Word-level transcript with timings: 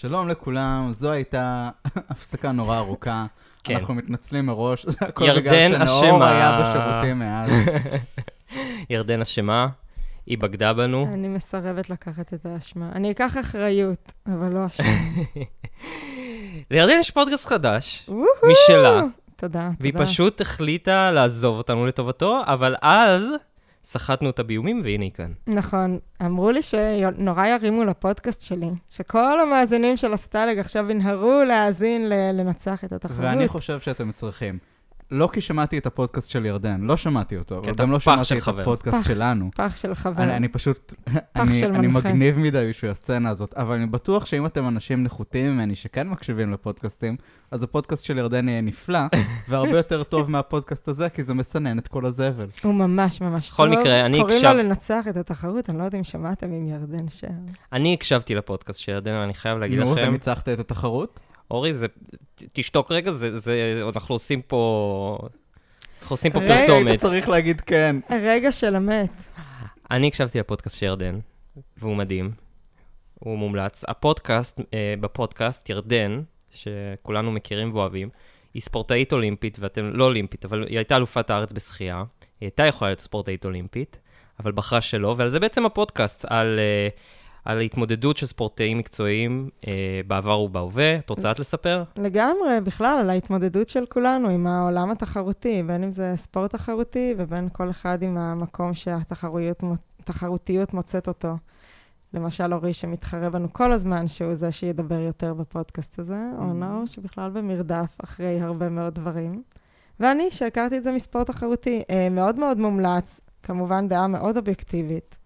שלום 0.00 0.28
לכולם, 0.28 0.88
זו 0.92 1.12
הייתה 1.12 1.70
הפסקה 2.10 2.52
נורא 2.52 2.76
ארוכה. 2.76 3.26
כן. 3.64 3.76
אנחנו 3.76 3.94
מתנצלים 3.94 4.46
מראש, 4.46 4.86
זה 4.86 4.96
הכל 5.00 5.24
ירדן 5.24 5.40
בגלל 5.40 5.86
שנאור. 5.86 6.24
היה 6.24 6.60
בשירותים 6.60 7.18
מאז. 7.18 7.50
ירדן 8.90 9.20
אשמה, 9.20 9.68
היא 10.26 10.38
בגדה 10.38 10.72
בנו. 10.72 11.10
אני 11.14 11.28
מסרבת 11.28 11.90
לקחת 11.90 12.34
את 12.34 12.46
האשמה. 12.46 12.90
אני 12.94 13.10
אקח 13.10 13.36
אחריות, 13.40 14.12
אבל 14.26 14.48
לא 14.52 14.66
אשמה. 14.66 14.86
לירדן 16.70 16.96
יש 17.00 17.10
פודקאסט 17.10 17.46
חדש! 17.46 18.10
משלה, 18.50 19.00
תודה, 19.36 19.70
והיא 19.80 19.92
תודה. 19.92 20.06
פשוט 20.06 20.40
החליטה 20.40 21.10
לעזוב 21.10 21.58
אותנו 21.58 21.86
לטובתו, 21.86 22.42
אבל 22.46 22.74
אז 22.82 23.22
סחטנו 23.84 24.30
את 24.30 24.38
הביומים, 24.38 24.80
והנה 24.84 25.04
היא 25.04 25.10
כאן. 25.12 25.32
נכון. 25.46 25.98
אמרו 26.26 26.50
לי 26.50 26.62
שנורא 26.62 27.46
ירימו 27.46 27.84
לפודקאסט 27.84 28.42
שלי, 28.42 28.68
שכל 28.90 29.40
המאזינים 29.40 29.96
של 29.96 30.12
הסטלג 30.12 30.58
עכשיו 30.58 30.90
ינהרו 30.90 31.42
להאזין 31.46 32.08
ל- 32.08 32.30
לנצח 32.34 32.84
את 32.84 32.92
התחרות. 32.92 33.18
ואני 33.20 33.48
חושב 33.48 33.80
שאתם 33.80 34.12
צריכים. 34.12 34.58
לא 35.10 35.28
כי 35.32 35.40
שמעתי 35.40 35.78
את 35.78 35.86
הפודקאסט 35.86 36.30
של 36.30 36.46
ירדן, 36.46 36.80
לא 36.80 36.96
שמעתי 36.96 37.36
אותו, 37.36 37.58
אבל 37.58 37.74
גם 37.74 37.90
לא 37.92 38.00
שמעתי 38.00 38.24
של 38.24 38.36
את 38.36 38.42
חבר. 38.42 38.60
הפודקאסט 38.60 38.96
פח. 38.96 39.08
שלנו. 39.14 39.50
פח 39.56 39.76
של 39.76 39.94
חבר. 39.94 40.22
אני, 40.22 40.36
אני 40.36 40.48
פשוט, 40.48 40.94
אני, 41.36 41.60
של 41.60 41.74
אני. 41.74 41.86
מגניב 41.86 42.38
מדי 42.38 42.66
בשביל 42.70 42.90
הסצנה 42.90 43.30
הזאת, 43.30 43.54
אבל 43.54 43.74
אני 43.76 43.86
בטוח 43.86 44.26
שאם 44.26 44.46
אתם 44.46 44.68
אנשים 44.68 45.04
נחותים 45.04 45.50
ממני 45.50 45.74
שכן 45.74 46.08
מקשיבים 46.08 46.52
לפודקאסטים, 46.52 47.16
אז 47.50 47.62
הפודקאסט 47.62 48.04
של 48.04 48.18
ירדן 48.18 48.48
יהיה 48.48 48.60
נפלא, 48.60 48.98
והרבה 49.48 49.76
יותר 49.76 50.02
טוב 50.02 50.30
מהפודקאסט 50.30 50.88
הזה, 50.88 51.08
כי 51.08 51.22
זה 51.22 51.34
מסנן 51.34 51.78
את 51.78 51.88
כל 51.88 52.06
הזבל. 52.06 52.46
הוא 52.62 52.74
ממש 52.74 53.20
ממש 53.20 53.50
בכל 53.52 53.68
טוב. 53.70 53.80
מקרה, 53.80 54.06
אני 54.06 54.18
קוראים 54.20 54.36
הקשב- 54.36 54.50
לו 54.52 54.58
לנצח 54.62 55.04
את 55.08 55.16
התחרות, 55.16 55.70
אני 55.70 55.78
לא 55.78 55.82
יודעת 55.82 55.94
אם 55.98 56.04
שמעתם 56.04 56.46
עם 56.52 56.66
ירדן 56.66 57.08
שר. 57.08 57.26
אני 57.72 57.94
הקשבתי 57.94 58.34
לפודקאסט 58.34 58.80
של 58.80 58.92
ירדן, 58.92 59.12
ואני 59.12 59.34
חייב 59.34 59.58
להגיד 59.58 59.78
נו, 59.80 59.92
לכם, 59.92 60.04
וניצחת 60.08 60.48
את 60.48 60.58
התחרות? 60.60 61.20
אורי, 61.50 61.72
זה... 61.72 61.86
תשתוק 62.52 62.92
רגע, 62.92 63.12
זה... 63.12 63.38
זה... 63.38 63.82
אנחנו 63.94 64.14
עושים 64.14 64.42
פה... 64.42 65.18
אנחנו 66.02 66.14
עושים 66.14 66.32
פה 66.32 66.38
רגע, 66.38 66.54
היית 66.54 66.70
פרסומת. 66.70 67.00
צריך 67.00 67.28
להגיד 67.28 67.60
כן. 67.60 67.96
הרגע 68.08 68.52
של 68.52 68.76
המת. 68.76 69.10
אני 69.90 70.08
הקשבתי 70.08 70.38
לפודקאסט 70.38 70.78
של 70.78 70.86
ירדן, 70.86 71.18
והוא 71.76 71.96
מדהים. 71.96 72.30
הוא 73.14 73.38
מומלץ. 73.38 73.84
הפודקאסט, 73.88 74.60
אה, 74.74 74.94
בפודקאסט, 75.00 75.70
ירדן, 75.70 76.22
שכולנו 76.50 77.32
מכירים 77.32 77.74
ואוהבים, 77.74 78.08
היא 78.54 78.62
ספורטאית 78.62 79.12
אולימפית, 79.12 79.58
ואתם, 79.60 79.90
לא 79.94 80.04
אולימפית, 80.04 80.44
אבל 80.44 80.66
היא 80.66 80.78
הייתה 80.78 80.96
אלופת 80.96 81.30
הארץ 81.30 81.52
בשחייה. 81.52 81.96
היא 82.40 82.46
הייתה 82.46 82.66
יכולה 82.66 82.90
להיות 82.90 83.00
ספורטאית 83.00 83.44
אולימפית, 83.44 83.98
אבל 84.40 84.52
בחרה 84.52 84.80
שלא, 84.80 85.14
ועל 85.18 85.28
זה 85.28 85.40
בעצם 85.40 85.66
הפודקאסט, 85.66 86.24
על, 86.28 86.58
אה, 86.58 86.88
על 87.50 87.58
ההתמודדות 87.58 88.16
של 88.16 88.26
ספורטאים 88.26 88.78
מקצועיים 88.78 89.50
אה, 89.66 90.00
בעבר 90.06 90.40
ובהווה. 90.40 90.96
את 90.96 91.10
רוצה 91.10 91.30
את 91.30 91.38
לספר? 91.38 91.84
לגמרי, 91.96 92.60
בכלל, 92.64 92.98
על 93.00 93.10
ההתמודדות 93.10 93.68
של 93.68 93.86
כולנו 93.86 94.28
עם 94.28 94.46
העולם 94.46 94.90
התחרותי, 94.90 95.62
בין 95.62 95.84
אם 95.84 95.90
זה 95.90 96.12
ספורט 96.16 96.52
תחרותי 96.52 97.14
ובין 97.18 97.48
כל 97.52 97.70
אחד 97.70 98.02
עם 98.02 98.18
המקום 98.18 98.74
שהתחרותיות 98.74 100.74
מוצאת 100.74 101.08
אותו. 101.08 101.36
למשל, 102.14 102.54
אורי 102.54 102.74
שמתחרה 102.74 103.30
בנו 103.30 103.52
כל 103.52 103.72
הזמן, 103.72 104.08
שהוא 104.08 104.34
זה 104.34 104.52
שידבר 104.52 105.00
יותר 105.00 105.34
בפודקאסט 105.34 105.98
הזה, 105.98 106.20
או 106.38 106.52
נאור 106.52 106.86
שבכלל 106.86 107.30
במרדף 107.30 107.96
אחרי 108.04 108.40
הרבה 108.40 108.68
מאוד 108.68 108.94
דברים. 108.94 109.42
ואני, 110.00 110.30
שהכרתי 110.30 110.76
את 110.76 110.84
זה 110.84 110.92
מספורט 110.92 111.26
תחרותי, 111.26 111.82
אה, 111.90 112.08
מאוד 112.10 112.38
מאוד 112.38 112.58
מומלץ, 112.58 113.20
כמובן 113.42 113.88
דעה 113.88 114.06
מאוד 114.06 114.36
אובייקטיבית. 114.36 115.16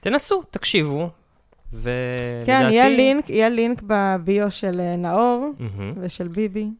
תנסו, 0.00 0.42
תקשיבו, 0.50 1.10
ולדעתי... 1.72 2.46
כן, 2.46 2.68
יהיה 2.70 2.88
לינק, 2.88 3.30
יהיה 3.30 3.48
לינק 3.48 3.82
ב 3.86 4.02
bio 4.02 4.50
של 4.50 4.80
אה, 4.80 4.96
נאור 4.96 5.52
מהמם. 5.58 5.92
ושל 5.96 6.28
ביבי. 6.28 6.70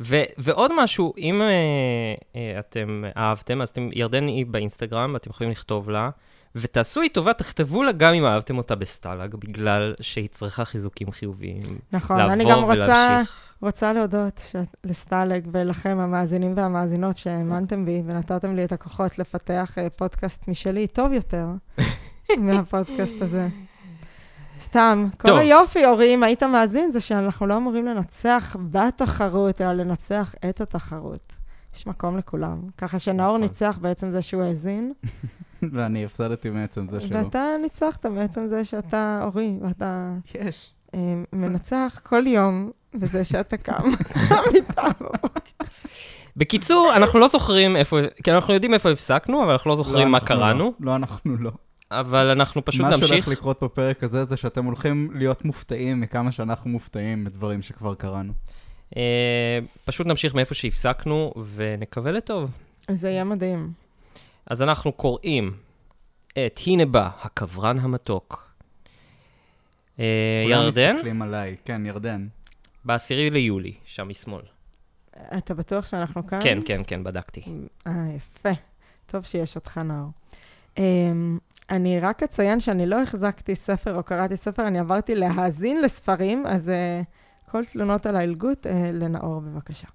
ו- 0.00 0.22
ועוד 0.38 0.70
משהו, 0.76 1.12
אם 1.18 1.42
אה, 1.42 2.20
אה, 2.20 2.36
אתם 2.58 3.04
אהבתם, 3.16 3.62
אז 3.62 3.68
אתם, 3.68 3.88
ירדן 3.92 4.26
היא 4.26 4.46
באינסטגרם, 4.46 5.16
אתם 5.16 5.30
יכולים 5.30 5.50
לכתוב 5.50 5.90
לה, 5.90 6.10
ותעשו 6.54 7.00
לי 7.00 7.08
טובה, 7.08 7.32
תכתבו 7.32 7.82
לה 7.82 7.92
גם 7.92 8.14
אם 8.14 8.24
אהבתם 8.24 8.58
אותה 8.58 8.74
בסטלאג, 8.74 9.34
בגלל 9.34 9.94
שהיא 10.00 10.28
צריכה 10.28 10.64
חיזוקים 10.64 11.10
חיוביים. 11.10 11.62
נכון, 11.92 12.16
לעבור 12.16 12.32
אני 12.32 12.44
גם 12.44 12.64
רוצה. 12.64 13.22
רוצה 13.62 13.92
להודות 13.92 14.42
ש... 14.50 14.56
לסטלג 14.84 15.48
ולכם, 15.52 15.98
המאזינים 16.00 16.52
והמאזינות, 16.56 17.16
שהאמנתם 17.16 17.84
בי 17.84 18.02
ונתתם 18.06 18.56
לי 18.56 18.64
את 18.64 18.72
הכוחות 18.72 19.18
לפתח 19.18 19.78
אה, 19.78 19.90
פודקאסט 19.90 20.48
משלי 20.48 20.86
טוב 20.86 21.12
יותר 21.12 21.46
מהפודקאסט 22.38 23.22
הזה. 23.22 23.48
סתם, 24.62 25.06
כל 25.18 25.28
טוב. 25.28 25.38
היופי, 25.38 25.86
אורי, 25.86 26.14
אם 26.14 26.22
היית 26.22 26.42
מאזין, 26.42 26.90
זה 26.90 27.00
שאנחנו 27.00 27.46
לא 27.46 27.56
אמורים 27.56 27.86
לנצח 27.86 28.56
בתחרות, 28.70 29.60
אלא 29.60 29.72
לנצח 29.72 30.34
את 30.48 30.60
התחרות. 30.60 31.32
יש 31.76 31.86
מקום 31.86 32.18
לכולם. 32.18 32.60
ככה 32.78 32.98
שנאור 32.98 33.28
נכון. 33.28 33.40
ניצח 33.40 33.78
בעצם 33.80 34.10
זה 34.10 34.22
שהוא 34.22 34.42
האזין, 34.42 34.92
ואני 35.72 36.04
הפסדתי 36.04 36.50
מעצם 36.50 36.88
זה 36.88 37.00
שלא. 37.00 37.18
ואתה 37.18 37.44
ניצחת 37.62 38.06
בעצם 38.06 38.46
זה 38.46 38.64
שאתה, 38.64 39.20
אורי, 39.24 39.58
ואתה 39.62 40.12
יש. 40.34 40.74
אה, 40.94 41.00
מנצח 41.32 42.00
כל 42.02 42.26
יום 42.26 42.70
בזה 42.94 43.24
שאתה 43.24 43.56
קם 43.56 43.88
מהמיטה. 44.30 44.82
בקיצור, 46.36 46.92
אנחנו 46.96 47.18
לא 47.18 47.28
זוכרים 47.28 47.76
איפה, 47.76 47.96
כי 48.24 48.32
אנחנו 48.32 48.54
יודעים 48.54 48.74
איפה 48.74 48.90
הפסקנו, 48.90 49.42
אבל 49.44 49.52
אנחנו 49.52 49.70
לא 49.70 49.76
זוכרים 49.76 50.06
לא, 50.06 50.12
מה 50.12 50.18
אנחנו 50.18 50.28
קראנו, 50.28 50.64
לא. 50.64 50.86
לא, 50.86 50.96
אנחנו 50.96 51.36
לא. 51.36 51.50
אבל 52.00 52.30
אנחנו 52.30 52.64
פשוט 52.64 52.80
מה 52.80 52.90
שהולך 52.90 53.10
נמשיך. 53.10 53.28
לקרות 53.28 53.62
בפרק 53.62 54.04
הזה 54.04 54.24
זה 54.24 54.36
שאתם 54.36 54.64
הולכים 54.64 55.10
להיות 55.14 55.44
מופתעים 55.44 56.00
מכמה 56.00 56.32
שאנחנו 56.32 56.70
מופתעים 56.70 57.24
מדברים 57.24 57.62
שכבר 57.62 57.94
קראנו. 57.94 58.32
אה, 58.96 59.58
פשוט 59.84 60.06
נמשיך 60.06 60.34
מאיפה 60.34 60.54
שהפסקנו, 60.54 61.32
ונקווה 61.54 62.12
לטוב. 62.12 62.50
זה 62.90 63.10
יהיה 63.10 63.24
מדהים. 63.24 63.72
אז 64.46 64.62
אנחנו 64.62 64.92
קוראים 64.92 65.56
את 66.32 66.60
הנה 66.66 66.86
בא, 66.86 67.08
הקברן 67.22 67.78
המתוק. 67.78 68.52
אה, 70.00 70.04
כולם 70.44 70.62
ירדן, 70.62 70.94
מסתכלים 70.94 71.22
עליי, 71.22 71.56
כן, 71.64 71.86
ירדן. 71.86 72.26
בעשירי 72.84 73.30
ליולי, 73.30 73.74
שם 73.84 74.08
משמאל. 74.08 74.42
אתה 75.38 75.54
בטוח 75.54 75.86
שאנחנו 75.86 76.26
כאן? 76.26 76.38
כן, 76.42 76.58
כן, 76.64 76.82
כן, 76.86 77.04
בדקתי. 77.04 77.42
אה, 77.86 77.92
יפה. 78.16 78.50
טוב 79.06 79.24
שיש 79.24 79.56
אותך, 79.56 79.78
נאור. 79.78 80.10
Um, 80.76 80.80
אני 81.70 82.00
רק 82.00 82.22
אציין 82.22 82.60
שאני 82.60 82.86
לא 82.86 83.02
החזקתי 83.02 83.54
ספר 83.54 83.96
או 83.96 84.02
קראתי 84.02 84.36
ספר, 84.36 84.66
אני 84.66 84.78
עברתי 84.78 85.14
להאזין 85.14 85.82
לספרים, 85.82 86.46
אז 86.46 86.68
uh, 86.68 87.50
כל 87.50 87.64
תלונות 87.64 88.06
על 88.06 88.16
העילגות, 88.16 88.66
uh, 88.66 88.70
לנאור 88.92 89.40
בבקשה. 89.40 89.86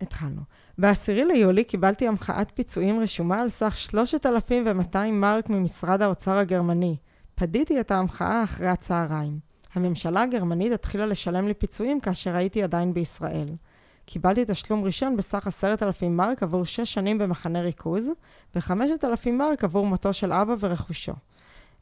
התחלנו. 0.00 0.40
ב-10 0.78 1.12
ליולי 1.12 1.64
קיבלתי 1.64 2.08
המחאת 2.08 2.50
פיצויים 2.54 3.00
רשומה 3.00 3.40
על 3.40 3.50
סך 3.50 3.76
3,200 3.76 5.20
מרק 5.20 5.48
ממשרד 5.48 6.02
האוצר 6.02 6.36
הגרמני. 6.36 6.96
פדיתי 7.34 7.80
את 7.80 7.90
ההמחאה 7.90 8.44
אחרי 8.44 8.68
הצהריים. 8.68 9.38
הממשלה 9.74 10.22
הגרמנית 10.22 10.72
התחילה 10.72 11.06
לשלם 11.06 11.48
לי 11.48 11.54
פיצויים 11.54 12.00
כאשר 12.00 12.36
הייתי 12.36 12.62
עדיין 12.62 12.94
בישראל. 12.94 13.48
קיבלתי 14.06 14.44
תשלום 14.46 14.84
ראשון 14.84 15.16
בסך 15.16 15.46
עשרת 15.46 15.82
אלפים 15.82 16.16
מרק 16.16 16.42
עבור 16.42 16.64
שש 16.64 16.94
שנים 16.94 17.18
במחנה 17.18 17.60
ריכוז, 17.60 18.04
וחמשת 18.54 19.04
אלפים 19.04 19.38
מרק 19.38 19.64
עבור 19.64 19.86
מותו 19.86 20.12
של 20.12 20.32
אבא 20.32 20.54
ורכושו. 20.60 21.12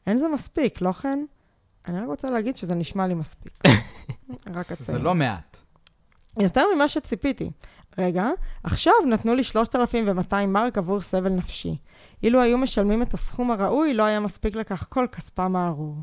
אין 0.07 0.17
זה 0.17 0.27
מספיק, 0.27 0.81
לא 0.81 0.91
כן? 0.91 1.25
אני 1.87 1.99
רק 1.99 2.07
רוצה 2.07 2.29
להגיד 2.29 2.57
שזה 2.57 2.75
נשמע 2.75 3.07
לי 3.07 3.13
מספיק. 3.13 3.53
רק 4.55 4.69
זה 4.69 4.73
אציין. 4.73 5.01
לא 5.01 5.15
מעט. 5.15 5.57
יותר 6.39 6.65
ממה 6.75 6.87
שציפיתי. 6.87 7.51
רגע, 7.97 8.29
עכשיו 8.63 8.93
נתנו 9.09 9.35
לי 9.35 9.43
3,200 9.43 10.53
מרק 10.53 10.77
עבור 10.77 11.01
סבל 11.01 11.29
נפשי. 11.29 11.77
אילו 12.23 12.41
היו 12.41 12.57
משלמים 12.57 13.01
את 13.01 13.13
הסכום 13.13 13.51
הראוי, 13.51 13.93
לא 13.93 14.03
היה 14.03 14.19
מספיק 14.19 14.55
לכך 14.55 14.85
כל 14.89 15.07
כספם 15.11 15.55
הארור. 15.55 15.97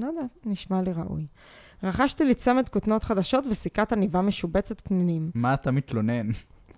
לא 0.00 0.08
יודעת, 0.08 0.30
נשמע 0.44 0.82
לי 0.82 0.92
ראוי. 0.92 1.26
רכשתי 1.82 2.24
לי 2.24 2.34
צמד 2.34 2.68
כותנות 2.68 3.04
חדשות 3.04 3.44
וסיכת 3.50 3.92
עניבה 3.92 4.20
משובצת 4.20 4.80
פנינים. 4.80 5.30
מה 5.34 5.54
אתה 5.54 5.70
מתלונן? 5.70 6.28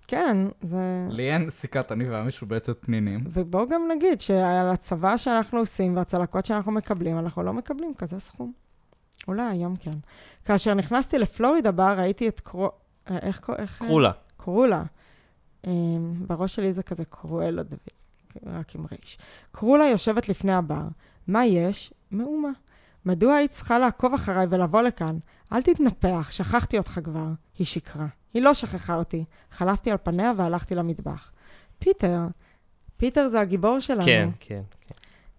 כן, 0.06 0.36
זה... 0.62 1.06
לי 1.10 1.32
אין 1.32 1.50
סיכת 1.50 1.92
עניבה 1.92 2.22
משובצת 2.22 2.76
פנינים. 2.80 3.24
ובואו 3.32 3.68
גם 3.68 3.82
נגיד 3.96 4.20
שעל 4.20 4.70
הצבא 4.70 5.16
שאנחנו 5.16 5.58
עושים 5.58 5.96
והצלקות 5.96 6.44
שאנחנו 6.44 6.72
מקבלים, 6.72 7.18
אנחנו 7.18 7.42
לא 7.42 7.52
מקבלים 7.52 7.94
כזה 7.94 8.18
סכום. 8.18 8.52
אולי 9.28 9.42
היום 9.42 9.76
כן. 9.76 9.94
כאשר 10.44 10.74
נכנסתי 10.74 11.18
לפלורידה 11.18 11.70
בר, 11.70 11.94
ראיתי 11.98 12.28
את 12.28 12.40
קרו... 12.40 12.70
אה, 13.10 13.18
איך 13.18 13.40
קוראים? 13.40 13.66
קרולה. 13.78 14.10
קרולה. 14.36 14.82
Um, 15.66 15.68
בראש 16.26 16.54
שלי 16.54 16.72
זה 16.72 16.82
כזה 16.82 17.04
קרואלה 17.04 17.62
דוד, 17.62 17.78
רק 18.46 18.74
עם 18.74 18.84
ריש. 18.92 19.18
קרולה 19.52 19.84
יושבת 19.84 20.28
לפני 20.28 20.52
הבר. 20.52 20.82
מה 21.26 21.46
יש? 21.46 21.94
מהומה. 22.10 22.50
מדוע 23.08 23.34
היית 23.34 23.50
צריכה 23.50 23.78
לעקוב 23.78 24.14
אחריי 24.14 24.46
ולבוא 24.50 24.82
לכאן? 24.82 25.18
אל 25.52 25.62
תתנפח, 25.62 26.28
שכחתי 26.30 26.78
אותך 26.78 27.00
כבר. 27.04 27.26
היא 27.58 27.66
שקרה. 27.66 28.06
היא 28.34 28.42
לא 28.42 28.54
שכחה 28.54 28.94
אותי. 28.94 29.24
חלפתי 29.50 29.90
על 29.90 29.96
פניה 30.02 30.32
והלכתי 30.36 30.74
למטבח. 30.74 31.32
פיטר, 31.78 32.18
פיטר 32.96 33.28
זה 33.28 33.40
הגיבור 33.40 33.80
שלנו. 33.80 34.04
כן, 34.04 34.28
כן. 34.40 34.60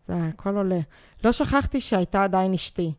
זה 0.06 0.14
הכל 0.18 0.56
עולה. 0.56 0.80
לא 1.24 1.32
שכחתי 1.32 1.82
שהייתה 1.82 2.24
עדיין 2.24 2.54
אשתי. 2.54 2.94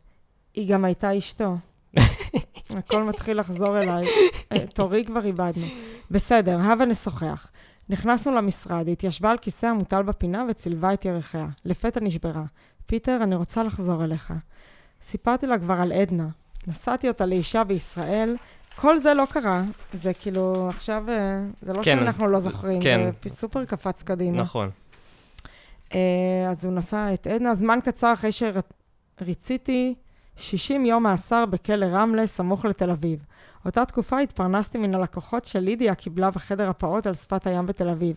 היא 0.54 0.72
גם 0.72 0.84
הייתה 0.84 1.18
אשתו. 1.18 1.56
הכל 2.78 3.02
מתחיל 3.02 3.40
לחזור 3.40 3.78
אליי. 3.78 4.06
אה, 4.52 4.66
תורי 4.66 5.04
כבר 5.04 5.24
איבדנו. 5.24 5.66
בסדר, 6.10 6.58
הבה 6.60 6.84
נשוחח. 6.84 7.50
נכנסנו 7.88 8.34
למשרד, 8.34 8.88
התיישבה 8.88 9.30
על 9.30 9.38
כיסא 9.38 9.66
המוטל 9.66 10.02
בפינה 10.02 10.44
וצילבה 10.48 10.92
את 10.92 11.04
ירחיה. 11.04 11.46
לפתע 11.64 12.00
נשברה. 12.00 12.44
פיטר, 12.90 13.18
אני 13.22 13.34
רוצה 13.34 13.62
לחזור 13.62 14.04
אליך. 14.04 14.32
סיפרתי 15.02 15.46
לה 15.46 15.58
כבר 15.58 15.74
על 15.74 15.92
עדנה. 15.92 16.28
נשאתי 16.66 17.08
אותה 17.08 17.26
לאישה 17.26 17.64
בישראל. 17.64 18.36
כל 18.76 18.98
זה 18.98 19.14
לא 19.14 19.24
קרה. 19.30 19.62
זה 19.92 20.14
כאילו, 20.14 20.68
עכשיו, 20.68 21.04
אה, 21.08 21.42
זה 21.62 21.72
לא 21.72 21.82
כן, 21.82 21.96
שאנחנו 21.98 22.28
לא 22.28 22.40
זוכרים. 22.40 22.82
כן. 22.82 23.10
זה 23.24 23.30
סופר 23.30 23.64
קפץ 23.64 24.02
קדימה. 24.02 24.38
נכון. 24.38 24.70
אה, 25.94 26.46
אז 26.50 26.64
הוא 26.64 26.74
נשא 26.74 27.10
את 27.14 27.26
עדנה 27.26 27.54
זמן 27.54 27.78
קצר 27.84 28.12
אחרי 28.12 28.30
שריציתי 28.32 29.94
60 30.36 30.86
יום 30.86 31.02
מאסר 31.02 31.46
בכלא 31.46 31.86
רמלה, 31.86 32.26
סמוך 32.26 32.64
לתל 32.64 32.90
אביב. 32.90 33.24
אותה 33.64 33.84
תקופה 33.84 34.18
התפרנסתי 34.18 34.78
מן 34.78 34.94
הלקוחות 34.94 35.44
שלידיה 35.44 35.94
קיבלה 35.94 36.30
בחדר 36.30 36.68
הפעוט 36.68 37.06
על 37.06 37.14
שפת 37.14 37.46
הים 37.46 37.66
בתל 37.66 37.88
אביב. 37.88 38.16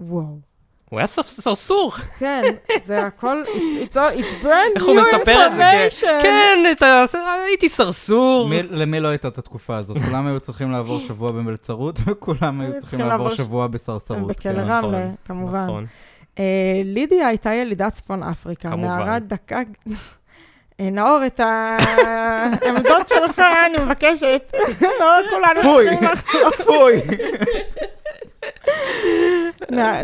וואו. 0.00 0.47
הוא 0.88 0.98
היה 0.98 1.06
סרס- 1.06 1.40
סרסור. 1.40 1.92
כן, 2.18 2.42
זה 2.86 3.06
הכל, 3.06 3.42
it's, 3.46 3.94
all, 3.94 4.18
it's 4.20 4.44
brand 4.44 4.48
איך 4.76 4.84
הוא 4.84 5.00
new 5.00 5.16
מספר 5.18 5.46
את 5.46 5.56
זה? 5.56 5.86
information. 5.88 6.22
כן, 6.22 6.58
את 6.72 6.82
ה... 6.82 7.04
הייתי 7.46 7.68
סרסור. 7.68 8.48
מי- 8.48 8.62
למי 8.62 9.00
לא 9.00 9.08
הייתה 9.08 9.28
את 9.28 9.38
התקופה 9.38 9.76
הזאת? 9.76 9.96
כולם 10.08 10.26
היו 10.26 10.40
צריכים 10.40 10.72
לעבור 10.72 11.00
שבוע 11.00 11.32
במלצרות, 11.32 11.98
וכולם 12.06 12.60
היו 12.60 12.72
צריכים 12.80 12.98
לעבור 13.00 13.30
שבוע 13.30 13.66
בסרסרות. 13.66 14.26
בכלא 14.26 14.52
כן. 14.52 14.58
רמלה, 14.60 14.78
נכון, 14.98 15.14
כמובן. 15.24 15.64
נכון. 15.64 15.86
אה, 16.38 16.44
לידיה 16.84 17.28
הייתה 17.28 17.54
ילידת 17.54 17.92
צפון 17.92 18.22
אפריקה. 18.22 18.70
כמובן. 18.70 18.88
נערה 18.88 19.18
דקה... 19.18 19.58
אה, 20.80 20.90
נאור, 20.90 21.20
את 21.26 21.40
העמדות 21.44 23.08
שלך, 23.08 23.38
אני 23.66 23.84
מבקשת. 23.84 24.52
לא, 24.82 25.06
כולנו 25.30 25.62
פוי, 25.62 25.86
צריכים 25.86 26.08
לך... 26.08 26.22
פוי. 26.66 26.92
נע- 26.96 27.16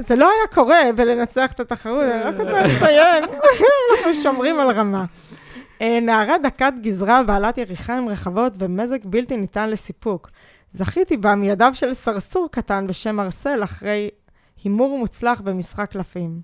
זה 0.07 0.17
לא 0.17 0.31
היה 0.31 0.47
קורה 0.55 0.81
בלנצח 0.97 1.53
את 1.53 1.61
התחרות, 1.61 2.05
אני 2.05 2.23
רק 2.23 2.35
רוצה 2.41 2.67
לציין, 2.67 3.25
אנחנו 3.25 4.15
שומרים 4.23 4.61
על 4.61 4.71
רמה. 4.71 5.05
אה, 5.83 6.01
נערה 6.01 6.39
דקת 6.39 6.73
גזרה, 6.81 7.23
בעלת 7.23 7.59
יריחיים 7.59 8.09
רחבות 8.09 8.53
ומזג 8.59 8.99
בלתי 9.05 9.37
ניתן 9.37 9.71
לסיפוק. 9.71 10.31
זכיתי 10.73 11.17
בה 11.17 11.35
מידיו 11.35 11.71
של 11.75 11.95
סרסור 11.95 12.49
קטן 12.51 12.87
בשם 12.87 13.21
ארסל 13.21 13.65
אחרי 13.65 14.11
הימור 14.65 14.99
מוצלח 14.99 15.41
במשחק 15.41 15.91
קלפים. 15.91 16.41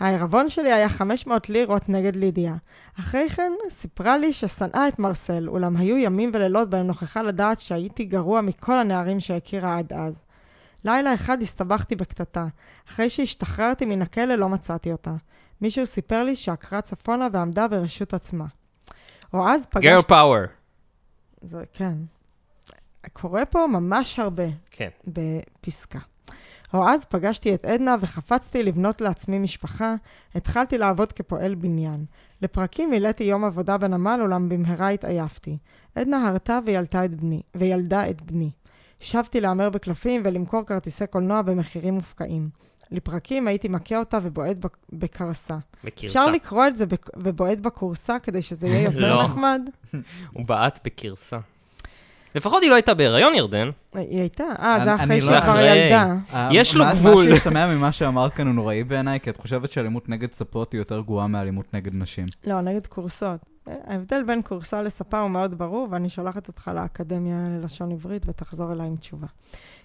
הערבון 0.00 0.48
שלי 0.48 0.72
היה 0.72 0.88
500 0.88 1.50
לירות 1.50 1.88
נגד 1.88 2.16
לידיה. 2.16 2.54
אחרי 3.00 3.28
כן 3.28 3.52
סיפרה 3.70 4.18
לי 4.18 4.32
ששנאה 4.32 4.88
את 4.88 4.98
מרסל, 4.98 5.48
אולם 5.48 5.76
היו 5.76 5.96
ימים 5.96 6.30
ולילות 6.34 6.70
בהם 6.70 6.86
נוכחה 6.86 7.22
לדעת 7.22 7.58
שהייתי 7.58 8.04
גרוע 8.04 8.40
מכל 8.40 8.78
הנערים 8.78 9.20
שהכירה 9.20 9.78
עד 9.78 9.92
אז. 9.92 10.23
לילה 10.84 11.14
אחד 11.14 11.42
הסתבכתי 11.42 11.96
בקטטה. 11.96 12.46
אחרי 12.88 13.10
שהשתחררתי 13.10 13.84
מן 13.84 14.02
הכלא 14.02 14.34
לא 14.34 14.48
מצאתי 14.48 14.92
אותה. 14.92 15.14
מישהו 15.60 15.86
סיפר 15.86 16.24
לי 16.24 16.36
שעקרה 16.36 16.80
צפונה 16.80 17.28
ועמדה 17.32 17.68
ברשות 17.68 18.14
עצמה. 18.14 18.46
או 19.32 19.48
אז 19.48 19.60
גר 19.60 19.68
פגשתי... 19.70 20.08
פאוור. 20.08 20.40
זה, 21.42 21.62
כן. 21.72 21.94
קורה 23.12 23.44
פה 23.44 23.66
ממש 23.66 24.18
הרבה 24.18 24.44
כן. 24.70 24.88
בפסקה. 25.06 25.98
או 26.74 26.88
אז 26.88 27.04
פגשתי 27.04 27.54
את 27.54 27.64
עדנה 27.64 27.96
וחפצתי 28.00 28.62
לבנות 28.62 29.00
לעצמי 29.00 29.38
משפחה, 29.38 29.94
התחלתי 30.34 30.78
לעבוד 30.78 31.12
כפועל 31.12 31.54
בניין. 31.54 32.04
לפרקים 32.42 32.90
מילאתי 32.90 33.24
יום 33.24 33.44
עבודה 33.44 33.78
בנמל, 33.78 34.18
אולם 34.22 34.48
במהרה 34.48 34.88
התעייפתי. 34.88 35.58
עדנה 35.94 36.28
הרתה 36.28 36.58
וילדה 36.66 37.04
את 37.04 37.14
בני. 37.14 37.42
וילדה 37.54 38.10
את 38.10 38.22
בני. 38.22 38.50
שבתי 39.00 39.40
להמר 39.40 39.70
בקלפים 39.70 40.22
ולמכור 40.24 40.62
כרטיסי 40.66 41.06
קולנוע 41.06 41.42
במחירים 41.42 41.94
מופקעים. 41.94 42.48
לפרקים 42.90 43.48
הייתי 43.48 43.68
מכה 43.68 43.98
אותה 43.98 44.18
ובועט 44.22 44.56
בק- 44.56 44.76
בקרסה. 44.92 45.56
בקרסה. 45.84 46.06
אפשר 46.06 46.30
לקרוא 46.30 46.66
את 46.66 46.76
זה 46.76 46.86
בק- 46.86 47.10
ובועט 47.16 47.58
בכורסה 47.58 48.18
כדי 48.18 48.42
שזה 48.42 48.66
יהיה 48.66 48.82
יותר 48.90 49.16
לא. 49.16 49.24
נחמד? 49.24 49.60
הוא 50.32 50.46
בעט 50.46 50.78
בקרסה. 50.84 51.38
לפחות 52.34 52.62
היא 52.62 52.70
לא 52.70 52.74
הייתה 52.74 52.94
בהיריון, 52.94 53.34
ירדן. 53.34 53.70
היא 53.94 54.20
הייתה, 54.20 54.44
אה, 54.58 54.78
זה 54.84 54.94
אחרי 54.94 55.04
אני 55.04 55.20
שהיא 55.20 55.30
לא- 55.36 55.40
כבר. 55.40 55.60
ילדה. 55.60 56.14
יש 56.50 56.74
לו 56.76 56.84
גבול. 56.92 57.24
מה 57.28 57.34
שהשתמע 57.36 57.74
ממה 57.74 57.92
שאמרת 57.92 58.34
כאן 58.34 58.46
הוא 58.46 58.54
נוראי 58.54 58.84
בעיניי, 58.84 59.20
כי 59.20 59.30
את 59.30 59.36
חושבת 59.36 59.70
שאלימות 59.70 60.08
נגד 60.08 60.32
ספות 60.32 60.72
היא 60.72 60.80
יותר 60.80 61.00
גרועה 61.00 61.26
מאלימות 61.26 61.74
נגד 61.74 61.96
נשים. 61.96 62.26
לא, 62.46 62.60
נגד 62.60 62.86
קורסות. 62.86 63.40
ההבדל 63.66 64.22
בין 64.22 64.42
קורסה 64.42 64.82
לספה 64.82 65.20
הוא 65.20 65.30
מאוד 65.30 65.58
ברור, 65.58 65.88
ואני 65.90 66.08
שולחת 66.08 66.48
אותך 66.48 66.70
לאקדמיה 66.74 67.36
ללשון 67.48 67.92
עברית 67.92 68.22
ותחזור 68.26 68.72
אליי 68.72 68.86
עם 68.86 68.96
תשובה. 68.96 69.26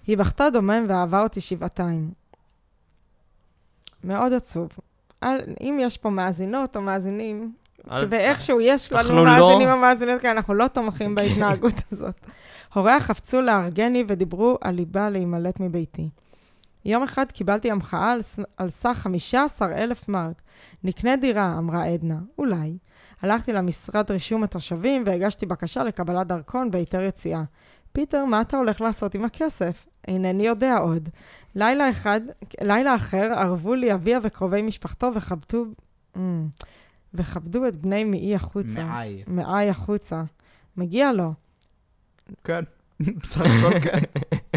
היא 0.06 0.18
בכתה 0.18 0.50
דומם 0.52 0.84
ואהבה 0.88 1.22
אותי 1.22 1.40
שבעתיים. 1.40 2.10
מאוד 4.04 4.32
עצוב. 4.32 4.68
אל, 5.22 5.38
אם 5.60 5.78
יש 5.80 5.98
פה 5.98 6.10
מאזינות 6.10 6.76
או 6.76 6.80
מאזינים, 6.80 7.52
אל- 7.90 8.06
ואיכשהו 8.10 8.60
יש 8.60 8.92
לנו 8.92 9.24
לא- 9.24 9.24
מאזינים 9.24 9.68
או 9.70 9.76
מאזינות 9.76 10.20
כאלה, 10.20 10.32
אנחנו 10.32 10.54
לא 10.54 10.68
תומכים 10.68 11.14
בהתנהגות 11.16 11.74
הזאת. 11.92 12.20
הוריה 12.74 13.00
חפצו 13.00 13.40
לארגני 13.40 14.04
ודיברו 14.08 14.58
על 14.60 14.74
ליבה 14.74 15.10
להימלט 15.10 15.60
מביתי. 15.60 16.08
יום 16.84 17.02
אחד 17.02 17.32
קיבלתי 17.32 17.70
המחאה 17.70 18.10
על, 18.12 18.20
על 18.56 18.70
סך 18.70 18.98
15,000 19.02 20.08
מרק. 20.08 20.42
נקנה 20.84 21.16
דירה, 21.16 21.54
אמרה 21.58 21.84
עדנה. 21.86 22.18
אולי. 22.38 22.76
הלכתי 23.22 23.52
למשרד 23.52 24.10
רישום 24.10 24.42
התושבים 24.42 25.02
והגשתי 25.06 25.46
בקשה 25.46 25.84
לקבלת 25.84 26.26
דרכון 26.26 26.68
והיתר 26.72 27.00
יציאה. 27.00 27.42
פיטר, 27.92 28.24
מה 28.24 28.40
אתה 28.40 28.56
הולך 28.56 28.80
לעשות 28.80 29.14
עם 29.14 29.24
הכסף? 29.24 29.86
אינני 30.08 30.46
יודע 30.46 30.76
עוד. 30.76 31.08
לילה 31.54 31.90
אחד, 31.90 32.20
לילה 32.60 32.94
אחר, 32.94 33.32
ערבו 33.36 33.74
לי 33.74 33.94
אביה 33.94 34.18
וקרובי 34.22 34.62
משפחתו 34.62 35.10
וכבדו, 35.14 35.64
mm, 36.16 36.18
וכבדו 37.14 37.68
את 37.68 37.76
בני 37.76 38.04
מאי 38.04 38.34
החוצה. 38.34 38.84
מעי. 38.84 39.24
מאי 39.26 39.68
החוצה. 39.68 40.22
מגיע 40.76 41.12
לו. 41.12 41.32
כן. 42.44 42.62
בסך 43.22 43.40
הכל 43.40 43.80
כן. 43.80 43.98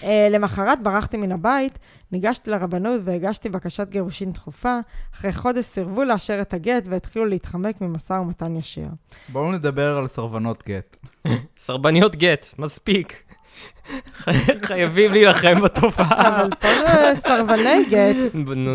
Uh, 0.00 0.04
למחרת 0.30 0.82
ברחתי 0.82 1.16
מן 1.16 1.32
הבית, 1.32 1.78
ניגשתי 2.12 2.50
לרבנות 2.50 3.00
והגשתי 3.04 3.48
בקשת 3.48 3.88
גירושין 3.88 4.32
דחופה. 4.32 4.78
אחרי 5.14 5.32
חודש 5.32 5.64
סירבו 5.64 6.04
לאשר 6.04 6.40
את 6.40 6.54
הגט 6.54 6.82
והתחילו 6.90 7.24
להתחמק 7.26 7.80
ממשא 7.80 8.12
ומתן 8.12 8.56
ישיר. 8.56 8.88
בואו 9.28 9.52
נדבר 9.52 9.96
על 9.96 10.06
סרבנות 10.06 10.62
גט. 10.68 10.96
סרבניות 11.58 12.16
גט, 12.16 12.46
מספיק. 12.58 13.22
חי- 14.12 14.30
חייבים 14.66 15.12
להילחם 15.12 15.60
בתופעה. 15.60 16.40
אבל 16.42 16.50
פה 16.60 16.68
זה 16.86 17.12
סרבני 17.20 17.84
גט. 17.90 18.16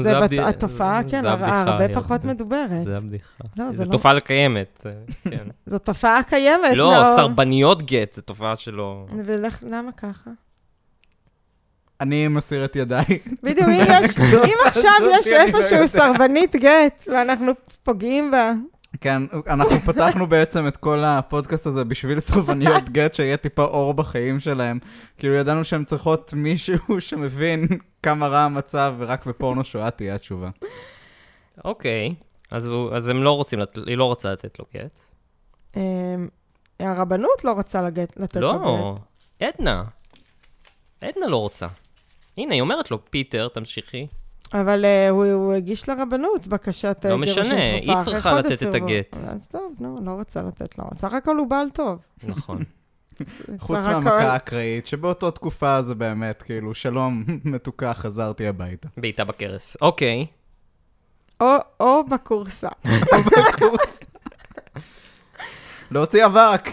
זה 0.03 0.17
התופעה, 0.47 1.01
כן, 1.09 1.25
הרבה. 1.25 1.93
פחות 1.93 2.25
מדוברת. 2.25 2.81
זה 2.81 2.97
הבדיחה. 2.97 3.43
לא, 3.57 3.71
זה 3.71 3.77
זו 3.77 3.85
לא- 3.85 3.91
תופעה 3.91 4.19
קיימת, 4.19 4.85
אה, 4.85 4.91
כן. 5.31 5.47
זו 5.71 5.79
תופעה 5.79 6.23
קיימת, 6.23 6.71
לא, 6.75 6.91
נאור. 6.93 7.15
סרבניות 7.15 7.83
גט, 7.83 8.13
זו 8.13 8.21
תופעה 8.21 8.55
שלא... 8.55 9.05
ולך- 9.25 9.63
למה 9.69 9.91
ככה? 9.91 10.29
אני 12.01 12.27
מסיר 12.27 12.65
את 12.65 12.75
ידיי. 12.75 13.19
בדיוק, 13.43 13.69
אם 13.69 13.85
יש, 14.03 14.17
אם 14.49 14.57
עכשיו 14.65 14.91
הזאת 15.01 15.25
יש 15.25 15.27
לא 15.27 15.41
איפשהו. 15.41 15.87
סרבנית 15.87 16.55
גט, 16.55 17.07
ואנחנו 17.07 17.51
פוגעים 17.83 18.31
בה, 18.31 18.53
כן, 19.01 19.21
אנחנו 19.47 19.79
פתחנו 19.79 20.27
בעצם 20.27 20.67
את 20.67 20.77
כל 20.77 21.03
הפודקאסט 21.03 21.67
הזה 21.67 21.83
בשביל 21.83 22.19
סרבניות 22.19 22.89
גט, 22.89 23.13
שיהיה 23.13 23.37
טיפה 23.37 23.63
אור 23.63 23.93
בחיים 23.93 24.39
שלהם. 24.39 24.79
כאילו, 25.17 25.33
ידענו 25.33 25.63
שהן 25.63 25.83
צריכות 25.83 26.33
מישהו 26.33 26.77
שמבין 27.01 27.67
כמה 28.03 28.27
רע 28.27 28.39
המצב, 28.39 28.95
ורק 28.97 29.25
בפורנו 29.25 29.63
שואה 29.65 29.91
תהיה 29.91 30.15
התשובה. 30.15 30.49
אוקיי, 31.65 32.15
אז 32.51 33.09
הם 33.09 33.23
לא 33.23 33.31
רוצים, 33.31 33.59
היא 33.85 33.97
לא 33.97 34.03
רוצה 34.03 34.31
לתת 34.31 34.59
לו 34.59 34.65
גט. 34.75 34.99
אמ, 35.75 36.27
הרבנות 36.79 37.43
לא 37.43 37.51
רוצה 37.51 37.81
לתת 37.81 38.17
לו 38.17 38.25
גט. 38.25 38.35
לא, 38.35 38.95
עדנה. 39.39 39.83
עדנה 41.01 41.27
לא 41.27 41.37
רוצה. 41.37 41.67
הנה, 42.37 42.53
היא 42.53 42.61
אומרת 42.61 42.91
לו, 42.91 43.05
פיטר, 43.05 43.47
תמשיכי. 43.47 44.07
אבל 44.53 44.85
uh, 44.85 45.11
הוא, 45.11 45.25
הוא 45.25 45.53
הגיש 45.53 45.89
לרבנות 45.89 46.47
בקשת 46.47 47.05
אה, 47.05 47.09
לא 47.09 47.17
משנה. 47.17 47.55
היא 47.55 47.93
אחרי 47.93 48.03
צריכה 48.03 48.33
לתת 48.33 48.63
את. 48.63 48.75
הגט. 48.75 49.17
אז 49.27 49.47
טוב, 49.47 49.73
נו, 49.79 49.99
לא 50.05 50.11
רוצה 50.11 50.41
לתת 50.41 50.77
לו. 50.77 50.85
סך 50.97 51.13
הכל 51.13 51.37
הוא 51.37 51.47
בעל 51.47 51.69
טוב. 51.69 51.99
נכון. 52.23 52.59
חוץ 53.59 53.85
מהמכה 53.85 54.33
האקראית, 54.33 54.87
שבאותה 54.87 55.31
תקופה 55.31 55.81
זה 55.81 55.95
באמת, 55.95 56.41
כאילו, 56.41 56.75
שלום, 56.75 57.23
מתוקה, 57.45 57.93
חזרתי 57.93 58.47
הביתה. 58.47 58.87
בעיטה 58.97 59.23
בכרס. 59.23 59.77
אוקיי. 59.81 60.25
או, 61.41 61.55
או 61.79 62.03
בקורסה. 62.03 62.69
בקורס. 63.25 63.99
להוציא 65.91 66.25
אבק. 66.25 66.69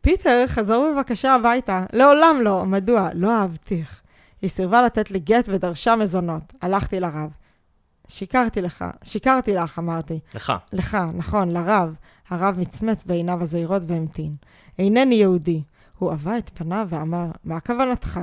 פיטר, 0.00 0.44
חזור 0.46 0.92
בבקשה 0.94 1.34
הביתה. 1.34 1.84
לעולם 1.92 2.40
לא. 2.42 2.64
מדוע? 2.64 3.08
לא 3.14 3.32
אהבתיך. 3.32 4.00
היא 4.44 4.50
סירבה 4.50 4.82
לתת 4.82 5.10
לי 5.10 5.18
גט 5.18 5.48
ודרשה 5.48 5.96
מזונות. 5.96 6.52
הלכתי 6.62 7.00
לרב. 7.00 7.30
שיקרתי 8.08 8.62
לך, 8.62 8.84
שיקרתי 9.04 9.54
לך, 9.54 9.78
אמרתי. 9.78 10.20
לך. 10.34 10.52
לך, 10.72 10.98
נכון, 11.14 11.50
לרב. 11.50 11.94
הרב 12.28 12.58
מצמץ 12.58 13.04
בעיניו 13.04 13.42
הזעירות 13.42 13.82
והמתין. 13.86 14.36
אינני 14.78 15.14
יהודי. 15.14 15.62
הוא 15.98 16.12
עבה 16.12 16.38
את 16.38 16.50
פניו 16.54 16.86
ואמר, 16.90 17.26
מה 17.44 17.60
כוונתך? 17.60 18.20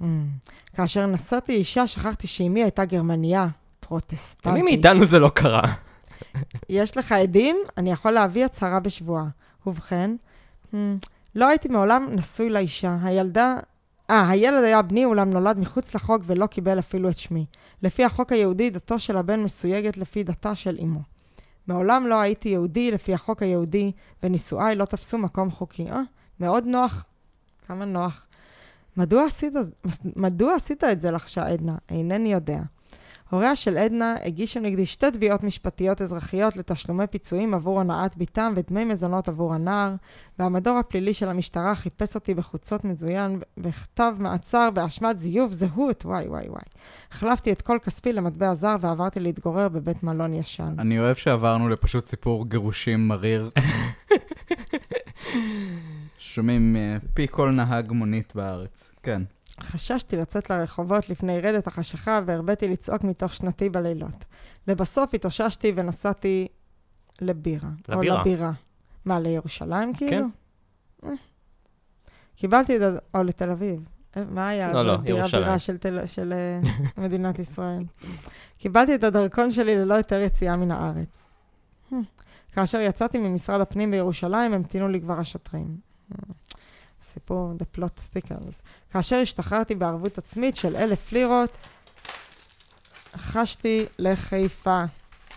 Mm. 0.00 0.04
כאשר 0.74 1.06
נשאתי 1.06 1.52
אישה, 1.52 1.86
שכחתי 1.86 2.26
שאמי 2.26 2.62
הייתה 2.62 2.84
גרמניה, 2.84 3.48
פרוטסטנטית. 3.80 4.46
למי 4.46 4.62
מאיתנו 4.62 5.04
זה 5.04 5.18
לא 5.18 5.28
קרה? 5.34 5.62
יש 6.68 6.96
לך 6.96 7.12
עדים? 7.12 7.56
אני 7.76 7.92
יכול 7.92 8.10
להביא 8.10 8.44
הצהרה 8.44 8.80
בשבועה. 8.80 9.26
ובכן, 9.66 10.16
hmm, 10.72 10.76
לא 11.34 11.48
הייתי 11.48 11.68
מעולם 11.68 12.08
נשוי 12.12 12.50
לאישה. 12.50 12.96
הילדה... 13.02 13.56
אה, 14.10 14.28
הילד 14.28 14.64
היה 14.64 14.82
בני, 14.82 15.04
אולם 15.04 15.30
נולד 15.30 15.58
מחוץ 15.58 15.94
לחוק 15.94 16.22
ולא 16.26 16.46
קיבל 16.46 16.78
אפילו 16.78 17.10
את 17.10 17.16
שמי. 17.16 17.46
לפי 17.82 18.04
החוק 18.04 18.32
היהודי, 18.32 18.70
דתו 18.70 18.98
של 18.98 19.16
הבן 19.16 19.40
מסויגת 19.40 19.96
לפי 19.96 20.24
דתה 20.24 20.54
של 20.54 20.78
אמו. 20.82 21.00
מעולם 21.66 22.06
לא 22.06 22.20
הייתי 22.20 22.48
יהודי 22.48 22.90
לפי 22.90 23.14
החוק 23.14 23.42
היהודי, 23.42 23.92
ונישואיי 24.22 24.76
לא 24.76 24.84
תפסו 24.84 25.18
מקום 25.18 25.50
חוקי. 25.50 25.90
אה, 25.90 26.00
מאוד 26.40 26.64
נוח. 26.66 27.04
כמה 27.68 27.84
נוח. 27.84 28.26
מדוע 28.96 29.26
עשית, 29.26 29.52
מדוע 30.16 30.54
עשית 30.54 30.84
את 30.84 31.00
זה 31.00 31.10
לחשה 31.10 31.46
עדנה? 31.46 31.76
אינני 31.88 32.32
יודע. 32.32 32.60
הוריה 33.30 33.56
של 33.56 33.78
עדנה 33.78 34.16
הגישו 34.24 34.60
נגדי 34.60 34.86
שתי 34.86 35.10
תביעות 35.10 35.42
משפטיות 35.42 36.02
אזרחיות 36.02 36.56
לתשלומי 36.56 37.06
פיצויים 37.06 37.54
עבור 37.54 37.78
הונאת 37.78 38.16
בתם 38.16 38.52
ודמי 38.56 38.84
מזונות 38.84 39.28
עבור 39.28 39.54
הנער, 39.54 39.94
והמדור 40.38 40.78
הפלילי 40.78 41.14
של 41.14 41.28
המשטרה 41.28 41.74
חיפש 41.74 42.14
אותי 42.14 42.34
בחוצות 42.34 42.84
מזוין 42.84 43.40
בכתב 43.58 44.14
מעצר 44.18 44.70
באשמת 44.70 45.18
זיוף 45.18 45.52
זהות, 45.52 46.06
וואי 46.06 46.28
וואי 46.28 46.48
וואי. 46.48 46.62
החלפתי 47.12 47.52
את 47.52 47.62
כל 47.62 47.78
כספי 47.84 48.12
למטבע 48.12 48.54
זר 48.54 48.76
ועברתי 48.80 49.20
להתגורר 49.20 49.68
בבית 49.68 50.02
מלון 50.02 50.34
ישן. 50.34 50.74
אני 50.78 50.98
אוהב 50.98 51.16
שעברנו 51.16 51.68
לפשוט 51.68 52.06
סיפור 52.06 52.48
גירושים 52.48 53.08
מריר. 53.08 53.50
שומעים 56.18 56.76
אה, 56.76 57.26
כל 57.30 57.50
נהג 57.50 57.92
מונית 57.92 58.32
בארץ. 58.34 58.92
כן. 59.02 59.22
חששתי 59.60 60.16
לצאת 60.16 60.50
לרחובות 60.50 61.10
לפני 61.10 61.40
רדת 61.40 61.66
החשיכה 61.66 62.20
והרביתי 62.26 62.68
לצעוק 62.68 63.04
מתוך 63.04 63.32
שנתי 63.32 63.70
בלילות. 63.70 64.24
לבסוף 64.68 65.14
התאוששתי 65.14 65.72
ונסעתי 65.76 66.48
לבירה. 67.20 67.68
לבירה. 67.88 68.14
או 68.14 68.20
לבירה. 68.20 68.52
מה, 69.04 69.20
לירושלים 69.20 69.94
כאילו? 69.94 70.26
כן. 71.02 71.08
אה. 71.08 71.14
קיבלתי 72.36 72.76
את 72.76 72.82
ה... 72.82 73.18
או 73.18 73.22
לתל 73.22 73.50
אביב. 73.50 73.88
אה, 74.16 74.24
מה 74.30 74.48
היה? 74.48 74.72
לא, 74.72 74.84
לא, 74.84 74.98
ירושלים. 75.04 75.44
בירה 75.44 75.58
של, 75.58 75.78
תל... 75.78 76.06
של 76.06 76.32
אה, 76.32 76.70
מדינת 77.02 77.38
ישראל. 77.38 77.82
קיבלתי 78.58 78.94
את 78.94 79.04
הדרכון 79.04 79.50
שלי 79.50 79.76
ללא 79.76 79.94
היתר 79.94 80.20
יציאה 80.20 80.56
מן 80.56 80.70
הארץ. 80.70 81.26
כאשר 82.52 82.80
יצאתי 82.80 83.18
ממשרד 83.18 83.60
הפנים 83.60 83.90
בירושלים, 83.90 84.52
המתינו 84.52 84.88
לי 84.88 85.00
כבר 85.00 85.20
השוטרים. 85.20 85.76
סיפור 87.16 87.52
The 87.58 87.78
Plot 87.78 88.16
Thickers. 88.16 88.62
כאשר 88.92 89.16
השתחררתי 89.16 89.74
בערבות 89.74 90.18
עצמית 90.18 90.56
של 90.56 90.76
אלף 90.76 91.12
לירות, 91.12 91.50
חשתי 93.16 93.86
לחיפה. 93.98 94.84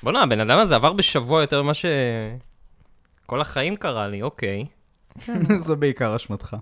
בוא'נה, 0.04 0.24
הבן 0.24 0.40
אדם 0.40 0.60
הזה 0.60 0.76
עבר 0.76 0.94
בשבוע 0.94 1.42
יותר 1.42 1.64
ממה 1.64 1.74
ש... 1.74 1.86
כל 3.26 3.42
החיים 3.42 3.76
קרה 3.76 4.08
לי, 4.08 4.22
אוקיי. 4.22 4.66
זה 5.60 5.76
בעיקר 5.76 6.16
אשמתך. 6.16 6.58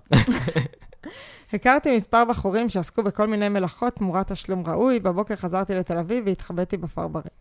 הכרתי 1.52 1.96
מספר 1.96 2.24
בחורים 2.24 2.68
שעסקו 2.68 3.02
בכל 3.02 3.26
מיני 3.26 3.48
מלאכות 3.48 3.94
תמורת 3.94 4.32
תשלום 4.32 4.66
ראוי, 4.66 5.00
בבוקר 5.00 5.36
חזרתי 5.36 5.74
לתל 5.74 5.98
אביב 5.98 6.24
והתחבאתי 6.26 6.76
בפרברים. 6.76 7.32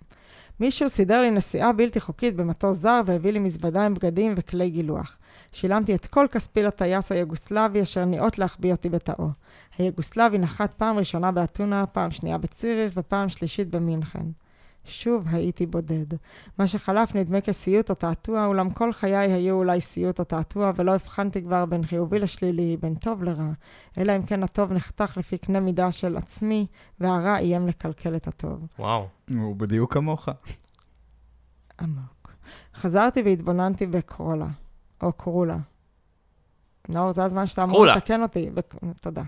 מישהו 0.59 0.89
סידר 0.89 1.21
לי 1.21 1.31
נסיעה 1.31 1.73
בלתי 1.73 1.99
חוקית 1.99 2.35
במטוס 2.35 2.77
זר 2.77 3.01
והביא 3.05 3.31
לי 3.31 3.39
מזוודה 3.39 3.85
עם 3.85 3.93
בגדים 3.93 4.33
וכלי 4.37 4.69
גילוח. 4.69 5.17
שילמתי 5.51 5.95
את 5.95 6.07
כל 6.07 6.27
כספי 6.31 6.63
לטייס 6.63 7.11
היוגוסלבי 7.11 7.81
אשר 7.81 8.05
ניאות 8.05 8.39
להחביא 8.39 8.71
אותי 8.71 8.89
בתאו. 8.89 9.29
היוגוסלבי 9.77 10.37
נחת 10.37 10.73
פעם 10.73 10.97
ראשונה 10.97 11.31
באתונה, 11.31 11.85
פעם 11.85 12.11
שנייה 12.11 12.37
בציריך 12.37 12.93
ופעם 12.97 13.29
שלישית 13.29 13.69
במינכן. 13.69 14.25
שוב 14.87 15.23
הייתי 15.27 15.65
בודד. 15.65 16.05
מה 16.57 16.67
שחלף 16.67 17.15
נדמה 17.15 17.41
כסיוט 17.41 17.89
או 17.89 17.95
תעתוע, 17.95 18.45
אולם 18.45 18.69
כל 18.69 18.93
חיי 18.93 19.15
היו 19.15 19.55
אולי 19.55 19.81
סיוט 19.81 20.19
או 20.19 20.23
תעתוע, 20.23 20.71
ולא 20.75 20.95
הבחנתי 20.95 21.41
כבר 21.41 21.65
בין 21.65 21.85
חיובי 21.85 22.19
לשלילי, 22.19 22.77
בין 22.77 22.95
טוב 22.95 23.23
לרע, 23.23 23.51
אלא 23.97 24.15
אם 24.15 24.23
כן 24.23 24.43
הטוב 24.43 24.73
נחתך 24.73 25.17
לפי 25.17 25.37
קנה 25.37 25.59
מידה 25.59 25.91
של 25.91 26.17
עצמי, 26.17 26.65
והרע 26.99 27.37
איים 27.37 27.67
לקלקל 27.67 28.15
את 28.15 28.27
הטוב. 28.27 28.67
וואו. 28.79 29.07
הוא 29.29 29.55
בדיוק 29.55 29.93
כמוך. 29.93 30.29
עמוק. 31.81 32.33
חזרתי 32.75 33.21
והתבוננתי 33.21 33.87
בקרולה, 33.87 34.47
או 35.01 35.13
קרולה. 35.13 35.57
נאור, 36.89 37.11
זה 37.11 37.23
הזמן 37.23 37.45
שאתה 37.45 37.63
אמור. 37.63 37.85
לתקן 37.85 38.21
אותי. 38.21 38.49
בק... 38.49 38.75
תודה. 39.01 39.23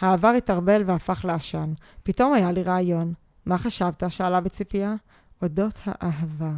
העבר 0.00 0.28
התערבל 0.28 0.82
והפך 0.86 1.24
לעשן. 1.24 1.72
פתאום 2.02 2.32
היה 2.32 2.52
לי 2.52 2.62
רעיון. 2.62 3.12
מה 3.46 3.58
חשבת? 3.58 4.02
שאלה 4.08 4.40
בציפייה. 4.40 4.94
אודות 5.42 5.74
האהבה. 5.84 6.52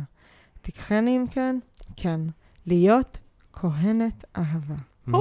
תיקחני 0.63 1.17
אם 1.17 1.25
כן? 1.31 1.59
כן. 1.97 2.21
להיות 2.67 3.19
כהנת 3.53 4.25
אהבה. 4.37 4.75
Mm. 5.09 5.13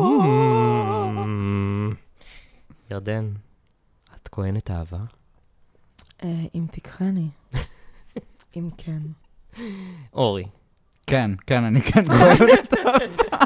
ירדן, 2.91 3.31
את 4.15 4.29
כהנת 4.31 4.71
אהבה? 4.71 4.99
אה, 6.23 6.45
אם 6.55 6.65
תיקחני. 6.71 7.29
אם 8.57 8.69
כן. 8.77 9.01
אורי. 10.13 10.45
כן, 11.07 11.31
כן, 11.47 11.63
אני 11.63 11.81
כן 11.81 12.05
כהן 12.05 12.37
את 12.63 12.73
האהבה. 12.73 13.37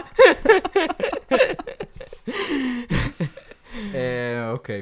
אוקיי. 4.52 4.82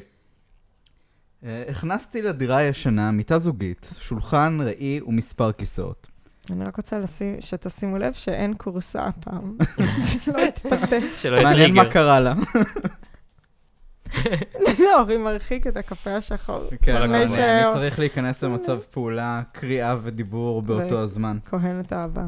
הכנסתי 1.79 2.21
לדירה 2.21 2.57
הישנה 2.57 3.11
מיטה 3.11 3.39
זוגית, 3.39 3.89
שולחן, 3.99 4.57
ראי 4.61 5.01
ומספר 5.07 5.51
כיסאות. 5.51 6.07
אני 6.51 6.65
רק 6.65 6.77
רוצה 6.77 6.99
לשים, 6.99 7.35
שתשימו 7.39 7.97
לב 7.97 8.13
שאין 8.13 8.53
כורסה 8.57 9.05
הפעם. 9.05 9.57
שלא 10.09 10.39
יתפתה. 10.39 10.95
שלא 11.17 11.35
יהיה 11.35 11.49
מעניין 11.49 11.73
מה. 11.73 11.85
קרה 11.85 12.19
לה. 12.19 12.33
לא, 14.79 14.99
אורי 14.99 15.17
מרחיק 15.17 15.67
את 15.67 15.77
הקפה 15.77 16.15
השחור. 16.15 16.63
כן. 16.81 16.95
אני 16.95 17.25
צריך 17.73 17.99
להיכנס 17.99 18.43
למצב 18.43 18.79
פעולה, 18.91 19.41
קריאה 19.51 19.95
ודיבור 20.03 20.61
באותו 20.61 20.99
הזמן. 20.99 21.37
כהנת 21.45 21.93
אהבה. 21.93 22.25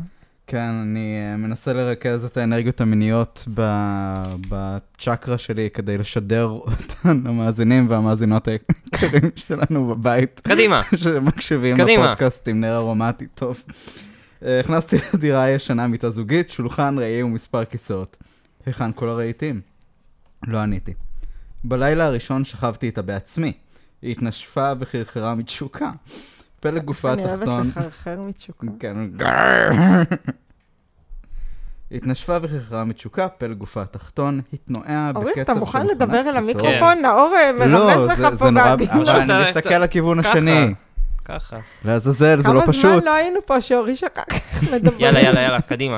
כן, 0.52 0.74
אני 0.82 1.18
אה, 1.18 1.38
מנסה 1.38 1.74
לרכז 1.74 2.26
את 2.26 2.38
האנרגיות 2.38 2.82
המיניות 2.82 3.48
בצ'קרה 4.50 5.38
שלי 5.38 5.70
כדי 5.74 5.98
לשדר 5.98 6.46
אותן 6.46 7.22
למאזינים 7.26 7.90
והמאזינות 7.90 8.48
היקרים 8.48 9.32
שלנו 9.48 9.88
בבית, 9.88 10.42
קדימה. 10.44 10.82
שמקשיבים 11.04 11.78
קדימה. 11.78 12.04
לפודקאסט 12.06 12.48
עם 12.48 12.62
נר 12.62 12.78
ארומטי 12.78 13.28
טוב. 13.36 13.64
אה, 14.46 14.60
הכנסתי 14.60 14.96
לדירה 15.14 15.44
הישנה 15.44 15.88
מיטה 15.88 16.10
זוגית, 16.10 16.50
שולחן, 16.50 16.96
ראי 17.00 17.24
ומספר 17.24 17.66
כיסאות. 17.66 18.18
היכן 18.66 18.92
כל 18.96 19.10
הרהיטים? 19.10 19.62
לא 20.48 20.58
עניתי. 20.58 20.94
בלילה 21.64 22.06
הראשון 22.06 22.46
שכבתי 22.46 22.86
איתה 22.86 23.02
בעצמי. 23.02 23.54
היא 24.02 24.12
התנשפה 24.12 24.72
וחרחרה 24.80 25.36
מתשוקה. 25.36 25.92
פלג 26.60 26.84
גופה 26.84 27.14
אני 27.14 27.24
אוהבת 27.24 27.42
התחתון... 27.42 27.68
לחרחר 27.68 28.22
מתשוקה. 28.22 28.68
כן, 28.80 28.98
התנשפה 31.92 32.38
וחרחרה 32.42 32.84
מתשוקה, 32.86 33.30
פלג 33.30 33.58
גופה 33.58 33.82
התחתון, 33.82 34.42
התנועע 34.54 35.12
בקצב 35.12 35.22
אורי, 35.22 35.34
של 35.36 35.42
אתה 35.42 35.54
מוכן 35.54 35.88
לדבר 35.88 36.18
אל 36.18 36.24
קיטור. 36.24 36.38
המיקרופון? 36.38 36.98
נאור 37.02 37.34
אה, 37.38 37.52
לא, 37.52 37.66
מרמז 37.88 38.18
זה- 38.18 38.24
לך 38.24 38.30
זה 38.30 38.38
פה 38.38 38.50
נורא, 38.50 38.76
בעדינות. 38.76 39.08
אבל 39.08 39.32
אני 39.32 39.50
מסתכל 39.50 39.78
לכיוון 39.78 40.22
ככה. 40.22 40.32
השני. 40.32 40.74
ככה. 41.26 41.58
לעזאזל, 41.86 42.42
זה 42.42 42.54
לא 42.54 42.62
כמה 42.62 42.72
פשוט. 42.72 42.86
זמן 42.86 43.04
לא 43.06 43.16
היינו 43.16 43.40
פה 43.46 43.62
שאורי 43.62 43.96
שכח 43.96 44.24
לדבר. 44.74 44.96
יאללה, 45.02 45.20
יאללה, 45.22 45.42
יאללה, 45.42 45.62
קדימה. 45.62 45.98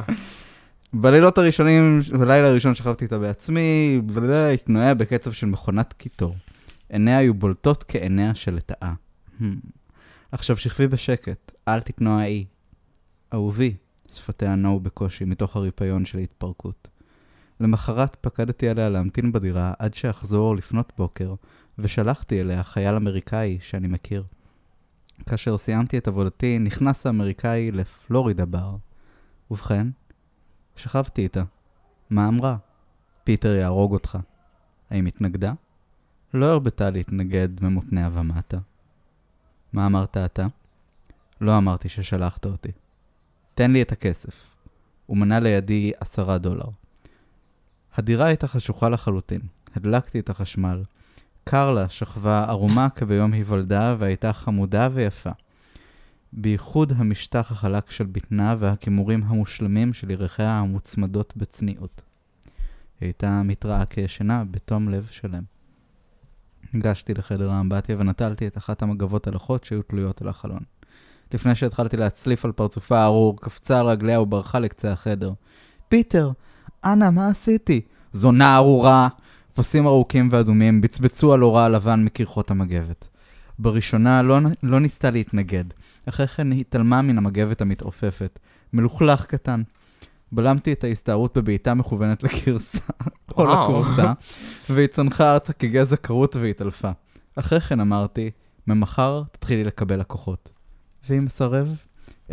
בלילות 0.93 1.37
הראשונים, 1.37 2.01
בלילה 2.19 2.47
הראשון 2.47 2.75
שכבתי 2.75 3.05
איתה 3.05 3.17
בעצמי, 3.19 4.01
התנועע 4.53 4.93
בקצב 4.93 5.31
של 5.31 5.47
מכונת 5.47 5.93
קיטור. 5.93 6.35
עיניה 6.89 7.17
היו 7.17 7.33
בולטות 7.33 7.85
כעיניה 7.87 8.35
של 8.35 8.55
לטאה. 8.55 8.93
Hmm. 9.39 9.43
עכשיו 10.31 10.57
שכבי 10.57 10.87
בשקט, 10.87 11.51
אל 11.67 11.79
תתנועעי. 11.79 12.45
אהובי, 13.33 13.73
שפתיה 14.13 14.55
נעו 14.55 14.79
בקושי 14.79 15.25
מתוך 15.25 15.55
הריפיון 15.55 16.05
של 16.05 16.17
ההתפרקות. 16.17 16.87
למחרת 17.59 18.17
פקדתי 18.21 18.69
עליה 18.69 18.89
להמתין 18.89 19.31
בדירה 19.31 19.73
עד 19.79 19.93
שאחזור 19.93 20.55
לפנות 20.55 20.93
בוקר, 20.97 21.33
ושלחתי 21.79 22.41
אליה 22.41 22.63
חייל 22.63 22.95
אמריקאי 22.95 23.57
שאני 23.61 23.87
מכיר. 23.87 24.23
כאשר 25.25 25.57
סיימתי 25.57 25.97
את 25.97 26.07
עבודתי, 26.07 26.59
נכנס 26.59 27.05
האמריקאי 27.05 27.71
לפלורידה 27.71 28.45
בר. 28.45 28.75
ובכן, 29.51 29.87
שכבתי 30.75 31.21
איתה. 31.21 31.43
מה 32.09 32.27
אמרה? 32.27 32.57
פיטר 33.23 33.55
יהרוג 33.55 33.93
אותך. 33.93 34.17
האם 34.89 35.05
התנגדה? 35.05 35.53
לא 36.33 36.45
הרבתה 36.45 36.89
להתנגד 36.89 37.63
ממותניה 37.63 38.09
ומטה. 38.13 38.57
מה 39.73 39.85
אמרת 39.85 40.17
אתה? 40.17 40.47
לא 41.41 41.57
אמרתי 41.57 41.89
ששלחת 41.89 42.45
אותי. 42.45 42.71
תן 43.55 43.71
לי 43.71 43.81
את 43.81 43.91
הכסף. 43.91 44.55
ומנה 45.09 45.39
לידי 45.39 45.91
עשרה 45.99 46.37
דולר. 46.37 46.65
הדירה 47.95 48.25
הייתה 48.25 48.47
חשוכה 48.47 48.89
לחלוטין. 48.89 49.41
הדלקתי 49.75 50.19
את 50.19 50.29
החשמל. 50.29 50.83
קרלה 51.43 51.89
שכבה 51.89 52.45
ערומה 52.49 52.89
כביום 52.89 53.33
היוולדה 53.33 53.95
והייתה 53.99 54.33
חמודה 54.33 54.89
ויפה. 54.93 55.29
בייחוד 56.33 56.93
המשטח 56.95 57.51
החלק 57.51 57.91
של 57.91 58.05
בטנה 58.05 58.55
והכימורים 58.59 59.23
המושלמים 59.23 59.93
של 59.93 60.11
ירכיה 60.11 60.59
המוצמדות 60.59 61.33
בצניעות. 61.37 62.01
היא 63.01 63.07
הייתה 63.07 63.41
מתראה 63.43 63.85
כישנה 63.85 64.43
בתום 64.51 64.89
לב 64.89 65.07
שלם. 65.11 65.43
ניגשתי 66.73 67.13
לחדר 67.13 67.51
האמבטיה 67.51 67.95
ונטלתי 67.99 68.47
את 68.47 68.57
אחת 68.57 68.81
המגבות 68.81 69.27
הלחות 69.27 69.63
שהיו 69.63 69.81
תלויות 69.81 70.21
על 70.21 70.27
החלון. 70.27 70.63
לפני 71.33 71.55
שהתחלתי 71.55 71.97
להצליף 71.97 72.45
על 72.45 72.51
פרצופה 72.51 72.99
הארור, 72.99 73.41
קפצה 73.41 73.79
על 73.79 73.87
רגליה 73.87 74.21
וברחה 74.21 74.59
לקצה 74.59 74.91
החדר. 74.91 75.33
פיטר, 75.87 76.31
אנה, 76.85 77.11
מה 77.11 77.27
עשיתי? 77.27 77.81
זונה 78.11 78.55
ארורה! 78.55 79.07
פסים 79.53 79.87
ארוכים 79.87 80.29
ואדומים 80.31 80.81
בצבצו 80.81 81.33
על 81.33 81.43
אורה 81.43 81.65
הלבן 81.65 82.03
מקרחות 82.03 82.51
המגבת. 82.51 83.07
בראשונה 83.59 84.21
לא, 84.21 84.39
לא 84.63 84.79
ניסתה 84.79 85.11
להתנגד, 85.11 85.63
אחרי 86.05 86.27
כן 86.27 86.51
התעלמה 86.51 87.01
מן 87.01 87.17
המגבת 87.17 87.61
המתעופפת. 87.61 88.39
מלוכלך 88.73 89.25
קטן. 89.25 89.61
בלמתי 90.31 90.73
את 90.73 90.83
ההסתערות 90.83 91.37
בבעיטה 91.37 91.73
מכוונת 91.73 92.23
לגרסה, 92.23 92.79
או. 93.37 93.45
לכורסה, 93.45 94.13
והיא 94.69 94.87
צנחה 94.87 95.33
ארצה 95.33 95.53
כגזע 95.53 95.95
כרות 95.95 96.35
והתעלפה. 96.35 96.91
אחרי 97.35 97.59
כן 97.59 97.79
אמרתי, 97.79 98.31
ממחר 98.67 99.23
תתחילי 99.31 99.63
לקבל 99.63 99.99
לקוחות. 99.99 100.52
והיא 101.09 101.21
מסרב? 101.21 101.75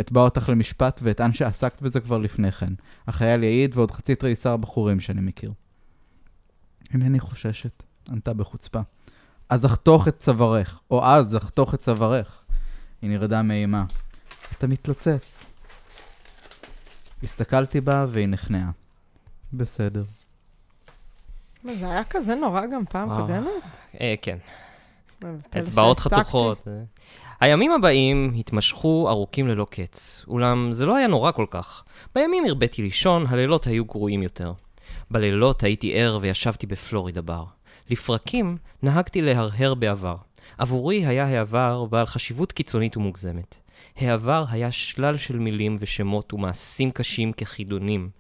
אתבע 0.01 0.21
אותך 0.21 0.49
למשפט 0.49 1.01
ואטען 1.03 1.33
שעסקת 1.33 1.83
בזה 1.83 2.01
כבר 2.01 2.19
לפני 2.19 2.53
כן. 2.53 2.73
החייל 3.07 3.43
יעיד 3.43 3.77
ועוד 3.77 3.91
חצי 3.91 4.15
תריסר 4.15 4.57
בחורים 4.57 5.01
שאני 5.01 5.21
מכיר. 5.21 5.53
אינני 6.95 7.21
חוששת, 7.21 7.83
ענתה 8.09 8.33
בחוצפה. 8.33 8.81
אז 9.49 9.67
אחתוך 9.67 10.09
את 10.09 10.19
צווארך, 10.19 10.81
או 10.91 11.05
אז 11.05 11.37
אחתוך 11.37 11.75
את 11.75 11.81
צווארך. 11.81 12.43
היא 13.03 13.11
נרדה 13.11 13.43
מאימה. 13.43 13.85
אתה 14.59 14.67
מתלוצץ. 14.67 15.47
הסתכלתי 17.23 17.81
בה 17.81 18.07
והיא 18.09 18.29
נכנעה. 18.29 18.71
בסדר. 19.53 20.05
זה 21.63 21.91
היה 21.91 22.05
כזה 22.05 22.35
נורא 22.35 22.67
גם 22.67 22.85
פעם 22.87 23.09
וואו. 23.09 23.21
קודמת? 23.27 23.51
אה, 24.01 24.15
כן. 24.23 24.39
אצבעות. 25.59 26.01
חתוכות. 26.01 26.69
הימים 27.41 27.73
הבאים 27.73 28.33
התמשכו 28.39 29.09
ארוכים 29.09 29.49
ללא 29.49 29.67
קץ, 29.71 30.25
אולם 30.29 30.73
זה 30.73 30.87
לא 30.87 30.97
היה 30.97 31.07
נורא 31.07 31.33
כל 31.33 31.47
כך. 31.51 31.85
בימים 32.15 32.45
הרביתי 32.45 32.83
לישון, 32.83 33.27
הלילות 33.27 33.67
היו 33.67 33.85
גרועים 33.85 34.23
יותר. 34.23 34.53
בלילות 35.11 35.63
הייתי 35.63 35.95
ער 35.95 36.19
וישבתי 36.23 36.67
בפלורידה 36.67 37.23
בר. 37.23 37.45
לפרקים 37.91 38.57
נהגתי 38.83 39.23
להרהר 39.23 39.75
בעבר. 39.75 40.17
עבורי 40.59 41.07
היה 41.07 41.27
העבר 41.27 41.85
בעל 41.85 42.07
חשיבות 42.07 42.53
קיצונית 42.53 42.97
ומוגזמת. 42.97 43.55
העבר 43.97 44.45
היה 44.51 44.73
שלל 44.73 45.17
של 45.17 45.39
מילים 45.39 45.77
ושמות 45.81 46.33
ומעשים 46.33 46.91
קשים 46.91 47.33
כחידונים, 47.33 48.11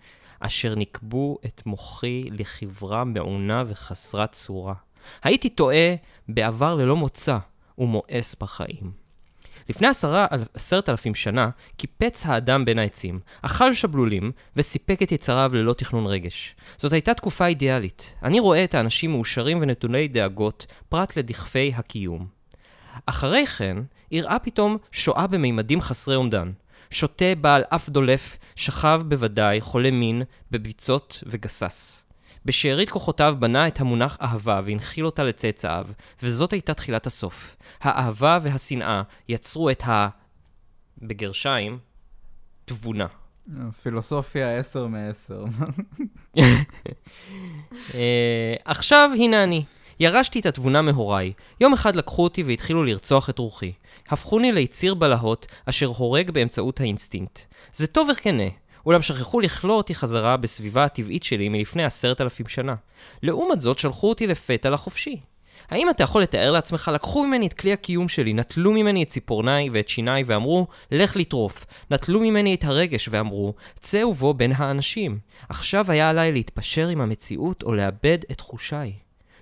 אשר 0.41 0.75
נקבו 0.75 1.39
את 1.47 1.67
מוחי 1.67 2.25
לחברה 2.31 3.05
מעונה 3.05 3.65
וחסרת 3.67 4.33
צורה. 4.33 4.75
הייתי 5.23 5.49
טועה 5.49 5.95
בעבר 6.29 6.75
ללא 6.75 6.97
מוצא 6.97 7.39
ומואס 7.79 8.37
בחיים. 8.41 9.00
לפני 9.71 9.89
עשרה, 9.89 10.27
עשרת 10.55 10.89
אלפים 10.89 11.15
שנה 11.15 11.50
קיפץ 11.77 12.27
האדם 12.27 12.65
בין 12.65 12.79
העצים, 12.79 13.21
אכל 13.43 13.75
שבלולים 13.75 14.33
וסיפק 14.57 15.03
את 15.03 15.12
יצריו 15.12 15.50
ללא 15.55 15.73
תכנון 15.73 16.07
רגש. 16.07 16.57
זאת 16.77 16.93
הייתה 16.93 17.15
תקופה 17.15 17.47
אידיאלית. 17.47 18.15
אני 18.23 18.41
רואה 18.41 18.65
את 18.65 18.75
האנשים 18.75 19.11
מאושרים 19.11 19.59
ונטולי 19.61 20.09
דאגות, 20.09 20.67
פרט 20.89 21.17
לדכפי 21.17 21.73
הקיום. 21.76 22.26
אחרי 23.06 23.47
כן, 23.47 23.76
אירעה 24.13 24.39
פתאום 24.39 24.76
שואה 24.93 25.26
בממדים 25.26 25.80
חסרי 25.80 26.17
אומדן. 26.17 26.52
שוטה 26.91 27.35
בעל 27.41 27.63
אף 27.69 27.89
דולף, 27.89 28.39
שכב 28.54 29.02
בוודאי, 29.09 29.61
חולה 29.61 29.91
מין, 29.91 30.23
בביצות 30.50 31.23
וגסס. 31.26 32.04
בשארית 32.45 32.91
כוחותיו 32.91 33.37
בנה 33.39 33.69
את 33.69 33.81
המונח 33.81 34.19
אהבה 34.23 34.61
והנחיל 34.65 35.07
אותה 35.07 35.23
לצאצאיו, 35.23 35.87
וזאת 36.23 36.53
הייתה 36.53 36.75
תחילת 36.75 37.07
הסוף. 37.07 37.57
האהבה 37.81 38.39
והשנאה 38.43 39.03
יצרו 39.29 39.71
את 39.71 39.83
ה... 39.85 40.09
בגרשיים, 41.03 41.79
תבונה. 42.65 43.07
פילוסופיה 43.83 44.59
10 44.59 44.87
מ-10. 44.87 45.35
אה, 47.95 48.55
עכשיו, 48.65 49.11
הנה 49.17 49.45
אני. 49.45 49.65
ירשתי 50.00 50.41
את 50.41 50.47
התבונה 50.47 50.83
מהוריי. 50.83 51.33
יום 51.61 51.73
אחד 51.73 51.97
לקחו 51.97 52.25
אותי 52.25 52.43
והתחילו 52.43 52.85
לרצוח 52.85 53.31
את 53.31 53.39
רוחי. 53.39 53.73
הפכוני 54.09 54.53
ליציר 54.53 54.95
בלהות 54.95 55.47
אשר 55.67 55.87
הורג 55.87 56.31
באמצעות 56.31 56.81
האינסטינקט. 56.81 57.41
זה 57.73 57.87
טוב 57.87 58.09
וכנה, 58.13 58.45
אולם 58.86 59.02
שכחו 59.02 59.40
לכלוא 59.40 59.76
אותי 59.76 59.95
חזרה 59.95 60.36
בסביבה 60.36 60.84
הטבעית 60.84 61.23
שלי 61.23 61.49
מלפני 61.49 61.84
עשרת 61.84 62.21
אלפים 62.21 62.47
שנה. 62.47 62.75
לעומת 63.23 63.60
זאת, 63.60 63.78
שלחו 63.78 64.08
אותי 64.08 64.26
לפתע 64.26 64.71
לחופשי. 64.71 65.21
האם 65.71 65.90
אתה 65.90 66.02
יכול 66.02 66.23
לתאר 66.23 66.50
לעצמך, 66.50 66.90
לקחו 66.95 67.26
ממני 67.26 67.47
את 67.47 67.52
כלי 67.52 67.73
הקיום 67.73 68.08
שלי, 68.08 68.32
נטלו 68.32 68.73
ממני 68.73 69.02
את 69.02 69.08
ציפורניי 69.08 69.71
ואת 69.73 69.88
שיניי 69.88 70.23
ואמרו, 70.26 70.66
לך 70.90 71.16
לטרוף. 71.16 71.66
נטלו 71.90 72.21
ממני 72.21 72.54
את 72.54 72.64
הרגש 72.64 73.08
ואמרו, 73.12 73.54
צא 73.78 74.04
ובוא 74.04 74.34
בין 74.34 74.52
האנשים. 74.56 75.19
עכשיו 75.49 75.90
היה 75.90 76.10
עליי 76.10 76.32
להתפשר 76.32 76.88
עם 76.88 77.00
המציאות 77.00 77.62
או 77.62 77.75
לאבד 77.75 78.19
את 78.30 78.38
תחושיי. 78.38 78.93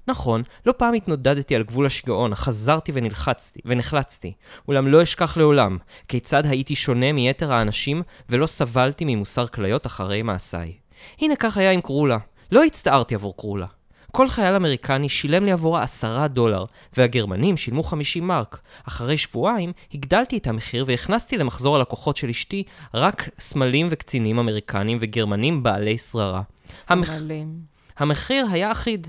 נכון, 0.08 0.42
לא 0.66 0.74
פעם 0.76 0.94
התנודדתי 0.94 1.56
על 1.56 1.62
גבול 1.62 1.86
השיגעון, 1.86 2.32
אך 2.32 2.40
חזרתי 2.40 2.92
ונלחצתי, 2.94 3.60
ונחלצתי. 3.64 4.32
אולם 4.68 4.88
לא 4.88 5.02
אשכח 5.02 5.36
לעולם, 5.36 5.78
כיצד 6.08 6.46
הייתי 6.46 6.74
שונה 6.74 7.12
מיתר 7.12 7.52
האנשים, 7.52 8.02
ולא 8.28 8.46
סבלתי 8.46 9.04
ממוסר 9.04 9.46
כליות 9.46 9.86
אחרי 9.86 10.22
מעשיי. 10.22 10.72
הנה 11.20 11.36
כך 11.36 11.56
היה 11.56 11.70
עם 11.70 11.80
קרולה. 11.80 12.18
לא 12.52 12.64
הצטערתי 12.64 13.14
עבור 13.14 13.36
קרולה. 13.36 13.66
כל 14.12 14.28
חייל 14.28 14.54
אמריקני 14.54 15.08
שילם 15.08 15.44
לי 15.44 15.52
עבורה 15.52 15.82
עשרה 15.82 16.28
דולר, 16.28 16.64
והגרמנים 16.96 17.56
שילמו 17.56 17.82
50 17.82 18.26
מרק. 18.26 18.60
אחרי 18.88 19.16
שבועיים 19.16 19.72
הגדלתי 19.94 20.36
את 20.36 20.46
המחיר 20.46 20.84
והכנסתי 20.88 21.38
למחזור 21.38 21.76
הלקוחות 21.76 22.16
של 22.16 22.28
אשתי 22.28 22.62
רק 22.94 23.28
סמלים 23.38 23.88
וקצינים 23.90 24.38
אמריקנים 24.38 24.98
וגרמנים 25.00 25.62
בעלי 25.62 25.98
שררה. 25.98 26.42
המח... 26.88 27.08
סמלים. 27.08 27.60
המחיר 27.98 28.46
היה 28.50 28.72
אחיד. 28.72 29.06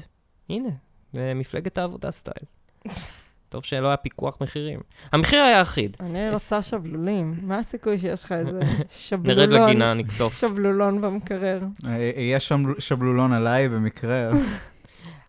הנה, 0.50 0.70
מפלגת 1.14 1.78
העבודה 1.78 2.12
סטייל. 2.12 2.46
טוב 3.50 3.64
שלא 3.64 3.88
היה 3.88 3.98
פיקוח 3.98 4.38
מחירים. 4.42 4.80
המחיר 5.12 5.42
היה 5.42 5.62
אחיד. 5.62 5.98
אני 6.00 6.30
רוצה 6.30 6.62
שבלולים. 6.62 7.40
מה 7.42 7.58
הסיכוי 7.58 8.00
שיש 8.00 8.24
לך 8.24 8.32
איזה 8.32 8.52
נרד 8.60 8.86
שבלולון? 8.90 9.50
לגינה, 9.50 9.94
נקטוף. 9.94 10.40
שבלולון 10.40 11.02
במקרר. 11.02 11.60
אה, 11.86 12.12
יש 12.18 12.48
שם 12.48 12.64
שבלולון 12.80 13.34
עליי 13.34 13.70
במקרה. 13.70 14.30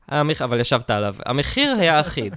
אבל 0.44 0.60
ישבת 0.60 0.90
עליו. 0.90 1.14
המחיר 1.26 1.72
היה 1.78 2.00
אחיד. 2.00 2.36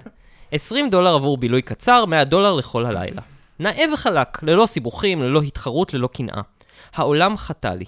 20 0.52 0.90
דולר 0.90 1.14
עבור 1.14 1.36
בילוי 1.36 1.62
קצר, 1.62 2.04
100 2.04 2.24
דולר 2.24 2.52
לכל 2.52 2.86
הלילה. 2.86 3.22
נאה 3.58 3.84
וחלק, 3.92 4.42
ללא 4.42 4.66
סיבוכים, 4.66 5.22
ללא 5.22 5.42
התחרות, 5.42 5.94
ללא 5.94 6.06
קנאה. 6.06 6.40
העולם 6.94 7.36
חטא 7.36 7.68
לי. 7.68 7.84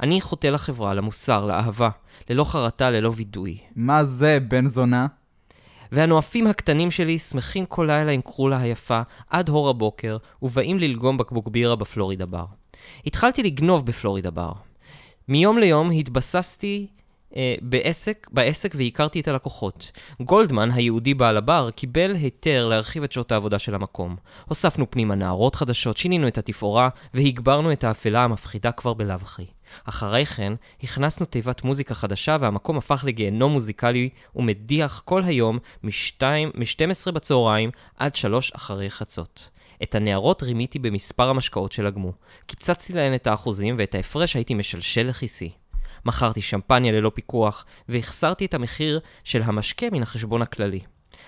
אני 0.00 0.20
חוטא 0.20 0.46
לחברה, 0.46 0.94
למוסר, 0.94 1.46
לאהבה, 1.46 1.88
ללא 2.30 2.44
חרטה, 2.44 2.90
ללא 2.90 3.12
וידוי. 3.16 3.58
מה 3.76 4.04
זה, 4.04 4.38
בן 4.48 4.66
זונה? 4.66 5.06
והנואפים 5.92 6.46
הקטנים 6.46 6.90
שלי 6.90 7.18
שמחים 7.18 7.66
כל 7.66 7.84
לילה 7.86 8.12
עם 8.12 8.20
קרולה 8.20 8.60
היפה 8.60 9.00
עד 9.30 9.48
הור 9.48 9.68
הבוקר, 9.68 10.16
ובאים 10.42 10.78
ללגום 10.78 11.18
בקבוק 11.18 11.48
בירה 11.48 11.76
בפלורידה 11.76 12.26
בר. 12.26 12.44
התחלתי 13.06 13.42
לגנוב 13.42 13.86
בפלורידה 13.86 14.30
בר. 14.30 14.52
מיום 15.28 15.58
ליום 15.58 15.90
התבססתי 15.90 16.86
אה, 17.36 17.54
בעסק, 17.62 18.28
בעסק 18.32 18.74
והכרתי 18.78 19.20
את 19.20 19.28
הלקוחות. 19.28 19.90
גולדמן, 20.20 20.70
היהודי 20.70 21.14
בעל 21.14 21.36
הבר, 21.36 21.70
קיבל 21.70 22.14
היתר 22.14 22.66
להרחיב 22.66 23.02
את 23.02 23.12
שעות 23.12 23.32
העבודה 23.32 23.58
של 23.58 23.74
המקום. 23.74 24.16
הוספנו 24.48 24.90
פנימה 24.90 25.14
נערות 25.14 25.54
חדשות, 25.54 25.96
שינינו 25.96 26.28
את 26.28 26.38
התפאורה, 26.38 26.88
והגברנו 27.14 27.72
את 27.72 27.84
האפלה 27.84 28.24
המפחידה 28.24 28.72
כבר 28.72 28.94
בלאו 28.94 29.14
הכי. 29.14 29.46
אחרי 29.84 30.26
כן, 30.26 30.52
הכנסנו 30.82 31.26
תיבת 31.26 31.64
מוזיקה 31.64 31.94
חדשה 31.94 32.36
והמקום 32.40 32.78
הפך 32.78 33.04
לגיהנום 33.06 33.52
מוזיקלי 33.52 34.08
ומדיח 34.36 35.02
כל 35.04 35.22
היום 35.24 35.58
מ-12 35.82 37.12
בצהריים 37.12 37.70
עד 37.96 38.16
3 38.16 38.52
אחרי 38.56 38.90
חצות. 38.90 39.48
את 39.82 39.94
הנערות 39.94 40.42
רימיתי 40.42 40.78
במספר 40.78 41.28
המשקאות 41.28 41.72
שלגמו. 41.72 42.12
קיצצתי 42.46 42.92
להן 42.92 43.14
את 43.14 43.26
האחוזים 43.26 43.74
ואת 43.78 43.94
ההפרש 43.94 44.36
הייתי 44.36 44.54
משלשל 44.54 45.02
לכיסי. 45.02 45.50
מכרתי 46.04 46.42
שמפניה 46.42 46.92
ללא 46.92 47.10
פיקוח, 47.14 47.64
והחסרתי 47.88 48.44
את 48.44 48.54
המחיר 48.54 49.00
של 49.24 49.42
המשקה 49.42 49.86
מן 49.92 50.02
החשבון 50.02 50.42
הכללי. 50.42 50.80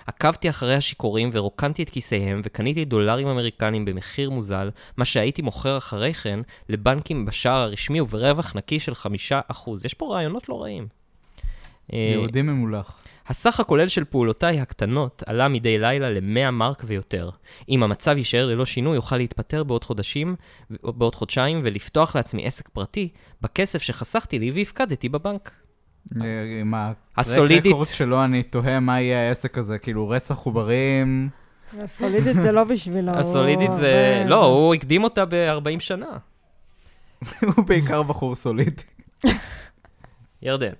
עקבתי 0.07 0.49
אחרי 0.49 0.75
השיכורים 0.75 1.29
ורוקנתי 1.33 1.83
את 1.83 1.89
כיסיהם 1.89 2.41
וקניתי 2.43 2.85
דולרים 2.85 3.27
אמריקנים 3.27 3.85
במחיר 3.85 4.29
מוזל, 4.29 4.69
מה 4.97 5.05
שהייתי 5.05 5.41
מוכר 5.41 5.77
אחרי 5.77 6.13
כן 6.13 6.39
לבנקים 6.69 7.25
בשער 7.25 7.61
הרשמי 7.61 8.01
וברווח 8.01 8.55
נקי 8.55 8.79
של 8.79 8.91
5%. 8.91 9.69
יש 9.85 9.93
פה 9.93 10.13
רעיונות 10.13 10.49
לא 10.49 10.61
רעים. 10.61 10.87
אה, 11.93 11.97
יהודי 12.13 12.41
ממולח. 12.41 13.01
הסך 13.27 13.59
הכולל 13.59 13.87
של 13.87 14.03
פעולותיי 14.03 14.59
הקטנות 14.59 15.23
עלה 15.25 15.47
מדי 15.47 15.77
לילה 15.77 16.09
ל-100 16.09 16.51
מרק 16.51 16.83
ויותר. 16.87 17.29
אם 17.69 17.83
המצב 17.83 18.17
יישאר 18.17 18.45
ללא 18.45 18.65
שינוי, 18.65 18.97
אוכל 18.97 19.17
להתפטר 19.17 19.63
בעוד 19.63 19.83
חודשים, 19.83 20.35
בעוד 20.69 21.15
חודשיים 21.15 21.61
ולפתוח 21.63 22.15
לעצמי 22.15 22.45
עסק 22.45 22.69
פרטי 22.69 23.09
בכסף 23.41 23.81
שחסכתי 23.81 24.39
לי 24.39 24.51
והפקדתי 24.51 25.09
בבנק. 25.09 25.51
אה, 26.21 26.25
עם 26.61 26.73
הסולידית. 27.17 27.65
הרקורד 27.65 27.87
שלו, 27.87 28.23
אני 28.23 28.43
תוהה 28.43 28.79
מה 28.79 29.01
יהיה 29.01 29.27
העסק 29.27 29.57
הזה, 29.57 29.77
כאילו 29.77 30.09
רצח 30.09 30.37
עוברים. 30.37 31.29
הסולידית 31.79 32.35
זה 32.35 32.51
לא 32.51 32.63
בשבילו. 32.63 33.11
הסולידית 33.11 33.73
זה... 33.73 33.79
זה- 33.79 34.23
לא, 34.27 34.45
הוא 34.45 34.75
הקדים 34.75 35.03
אותה 35.03 35.25
ב-40 35.25 35.79
שנה. 35.79 36.17
הוא 37.55 37.65
בעיקר 37.65 38.03
בחור 38.03 38.35
סולידי. 38.35 38.81
ירדן, 40.41 40.73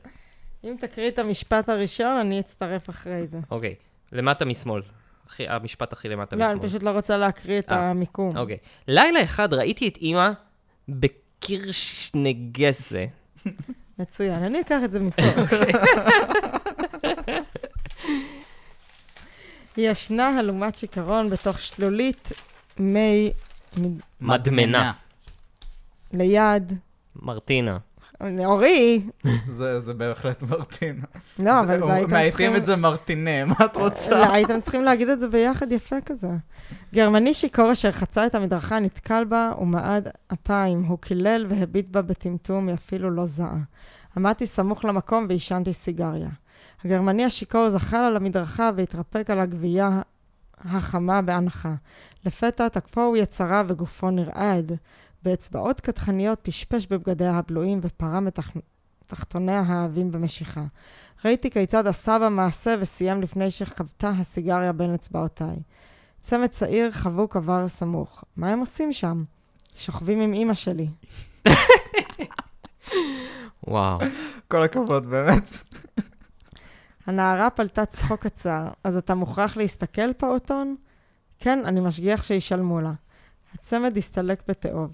אם 0.63 0.76
תקריא 0.82 1.08
את 1.08 1.20
המשפט 1.20 1.70
הראשון, 1.70 2.18
אני 2.22 2.39
אצטרף 2.39 2.89
אחרי 2.89 3.28
זה. 3.28 3.39
אוקיי. 3.52 3.76
למטה 4.12 4.46
משמאל. 4.46 4.82
המשפט 5.39 5.94
הכי 5.94 6.10
למטה 6.10 6.36
לא, 6.36 6.46
משמאל. 6.46 6.60
אני 6.60 6.70
פשוט 6.70 6.84
לא 6.84 6.89
רוצה 6.89 7.18
להקריא 7.18 7.60
את 7.60 7.72
אה, 7.72 7.89
המיקום. 7.89 8.38
אוקיי. 8.38 8.58
לילה 8.88 9.24
אחד 9.24 9.54
ראיתי 9.54 9.88
את 9.88 9.98
אימא 9.98 10.30
בקירשנגסה. 10.89 13.06
מצוין, 14.00 14.44
אני 14.44 14.62
אקח 14.62 14.80
את 14.84 14.92
זה 14.92 15.00
מפה. 15.00 15.22
היא 19.76 19.90
ישנה 19.92 20.28
הלומת 20.40 20.76
שיכרון 20.76 21.30
בתוך 21.30 21.60
שלולית 21.60 22.32
מי 22.80 23.32
מ- 23.82 23.98
מדמנה. 24.22 24.92
ליד. 26.14 26.74
מרטינה. 27.16 27.78
אורי, 28.45 29.01
זה 29.49 29.79
זה 29.79 29.93
בהחלט 29.93 30.43
מרטין. 30.43 31.01
לא, 31.39 31.60
אבל 31.60 31.79
זה 31.88 31.93
הייתם 31.93 32.12
מאייתים 32.12 32.32
צריכים... 32.32 32.55
את 32.55 32.65
זה 32.65 32.75
מרטינה, 32.75 33.45
מה 33.45 33.55
את 33.65 33.75
רוצה? 33.75 34.12
לא, 34.12 34.34
הייתם 34.34 34.62
צריכים 34.62 34.84
להגיד 34.84 35.10
את 35.10 35.19
זה 35.19 35.27
ביחד 35.27 35.71
יפה 35.71 35.95
כזה. 36.05 36.29
גרמני 36.93 37.34
שיכור 37.34 37.71
אשר 37.71 37.91
חצה 37.91 38.25
את 38.25 38.36
המדרכה 38.36 38.79
נתקל 38.79 39.23
בה 39.23 39.51
ומעד 39.62 40.08
אפיים. 40.34 40.84
הוא 40.84 40.97
קילל 41.01 41.45
והביט 41.49 41.88
בה 41.91 42.01
בטמטום, 42.01 42.67
היא 42.67 42.75
אפילו 42.75 43.12
לא 43.12 43.25
זעה. 43.25 43.58
עמדתי 44.17 44.47
סמוך 44.47 44.86
למקום 44.86 45.25
ועישנתי 45.29 45.73
סיגריה. 45.73 46.29
הגרמני 46.84 47.25
השיכור 47.25 47.69
זחל 47.69 47.97
על 47.97 48.15
המדרכה 48.15 48.69
והתרפק 48.75 49.29
על 49.29 49.39
הגבייה 49.39 50.01
החמה 50.65 51.21
באנחה. 51.21 51.73
לפתע 52.25 52.67
תקפו 52.67 53.01
הוא 53.01 53.17
יצרה 53.17 53.63
וגופו 53.67 54.12
נרעד. 54.12 54.71
באצבעות 55.23 55.79
קדחניות 55.79 56.39
פשפש 56.41 56.88
בבגדיה 56.88 57.38
הבלועים 57.38 57.79
ופרם 57.82 58.27
את 58.27 58.36
תח... 58.36 58.49
תחתוניה 59.08 59.60
העבים 59.60 60.12
במשיכה. 60.12 60.63
ראיתי 61.25 61.51
כיצד 61.51 61.88
עשה 61.88 62.19
במעשה 62.19 62.75
וסיים 62.79 63.21
לפני 63.21 63.51
שחבטה 63.51 64.10
הסיגריה 64.10 64.73
בין 64.73 64.93
אצבעותיי. 64.93 65.55
צמד 66.21 66.47
צעיר 66.47 66.91
חבוק 66.91 67.36
עבר 67.36 67.67
סמוך. 67.67 68.23
מה 68.36 68.49
הם 68.49 68.60
עושים 68.60 68.93
שם? 68.93 69.23
שוכבים 69.75 70.21
עם 70.21 70.34
אימא 70.34 70.53
שלי. 70.53 70.88
וואו. 73.67 73.99
כל 74.47 74.63
הכבוד, 74.63 75.05
באמת. 75.05 75.49
הנערה 77.05 77.49
פלטה 77.49 77.86
צחוק 77.86 78.19
קצר. 78.19 78.67
אז 78.84 78.97
אתה 78.97 79.15
מוכרח 79.15 79.58
להסתכל, 79.58 80.13
פעוטון? 80.13 80.75
כן, 81.39 81.65
אני 81.65 81.79
משגיח 81.79 82.23
שישלמו 82.23 82.82
לה. 82.82 82.93
הצמד 83.53 83.97
הסתלק 83.97 84.43
בתיאוב. 84.48 84.89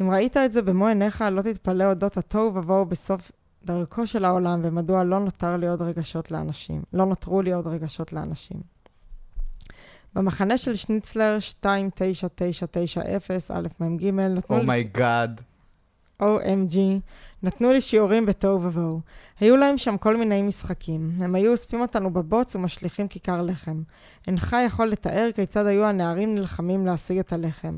אם 0.00 0.10
ראית 0.10 0.36
את 0.36 0.52
זה 0.52 0.62
במו 0.62 0.86
עיניך, 0.86 1.24
לא 1.32 1.42
תתפלא 1.42 1.84
אודות 1.84 2.16
התוהו 2.16 2.54
ובוהו 2.54 2.84
בסוף 2.84 3.32
דרכו 3.64 4.06
של 4.06 4.24
העולם, 4.24 4.60
ומדוע 4.62 5.04
לא 5.04 5.20
נותר 5.20 5.56
לי 5.56 5.68
עוד 5.68 5.82
רגשות 5.82 6.30
לאנשים. 6.30 6.82
לא 6.92 7.06
נותרו 7.06 7.42
לי 7.42 7.52
עוד 7.52 7.66
רגשות 7.66 8.12
לאנשים. 8.12 8.60
במחנה 10.14 10.58
של 10.58 10.74
שניצלר 10.74 11.38
29990 11.40 13.04
א' 13.50 13.68
מ"ג 13.80 14.04
נתנו. 14.10 14.56
Oh 14.56 14.77
my 14.77 14.98
God. 14.98 15.40
OMG, 16.22 16.76
נתנו 17.42 17.72
לי 17.72 17.80
שיעורים 17.80 18.26
בתוהו 18.26 18.62
ובוהו. 18.62 19.00
היו 19.40 19.56
להם 19.56 19.78
שם 19.78 19.96
כל 19.96 20.16
מיני 20.16 20.42
משחקים. 20.42 21.10
הם 21.20 21.34
היו 21.34 21.52
אוספים 21.52 21.80
אותנו 21.80 22.12
בבוץ 22.12 22.56
ומשליכים 22.56 23.08
כיכר 23.08 23.42
לחם. 23.42 23.82
אינך 24.26 24.56
יכול 24.66 24.86
לתאר 24.86 25.30
כיצד 25.34 25.66
היו 25.66 25.84
הנערים 25.84 26.34
נלחמים 26.34 26.86
להשיג 26.86 27.18
את 27.18 27.32
הלחם. 27.32 27.76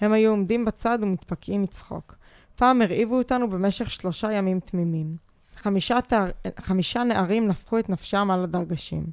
הם 0.00 0.12
היו 0.12 0.30
עומדים 0.30 0.64
בצד 0.64 0.98
ומתפקעים 1.02 1.62
מצחוק. 1.62 2.14
פעם 2.56 2.82
הרעיבו 2.82 3.18
אותנו 3.18 3.50
במשך 3.50 3.90
שלושה 3.90 4.32
ימים 4.32 4.60
תמימים. 4.60 5.25
חמישה, 5.56 6.00
תאר... 6.00 6.30
חמישה 6.60 7.04
נערים 7.04 7.48
נפחו 7.48 7.78
את 7.78 7.88
נפשם 7.88 8.30
על 8.30 8.44
הדרגשים. 8.44 9.06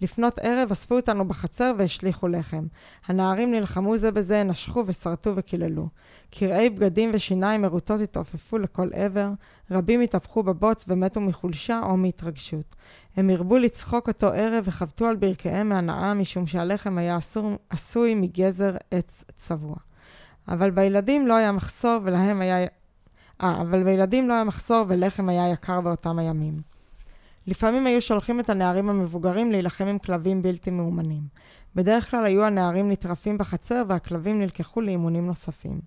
לפנות 0.00 0.38
ערב 0.38 0.70
אספו 0.72 0.96
אותנו 0.96 1.28
בחצר 1.28 1.72
והשליכו 1.78 2.28
לחם. 2.28 2.66
הנערים 3.06 3.50
נלחמו 3.50 3.96
זה 3.96 4.10
בזה, 4.10 4.42
נשכו 4.42 4.84
ושרטו 4.86 5.32
וקיללו. 5.36 5.88
קרעי 6.30 6.70
בגדים 6.70 7.10
ושיניים 7.12 7.62
מרוטות 7.62 8.00
התעופפו 8.00 8.58
לכל 8.58 8.88
עבר, 8.92 9.28
רבים 9.70 10.00
התהפכו 10.00 10.42
בבוץ 10.42 10.84
ומתו 10.88 11.20
מחולשה 11.20 11.80
או 11.82 11.96
מהתרגשות. 11.96 12.76
הם 13.16 13.30
הרבו 13.30 13.58
לצחוק 13.58 14.08
אותו 14.08 14.26
ערב 14.26 14.64
וחבטו 14.66 15.06
על 15.06 15.16
ברכיהם 15.16 15.68
מהנאה 15.68 16.14
משום 16.14 16.46
שהלחם 16.46 16.98
היה 16.98 17.18
אסור, 17.18 17.52
עשוי 17.70 18.14
מגזר 18.14 18.76
עץ 18.90 19.24
צבוע. 19.36 19.76
אבל 20.48 20.70
בילדים 20.70 21.26
לא 21.26 21.34
היה 21.34 21.52
מחסור 21.52 21.98
ולהם 22.02 22.40
היה... 22.40 22.66
אה, 23.42 23.60
אבל 23.60 23.82
בילדים 23.84 24.28
לא 24.28 24.34
היה 24.34 24.44
מחסור 24.44 24.84
ולחם 24.88 25.28
היה 25.28 25.50
יקר 25.50 25.80
באותם 25.80 26.18
הימים. 26.18 26.60
לפעמים 27.46 27.86
היו 27.86 28.00
שולחים 28.00 28.40
את 28.40 28.50
הנערים 28.50 28.88
המבוגרים 28.88 29.50
להילחם 29.50 29.86
עם 29.86 29.98
כלבים 29.98 30.42
בלתי 30.42 30.70
מאומנים. 30.70 31.22
בדרך 31.74 32.10
כלל 32.10 32.24
היו 32.24 32.44
הנערים 32.44 32.90
נטרפים 32.90 33.38
בחצר 33.38 33.82
והכלבים 33.88 34.38
נלקחו 34.38 34.80
לאימונים 34.80 35.26
נוספים. 35.26 35.80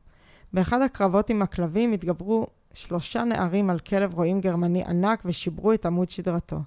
באחד 0.53 0.81
הקרבות 0.81 1.29
עם 1.29 1.41
הכלבים 1.41 1.93
התגברו 1.93 2.47
שלושה 2.73 3.23
נערים 3.23 3.69
על 3.69 3.79
כלב 3.79 4.13
רועים 4.13 4.41
גרמני 4.41 4.83
ענק 4.83 5.21
ושיברו 5.25 5.73
את 5.73 5.85
עמוד 5.85 6.09
שדרתו. 6.09 6.59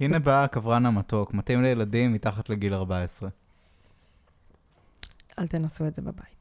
הנה 0.00 0.18
בא 0.18 0.44
הקברן 0.44 0.86
המתוק, 0.86 1.34
מתאים 1.34 1.62
לילדים 1.62 2.12
מתחת 2.12 2.48
לגיל 2.48 2.74
14. 2.74 3.28
אל 5.38 5.46
תנסו 5.46 5.86
את 5.86 5.94
זה 5.94 6.02
בבית. 6.02 6.31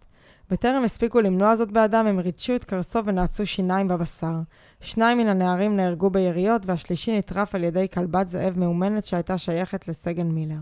בטרם 0.51 0.83
הספיקו 0.83 1.21
למנוע 1.21 1.55
זאת 1.55 1.71
באדם, 1.71 2.07
הם 2.07 2.19
ריטשו 2.19 2.55
את 2.55 2.63
קרסו 2.63 3.05
ונעצו 3.05 3.45
שיניים 3.45 3.87
בבשר. 3.87 4.33
שניים 4.81 5.17
מן 5.17 5.27
הנערים 5.27 5.75
נהרגו 5.75 6.09
ביריות, 6.09 6.61
והשלישי 6.65 7.17
נטרף 7.17 7.55
על 7.55 7.63
ידי 7.63 7.87
כלבת 7.93 8.29
זאב 8.29 8.59
מאומנת 8.59 9.05
שהייתה 9.05 9.37
שייכת 9.37 9.87
לסגן 9.87 10.27
מילר. 10.27 10.59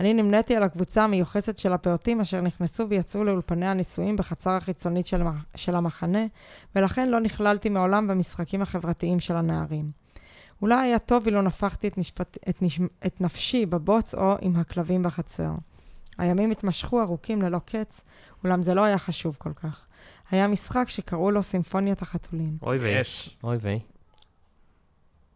אני 0.00 0.14
נמניתי 0.14 0.56
על 0.56 0.62
הקבוצה 0.62 1.04
המיוחסת 1.04 1.58
של 1.58 1.72
הפעוטים 1.72 2.20
אשר 2.20 2.40
נכנסו 2.40 2.88
ויצאו 2.88 3.24
לאולפני 3.24 3.68
הניסויים 3.68 4.16
בחצר 4.16 4.50
החיצונית 4.50 5.06
של, 5.06 5.22
המח- 5.22 5.44
של 5.54 5.74
המחנה, 5.74 6.26
ולכן 6.76 7.08
לא 7.08 7.20
נכללתי 7.20 7.68
מעולם 7.68 8.06
במשחקים 8.06 8.62
החברתיים 8.62 9.20
של 9.20 9.36
הנערים. 9.36 9.90
אולי 10.62 10.86
היה 10.86 10.98
טוב 10.98 11.26
אילו 11.26 11.42
נפחתי 11.42 11.88
את, 11.88 11.98
נשפט, 11.98 12.38
את, 12.48 12.62
נש, 12.62 12.80
את 13.06 13.20
נפשי 13.20 13.66
בבוץ 13.66 14.14
או 14.14 14.34
עם 14.40 14.56
הכלבים 14.56 15.02
בחצר. 15.02 15.50
הימים 16.18 16.50
התמשכו 16.50 17.02
ארוכים 17.02 17.42
ללא 17.42 17.58
קץ, 17.58 18.04
אולם 18.44 18.62
זה 18.62 18.74
לא 18.74 18.84
היה 18.84 18.98
חשוב 18.98 19.36
כל 19.38 19.52
כך. 19.52 19.86
היה 20.30 20.48
משחק 20.48 20.84
שקראו 20.88 21.30
לו 21.30 21.42
סימפוניית 21.42 22.02
החתולים. 22.02 22.58
אוי 22.62 22.78
ויי. 22.78 23.02
אוי 23.44 23.56
ויי. 23.56 23.80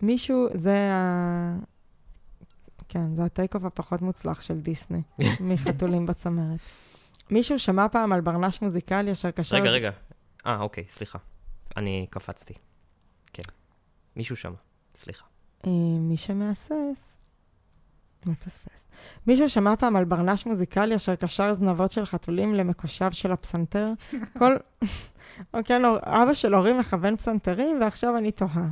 מישהו, 0.02 0.48
זה 0.54 0.92
ה... 0.92 1.56
כן, 2.88 3.14
זה 3.14 3.24
הטייק 3.24 3.54
אוף 3.54 3.64
הפחות 3.64 4.02
מוצלח 4.02 4.40
של 4.40 4.60
דיסני, 4.60 5.02
מחתולים 5.40 6.06
בצמרת. 6.06 6.60
מישהו 7.30 7.58
שמע 7.58 7.88
פעם 7.88 8.12
על 8.12 8.20
ברנש 8.20 8.62
מוזיקלי 8.62 9.12
אשר 9.12 9.30
קשר... 9.30 9.56
רגע, 9.56 9.70
רגע. 9.70 9.90
אה, 10.46 10.60
אוקיי, 10.60 10.84
סליחה. 10.88 11.18
אני 11.76 12.06
קפצתי. 12.10 12.54
כן. 13.32 13.42
מישהו 14.16 14.36
שם. 14.36 14.52
סליחה. 14.94 15.24
אה, 15.66 15.70
מי 16.00 16.16
שמהסס, 16.16 17.16
מפספס. 18.26 18.86
מישהו 19.26 19.50
שמע 19.50 19.76
פעם 19.76 19.96
על 19.96 20.04
ברנש 20.04 20.46
מוזיקלי 20.46 20.96
אשר 20.96 21.14
קשר 21.14 21.52
זנבות 21.54 21.90
של 21.90 22.06
חתולים 22.06 22.54
למקושיו 22.54 23.12
של 23.12 23.32
הפסנתר? 23.32 23.92
כל... 24.38 24.56
אוקיי, 25.54 25.78
לא, 25.78 25.98
אבא 26.02 26.34
של 26.34 26.54
הורים 26.54 26.78
מכוון 26.78 27.16
פסנתרים, 27.16 27.78
ועכשיו 27.80 28.16
אני 28.16 28.32
תוהה. 28.32 28.68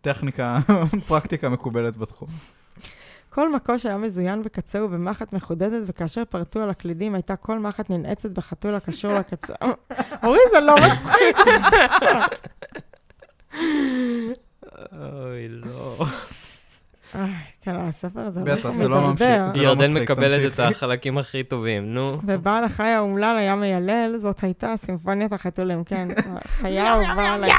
טכניקה, 0.00 0.58
פרקטיקה 1.08 1.48
מקובלת 1.48 1.96
בתחום. 1.96 2.28
כל 3.30 3.52
מקוש 3.52 3.86
היה 3.86 3.96
מזוין 3.96 4.42
בקצהו 4.42 4.88
במחט 4.88 5.32
מחודדת, 5.32 5.82
וכאשר 5.86 6.24
פרטו 6.24 6.62
על 6.62 6.70
הקלידים 6.70 7.14
הייתה 7.14 7.36
כל 7.36 7.58
מחט 7.58 7.90
ננעצת 7.90 8.30
בחתול 8.30 8.74
הקשור 8.74 9.14
לקצה. 9.18 9.54
אורי, 10.22 10.38
זה 10.52 10.60
לא 10.60 10.74
מצחיק. 10.76 11.36
אוי, 14.92 15.48
לא. 15.48 16.06
אה, 17.14 17.26
כן, 17.60 17.76
הספר 17.76 18.20
הזה 18.20 18.40
בטח, 18.40 18.64
הולך 18.64 18.76
זה 18.76 18.88
לא 18.88 19.00
ממשיך. 19.00 19.28
לא 19.54 19.62
ירדן 19.62 19.94
מקבלת 19.94 20.52
את. 20.52 20.60
החלקים 20.60 21.18
הכי 21.18 21.42
טובים, 21.42 21.94
נו. 21.94 22.04
ובעל 22.24 22.64
החי 22.64 22.88
האומלל 22.88 23.36
היה 23.38 23.54
מיילל, 23.54 24.14
זאת 24.18 24.42
הייתה 24.42 24.74
סימפוניית 24.76 25.32
החתולים, 25.32 25.84
כן. 25.84 26.08
חיה 26.46 26.92
אהובה 26.92 27.34
עליי. 27.34 27.52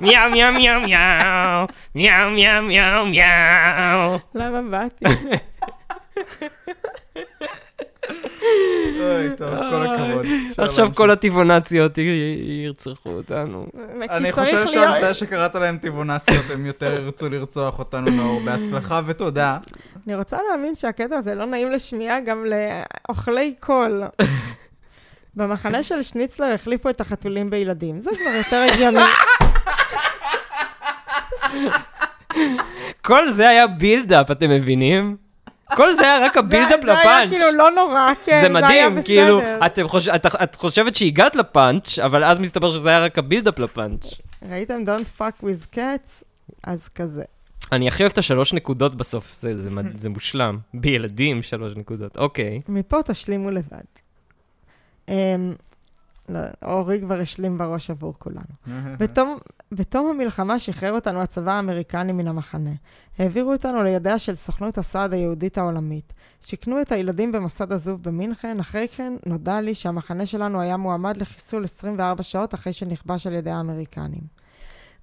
מיאו 0.00 0.30
מיאו 0.32 0.52
מיאו 0.52 0.80
מיאו, 0.80 1.66
מיאו 1.94 2.30
מיאו 2.30 2.62
מיאו 2.62 3.06
מיאו. 3.06 4.18
למה 4.34 4.62
באתי? 4.70 5.04
אוי, 9.00 9.36
טוב, 9.36 9.50
כל 9.70 9.86
הכבוד. 9.86 10.26
עכשיו. 10.58 10.90
כל 10.94 11.10
הטבעונציות 11.10 11.98
ירצחו 12.64 13.10
אותנו. 13.10 13.66
אני 14.10 14.32
חושב 14.32 14.66
שעל 14.66 15.00
זה 15.00 15.14
שקראת 15.14 15.54
להם 15.54 15.78
טבעונציות, 15.78 16.44
הם 16.50 16.66
יותר 16.66 17.00
ירצו 17.04 17.28
לרצוח 17.28 17.78
אותנו, 17.78 18.10
נאור. 18.10 18.40
בהצלחה 18.44 19.00
ותודה. 19.06 19.58
אני 20.06 20.14
רוצה 20.14 20.38
להאמין 20.48 20.74
שהקטע 20.74 21.16
הזה 21.16 21.34
לא 21.34 21.44
נעים 21.44 21.70
לשמיעה 21.70 22.20
גם 22.20 22.44
לאוכלי 22.44 23.54
קול. 23.60 24.02
במחנה 25.34 25.82
של 25.82 26.02
שניצלר 26.02 26.52
החליפו 26.52 26.90
את 26.90 27.00
החתולים 27.00 27.50
בילדים. 27.50 28.00
זה 28.00 28.10
כבר 28.10 28.34
יותר 28.34 28.66
הגיוני. 28.72 29.00
כל 33.06 33.30
זה 33.30 33.48
היה 33.48 33.66
build-up, 33.66 34.30
אתם 34.30 34.50
מבינים? 34.50 35.16
כל 35.76 35.92
זה 35.94 36.02
היה 36.02 36.26
רק 36.26 36.36
ה 36.36 36.41
build-up 36.41 36.80
זה 36.86 36.92
היה 36.92 37.00
לפאנץ'. 37.00 37.30
כאילו 37.30 37.58
לא 37.58 37.70
נורא, 37.70 38.12
כן, 38.24 38.40
זה 38.40 38.60
זה 38.60 38.66
היה 38.68 38.88
מדהים, 38.88 39.02
כאילו, 39.04 39.38
בסדר. 39.38 39.66
אתם 39.66 39.88
חוש- 39.88 40.08
את 40.08 40.26
את 40.42 40.54
חושבת 40.54 40.94
שהגעת 40.94 41.36
לפאנץ', 41.36 41.98
אבל 41.98 42.24
אז 42.24 42.38
מסתבר 42.38 42.70
שזה 42.70 42.88
היה 42.88 43.04
רק 43.04 43.18
ה 43.18 43.22
build-up 43.22 43.58
לפאנץ'. 43.58 44.04
ראיתם 44.50 44.82
Don't 44.86 45.20
fuck 45.20 45.44
with 45.44 45.74
cats? 45.76 46.24
אז 46.64 46.88
כזה. 46.94 47.22
אני 47.72 47.88
הכי 47.88 48.02
אוהב 48.02 48.12
את 48.12 48.18
השלוש 48.18 48.52
נקודות 48.52 48.94
בסוף, 48.94 49.32
זה- 49.34 49.58
זה 49.58 49.70
זה 49.94 50.08
מושלם. 50.08 50.58
בילדים 50.74 51.42
שלוש 51.42 51.72
נקודות, 51.76 52.16
אוקיי. 52.16 52.60
מפה 52.68 53.02
תשלימו 53.02 53.50
לבד. 53.50 53.80
אמ, 55.08 55.54
לא, 56.30 56.40
אורי 56.62 57.00
כבר 57.00 57.20
השלים 57.20 57.58
בראש 57.58 57.90
עבור 57.90 58.14
כולנו. 58.18 58.54
בתום, 59.00 59.38
בתום 59.72 60.06
המלחמה 60.06 60.58
שחרר 60.58 60.92
אותנו 60.92 61.22
הצבא 61.22 61.52
האמריקני 61.52 62.12
מן 62.12 62.28
המחנה. 62.28 62.70
העבירו 63.18 63.52
אותנו 63.52 63.82
לידיה 63.82 64.18
של 64.18 64.34
סוכנות 64.34 64.78
הסעד 64.78 65.12
היהודית 65.12 65.58
העולמית. 65.58 66.12
שיכנו 66.40 66.80
את 66.80 66.92
הילדים 66.92 67.32
במוסד 67.32 67.72
עזוב 67.72 68.02
במינכן, 68.02 68.60
אחרי 68.60 68.88
כן 68.88 69.12
נודע 69.26 69.60
לי 69.60 69.74
שהמחנה 69.74 70.26
שלנו 70.26 70.60
היה 70.60 70.76
מועמד 70.76 71.16
לחיסול 71.16 71.64
24 71.64 72.22
שעות 72.22 72.54
אחרי 72.54 72.72
שנכבש 72.72 73.26
על 73.26 73.32
ידי 73.32 73.50
האמריקנים. 73.50 74.40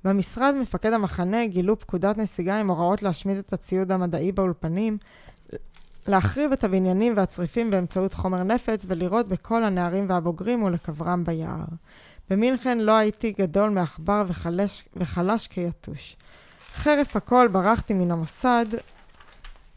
במשרד 0.03 0.55
מפקד 0.61 0.93
המחנה 0.93 1.47
גילו 1.47 1.79
פקודת 1.79 2.17
נסיגה 2.17 2.59
עם 2.59 2.69
הוראות 2.69 3.03
להשמיד 3.03 3.37
את 3.37 3.53
הציוד 3.53 3.91
המדעי 3.91 4.31
באולפנים, 4.31 4.97
להחריב 6.07 6.51
את 6.51 6.63
הבניינים 6.63 7.13
והצריפים 7.15 7.71
באמצעות 7.71 8.13
חומר 8.13 8.43
נפץ 8.43 8.85
ולירות 8.87 9.27
בכל 9.27 9.63
הנערים 9.63 10.05
והבוגרים 10.09 10.63
ולקברם 10.63 11.23
ביער. 11.23 11.63
במינכן 12.29 12.77
לא 12.77 12.91
הייתי 12.91 13.33
גדול 13.39 13.69
מעכבר 13.69 14.23
וחלש, 14.27 14.83
וחלש 14.95 15.47
כיתוש. 15.47 16.17
חרף 16.73 17.15
הכל 17.15 17.47
ברחתי 17.51 17.93
מן 17.93 18.11
המוסד 18.11 18.65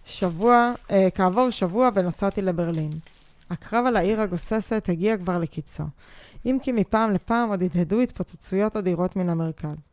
שבוע, 0.04 0.72
אה, 0.90 1.08
כעבור 1.14 1.50
שבוע 1.50 1.90
ונסעתי 1.94 2.42
לברלין. 2.42 2.90
הקרב 3.50 3.86
על 3.86 3.96
העיר 3.96 4.20
הגוססת 4.20 4.88
הגיע 4.88 5.16
כבר 5.16 5.38
לקיצו. 5.38 5.84
אם 6.46 6.58
כי 6.62 6.72
מפעם 6.72 7.12
לפעם 7.12 7.48
עוד 7.48 7.62
הדהדו 7.62 8.00
התפוצצויות 8.00 8.76
אדירות 8.76 9.16
מן 9.16 9.28
המרכז. 9.28 9.89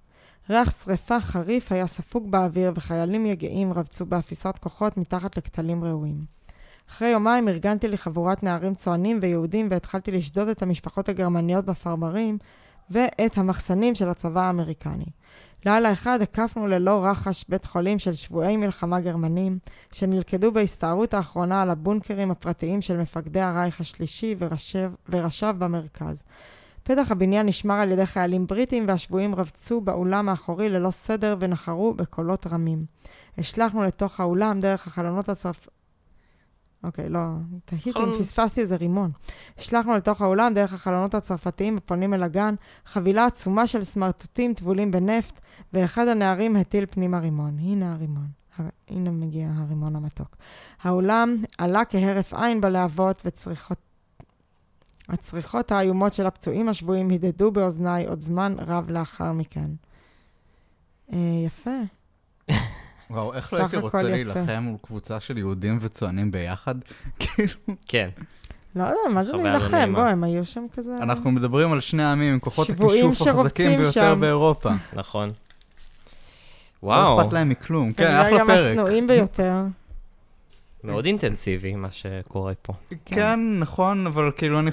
ריח 0.49 0.83
שרפה 0.83 1.19
חריף 1.19 1.71
היה 1.71 1.87
ספוג 1.87 2.31
באוויר 2.31 2.71
וחיילים 2.75 3.25
יגעים 3.25 3.73
רבצו 3.73 4.05
באפיסת 4.05 4.57
כוחות 4.61 4.97
מתחת 4.97 5.37
לכתלים 5.37 5.83
ראויים. 5.83 6.25
אחרי 6.89 7.07
יומיים 7.07 7.47
ארגנתי 7.47 7.87
לי 7.87 7.97
חבורת 7.97 8.43
נערים 8.43 8.75
צוענים 8.75 9.19
ויהודים 9.21 9.67
והתחלתי 9.71 10.11
לשדוד 10.11 10.47
את 10.47 10.61
המשפחות 10.61 11.09
הגרמניות 11.09 11.65
בפרברים 11.65 12.37
ואת 12.89 13.37
המחסנים 13.37 13.95
של 13.95 14.09
הצבא 14.09 14.41
האמריקני. 14.41 15.05
לילה 15.65 15.91
אחד 15.91 16.21
הקפנו 16.21 16.67
ללא 16.67 17.05
רחש 17.05 17.45
בית 17.49 17.65
חולים 17.65 17.99
של 17.99 18.13
שבויי 18.13 18.57
מלחמה 18.57 18.99
גרמנים, 18.99 19.59
שנלכדו 19.91 20.51
בהסתערות 20.51 21.13
האחרונה 21.13 21.61
על 21.61 21.69
הבונקרים 21.69 22.31
הפרטיים 22.31 22.81
של 22.81 22.97
מפקדי 22.97 23.41
הרייך 23.41 23.81
השלישי 23.81 24.35
וראשיו 25.09 25.55
במרכז. 25.59 26.23
פתח 26.87 27.11
הבניין 27.11 27.45
נשמר 27.45 27.73
על 27.73 27.91
ידי 27.91 28.05
חיילים 28.05 28.47
בריטים 28.47 28.85
והשבויים 28.87 29.35
רבצו 29.35 29.81
באולם 29.81 30.29
האחורי 30.29 30.69
ללא 30.69 30.91
סדר 30.91 31.35
ונחרו 31.39 31.93
בקולות 31.93 32.47
רמים. 32.47 32.85
השלכנו 33.37 33.83
לתוך 33.83 34.19
האולם 34.19 34.59
דרך 34.59 34.87
החלונות 34.87 35.29
הצרפ... 35.29 35.67
אוקיי, 36.83 37.09
לא, 37.09 37.19
תהיתי 37.65 37.89
אם 37.89 37.93
חלון- 37.93 38.19
פספסתי 38.19 38.61
איזה 38.61 38.75
רימון. 38.75 39.11
השלכנו 39.57 39.95
לתוך 39.95 40.21
האולם 40.21 40.53
דרך 40.53 40.73
החלונות 40.73 41.15
הצרפתיים 41.15 41.77
הפונים 41.77 42.13
אל 42.13 42.23
הגן, 42.23 42.55
חבילה 42.85 43.25
עצומה 43.25 43.67
של 43.67 43.83
סמרטוטים 43.83 44.53
טבולים 44.53 44.91
בנפט, 44.91 45.39
ואחד 45.73 46.07
הנערים 46.07 46.55
הטיל 46.55 46.85
פנימה 46.85 47.19
רימון. 47.19 47.57
הנה 47.59 47.93
הרימון. 47.93 48.27
הנה 48.87 49.11
מגיע 49.11 49.49
הרימון 49.55 49.95
המתוק. 49.95 50.37
האולם 50.81 51.35
עלה 51.57 51.85
כהרף 51.85 52.33
עין 52.33 52.61
בלהבות, 52.61 53.21
וצריחות... 53.25 53.77
הצריחות 55.09 55.71
האיומות 55.71 56.13
של 56.13 56.25
הפצועים 56.27 56.69
השבויים 56.69 57.09
הדהדו 57.09 57.51
באוזניי 57.51 58.05
עוד 58.05 58.21
זמן 58.21 58.55
רב 58.67 58.89
לאחר 58.89 59.31
מכן. 59.31 59.69
אה, 61.13 61.17
יפה. 61.45 61.79
וואו, 63.09 63.33
איך 63.33 63.53
לא 63.53 63.57
הייתי 63.57 63.77
רוצה. 63.77 64.01
להילחם 64.01 64.63
מול 64.63 64.77
קבוצה 64.81 65.19
של 65.19 65.37
יהודים 65.37 65.77
וצוענים 65.81 66.31
ביחד? 66.31 66.75
כאילו, 67.19 67.53
כן. 67.87 68.09
לא 68.75 68.83
יודע, 68.83 69.13
מה 69.13 69.23
זה 69.23 69.33
לא 69.33 69.43
להילחם? 69.43 69.93
בוא, 69.93 70.03
הם 70.03 70.23
היו 70.23 70.45
שם 70.45 70.65
כזה... 70.71 70.97
אנחנו 71.01 71.31
מדברים 71.31 71.71
על 71.71 71.81
שני 71.81 72.03
עמים 72.03 72.33
עם 72.33 72.39
כוחות 72.39 72.69
הכישוף 72.69 73.21
החזקים 73.21 73.79
ביותר. 73.79 74.15
באירופה. 74.15 74.69
נכון. 74.93 75.27
לא 75.27 75.33
וואו, 76.83 77.21
אכפת 77.21 77.33
להם 77.33 77.49
מכלום. 77.49 77.93
כן, 77.93 78.15
אחלה 78.15 78.39
גם 78.39 78.47
פרק. 78.47 78.59
השנואים 78.59 79.07
ביותר. 79.07 79.63
מאוד 80.83 81.05
אינטנסיבי 81.05 81.75
מה 81.75 81.91
שקורה 81.91 82.53
פה. 82.61 82.73
כן, 83.05 83.39
נכון, 83.59 84.07
אבל 84.07 84.31
כאילו 84.37 84.59
אני... 84.59 84.71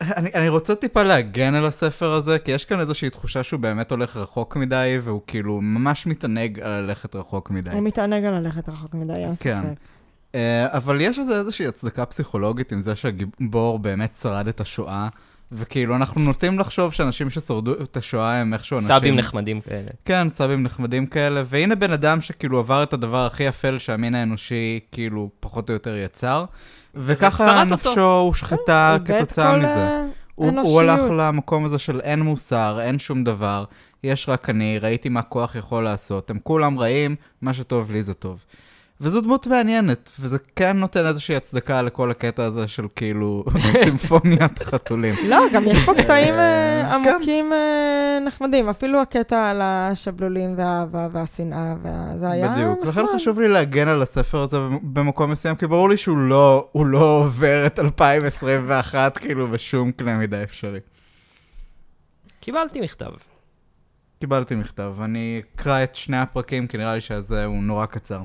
אני, 0.00 0.30
אני 0.34 0.48
רוצה 0.48 0.74
טיפה 0.74 1.02
להגן 1.02 1.54
על 1.54 1.66
הספר 1.66 2.12
הזה, 2.12 2.38
כי 2.38 2.50
יש 2.50 2.64
כאן 2.64 2.80
איזושהי 2.80 3.10
תחושה 3.10 3.42
שהוא 3.42 3.60
באמת 3.60 3.90
הולך 3.90 4.16
רחוק 4.16 4.56
מדי, 4.56 4.98
והוא 5.04 5.20
כאילו 5.26 5.60
ממש 5.60 6.06
מתענג 6.06 6.60
על 6.60 6.70
ללכת 6.70 7.16
רחוק 7.16 7.50
מדי. 7.50 7.70
הוא 7.70 7.82
מתענג 7.82 8.24
על 8.24 8.38
ללכת 8.38 8.68
רחוק 8.68 8.94
מדי, 8.94 9.12
אין 9.12 9.34
כן. 9.40 9.62
ספק. 9.62 9.78
Uh, 10.32 10.36
אבל 10.66 11.00
יש 11.00 11.18
לזה 11.18 11.38
איזושהי 11.38 11.66
הצדקה 11.66 12.06
פסיכולוגית 12.06 12.72
עם 12.72 12.80
זה 12.80 12.96
שהגיבור 12.96 13.78
באמת 13.78 14.16
שרד 14.16 14.48
את 14.48 14.60
השואה, 14.60 15.08
וכאילו 15.52 15.96
אנחנו 15.96 16.20
נוטים 16.20 16.58
לחשוב 16.58 16.92
שאנשים 16.92 17.30
ששרדו 17.30 17.72
את 17.82 17.96
השואה 17.96 18.40
הם 18.40 18.54
איכשהו 18.54 18.76
אנשים... 18.78 18.88
סאבים 18.88 19.16
נחמדים 19.16 19.60
כאלה. 19.60 19.90
כן, 20.04 20.28
סבים 20.28 20.62
נחמדים 20.62 21.06
כאלה, 21.06 21.42
והנה 21.46 21.74
בן 21.74 21.92
אדם 21.92 22.20
שכאילו 22.20 22.58
עבר 22.58 22.82
את 22.82 22.92
הדבר 22.92 23.26
הכי 23.26 23.48
אפל 23.48 23.78
שהמין 23.78 24.14
האנושי 24.14 24.80
כאילו 24.92 25.30
פחות 25.40 25.68
או 25.68 25.74
יותר 25.74 25.96
יצר, 25.96 26.44
וככה. 26.94 27.64
נפשו 27.64 28.10
הושחתה 28.10 28.94
איבד 28.94 29.18
כתוצאה 29.18 29.52
כל, 29.52 29.58
מזה. 29.58 30.04
הוא. 30.34 30.60
הוא 30.60 30.80
הלך 30.80 31.00
למקום 31.18 31.64
הזה 31.64 31.78
של 31.78 32.00
אין 32.00 32.20
מוסר, 32.20 32.78
אין 32.82 32.98
שום 32.98 33.24
דבר, 33.24 33.64
יש 34.04 34.28
רק 34.28 34.50
אני, 34.50 34.78
ראיתי 34.78 35.08
מה 35.08 35.22
כוח 35.22 35.54
יכול 35.54 35.84
לעשות, 35.84 36.30
הם 36.30 36.38
כולם 36.42 36.78
רעים, 36.78 37.16
מה 37.42 37.52
שטוב 37.52 37.90
לי 37.90 38.02
זה 38.02 38.14
טוב. 38.14 38.44
וזו 39.00 39.20
דמות 39.20 39.46
מעניינת, 39.46 40.10
וזה 40.20 40.38
כן 40.56 40.76
נותן 40.76 41.06
איזושהי 41.06 41.36
הצדקה 41.36 41.82
לכל 41.82 42.10
הקטע 42.10 42.44
הזה 42.44 42.68
של 42.68 42.86
כאילו 42.96 43.44
סימפוניית 43.84 44.62
חתולים. 44.62 45.14
לא, 45.28 45.38
גם 45.54 45.64
יש 45.66 45.84
פה 45.86 45.92
קטעים 45.94 46.34
אה, 46.34 46.80
אה, 46.80 46.94
עמוקים 46.94 47.52
אה, 47.52 48.18
נחמדים. 48.26 48.68
אפילו 48.68 49.00
הקטע 49.00 49.50
על 49.50 49.60
השבלולים 49.62 50.54
והאהבה 50.56 51.08
והשנאה, 51.12 51.74
וה- 51.82 52.18
זה 52.18 52.30
היה 52.30 52.48
בדיוק, 52.48 52.84
לכן 52.84 53.02
נחמד. 53.02 53.14
חשוב 53.14 53.40
לי 53.40 53.48
להגן 53.48 53.88
על 53.88 54.02
הספר 54.02 54.38
הזה 54.42 54.58
במקום 54.82 55.30
מסוים, 55.30 55.56
כי 55.56 55.66
ברור 55.66 55.88
לי 55.88 55.96
שהוא 55.96 56.18
לא, 56.18 56.68
לא 56.74 57.18
עובר 57.20 57.66
את 57.66 57.78
2021 57.78 59.18
כאילו 59.18 59.48
בשום 59.48 59.92
קנה 59.92 60.16
מידה 60.16 60.42
אפשרי. 60.42 60.80
קיבלתי 62.40 62.80
מכתב. 62.80 63.10
קיבלתי 64.20 64.54
מכתב, 64.54 64.94
אני 65.00 65.42
אקרא 65.56 65.82
את 65.82 65.94
שני 65.94 66.16
הפרקים, 66.18 66.66
כי 66.66 66.78
נראה 66.78 66.94
לי 66.94 67.00
שזה 67.00 67.44
הוא 67.44 67.62
נורא 67.62 67.86
קצר. 67.86 68.20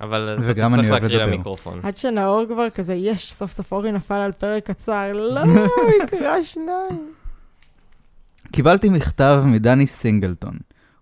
אבל 0.00 0.26
אתה 0.34 0.42
וגם 0.44 0.74
צריך 0.76 0.90
להקריא. 0.90 1.18
למיקרופון. 1.18 1.80
עד 1.82 1.96
שנאור 1.96 2.44
כבר 2.48 2.70
כזה, 2.70 2.94
יש, 2.94 3.32
סוף 3.32 3.52
סוף 3.52 3.72
אורי 3.72 3.92
נפל 3.92 4.14
על 4.14 4.32
פרק 4.32 4.70
קצר. 4.70 5.12
לא, 5.12 5.40
הוא 5.76 5.90
יקרא 6.04 6.42
שניים. 6.42 7.12
קיבלתי 8.52 8.88
מכתב 8.88 9.42
מדני 9.46 9.86
סינגלטון. 9.86 10.58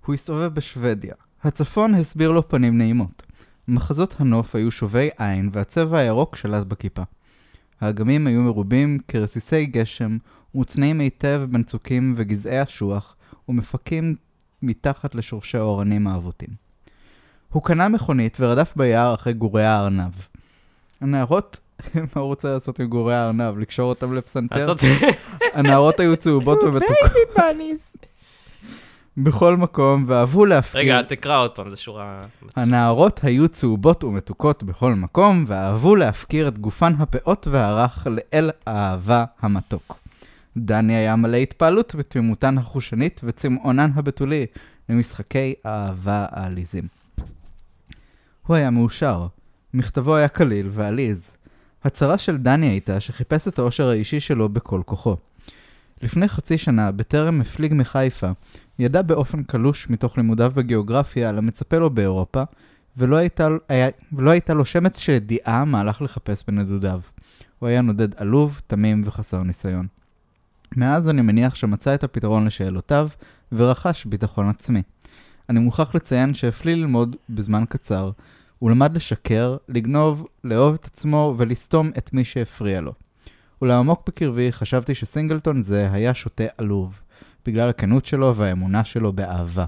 הוא 0.06 0.14
הסתובב 0.14 0.54
בשוודיה. 0.54 1.14
הצפון 1.44 1.94
הסביר 1.94 2.30
לו 2.32 2.48
פנים 2.48 2.78
נעימות. 2.78 3.22
מחזות 3.68 4.14
הנוף 4.18 4.54
היו 4.54 4.70
שובי 4.70 5.08
עין 5.18 5.50
והצבע 5.52 5.98
הירוק 5.98 6.36
שלט 6.36 6.66
בכיפה. 6.66 7.02
האגמים 7.80 8.26
היו 8.26 8.42
מרובים 8.42 8.98
כרסיסי 9.08 9.66
גשם 9.66 10.16
ומוצנעים 10.54 11.00
היטב 11.00 11.42
בין 11.50 11.62
צוקים 11.62 12.14
וגזעי 12.16 12.62
אשוח 12.62 13.16
ומפכים 13.48 14.16
מתחת 14.62 15.14
לשורשי 15.14 15.58
האורנים 15.58 16.06
האבותים. 16.06 16.65
הוא 17.56 17.62
קנה 17.62 17.88
מכונית 17.88 18.36
ורדף 18.40 18.72
ביער 18.76 19.14
אחרי 19.14 19.32
גורי 19.32 19.64
הארנב. 19.64 20.12
הנערות, 21.00 21.60
מה 21.94 22.22
הוא 22.22 22.26
רוצה 22.26 22.52
לעשות 22.52 22.80
עם 22.80 22.86
גורי 22.86 23.14
הארנב? 23.14 23.58
לקשור 23.58 23.88
אותם 23.88 24.14
לפסנתר? 24.14 24.72
הנערות 25.54 26.00
היו 26.00 26.16
צהובות 26.16 26.58
ומתוקות 26.62 26.96
baby 27.02 27.18
bunnies. 27.36 27.96
בכל 29.24 29.56
מקום, 29.56 30.04
ואהבו 30.06 30.46
להפקיר... 30.46 30.80
רגע, 30.80 31.02
תקרא 31.02 31.38
עוד 31.38 31.50
פעם, 31.50 31.70
זו 31.70 31.82
שורה... 31.82 32.26
הנערות 32.56 33.20
היו 33.24 33.48
צהובות 33.48 34.04
ומתוקות 34.04 34.62
בכל 34.62 34.94
מקום, 34.94 35.44
ואהבו 35.48 35.96
להפקיר 35.96 36.48
את 36.48 36.58
גופן 36.58 36.92
הפאות 36.98 37.46
והרך 37.50 38.06
לאל 38.06 38.50
האהבה 38.66 39.24
המתוק. 39.40 39.98
דני 40.56 40.96
היה 40.96 41.16
מלא 41.16 41.36
התפעלות 41.36 41.94
בתמימותן 41.94 42.58
החושנית 42.58 43.20
וצמאונן 43.24 43.90
הבתולי 43.94 44.46
למשחקי 44.88 45.54
האהבה 45.64 46.26
העליזים. 46.30 47.05
הוא 48.46 48.56
היה 48.56 48.70
מאושר. 48.70 49.26
מכתבו 49.74 50.16
היה 50.16 50.28
קליל 50.28 50.68
ועליז. 50.72 51.30
הצרה 51.84 52.18
של 52.18 52.36
דני 52.36 52.66
הייתה 52.66 53.00
שחיפש 53.00 53.48
את 53.48 53.58
האושר 53.58 53.88
האישי 53.88 54.20
שלו 54.20 54.48
בכל 54.48 54.80
כוחו. 54.86 55.16
לפני 56.02 56.28
חצי 56.28 56.58
שנה, 56.58 56.92
בטרם 56.92 57.40
הפליג 57.40 57.74
מחיפה, 57.74 58.30
ידע 58.78 59.02
באופן 59.02 59.42
קלוש 59.42 59.90
מתוך 59.90 60.16
לימודיו 60.16 60.52
בגיאוגרפיה 60.54 61.28
על 61.28 61.38
המצפה 61.38 61.78
לו 61.78 61.90
באירופה, 61.90 62.42
ולא 62.96 63.16
הייתה, 63.16 63.48
היה, 63.68 63.88
ולא 64.12 64.30
הייתה 64.30 64.54
לו 64.54 64.64
שמץ 64.64 64.98
של 64.98 65.12
ידיעה 65.12 65.64
מה 65.64 65.80
הלך 65.80 66.02
לחפש 66.02 66.44
בנדודיו. 66.48 67.00
הוא 67.58 67.68
היה 67.68 67.80
נודד 67.80 68.14
עלוב, 68.14 68.60
תמים 68.66 69.02
וחסר 69.06 69.42
ניסיון. 69.42 69.86
מאז 70.76 71.08
אני 71.08 71.22
מניח 71.22 71.54
שמצא 71.54 71.94
את 71.94 72.04
הפתרון 72.04 72.44
לשאלותיו, 72.46 73.08
ורכש 73.52 74.04
ביטחון 74.04 74.48
עצמי. 74.48 74.82
אני 75.50 75.60
מוכרח 75.60 75.94
לציין 75.94 76.34
שהפליא 76.34 76.74
ללמוד 76.74 77.16
בזמן 77.28 77.64
קצר, 77.68 78.10
הוא 78.58 78.70
למד 78.70 78.96
לשקר, 78.96 79.56
לגנוב, 79.68 80.26
לאהוב 80.44 80.74
את 80.74 80.84
עצמו 80.84 81.34
ולסתום 81.38 81.90
את 81.98 82.12
מי 82.12 82.24
שהפריע 82.24 82.80
לו. 82.80 82.92
ולעמוק 83.62 84.02
בקרבי 84.06 84.52
חשבתי 84.52 84.94
שסינגלטון 84.94 85.62
זה 85.62 85.92
היה 85.92 86.14
שוטה 86.14 86.44
עלוב, 86.58 87.00
בגלל 87.46 87.68
הכנות 87.68 88.06
שלו 88.06 88.36
והאמונה 88.36 88.84
שלו 88.84 89.12
באהבה. 89.12 89.64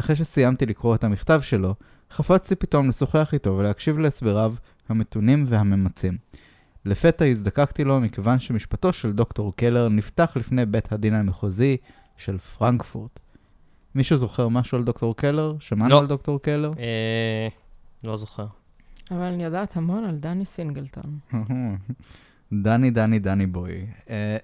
אחרי 0.00 0.16
שסיימתי 0.16 0.66
לקרוא 0.66 0.94
את 0.94 1.04
המכתב 1.04 1.40
שלו, 1.42 1.74
חפצתי 2.10 2.54
פתאום 2.54 2.88
לשוחח 2.88 3.34
איתו 3.34 3.50
ולהקשיב 3.50 3.98
להסבריו 3.98 4.54
המתונים 4.88 5.44
והממצים. 5.48 6.16
לפתע 6.84 7.24
הזדקקתי 7.24 7.84
לו 7.84 8.00
מכיוון 8.00 8.38
שמשפטו 8.38 8.92
של 8.92 9.12
דוקטור 9.12 9.56
קלר 9.56 9.88
נפתח 9.88 10.32
לפני 10.36 10.66
בית 10.66 10.92
הדין 10.92 11.14
המחוזי 11.14 11.76
של 12.16 12.38
פרנקפורט. 12.38 13.20
מישהו 13.94 14.16
זוכר 14.16 14.48
משהו 14.48 14.78
על 14.78 14.84
דוקטור 14.84 15.16
קלר? 15.16 15.56
שמענו 15.60 15.90
לא. 15.90 15.98
על 15.98 16.06
דוקטור 16.06 16.42
קלר? 16.42 16.72
אה, 16.78 17.48
לא 18.04 18.16
זוכר. 18.16 18.46
אבל 19.10 19.22
אני 19.22 19.44
יודעת 19.44 19.76
המון 19.76 20.04
על 20.04 20.16
דני 20.16 20.44
סינגלטון. 20.44 21.18
דני, 22.52 22.90
דני, 22.90 23.18
דני 23.18 23.46
בוי. 23.46 23.86
אה, 24.10 24.36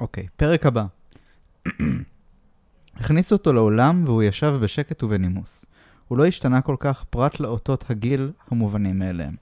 אוקיי, 0.00 0.26
פרק 0.36 0.66
הבא. 0.66 0.84
הכניסו 2.96 3.34
אותו 3.34 3.52
לעולם 3.52 4.02
והוא 4.06 4.22
ישב 4.22 4.54
בשקט 4.62 5.02
ובנימוס. 5.02 5.66
הוא 6.08 6.18
לא 6.18 6.26
השתנה 6.26 6.60
כל 6.60 6.76
כך 6.78 7.04
פרט 7.04 7.40
לאותות 7.40 7.90
הגיל 7.90 8.32
המובנים 8.50 8.98
מאליהם. 8.98 9.36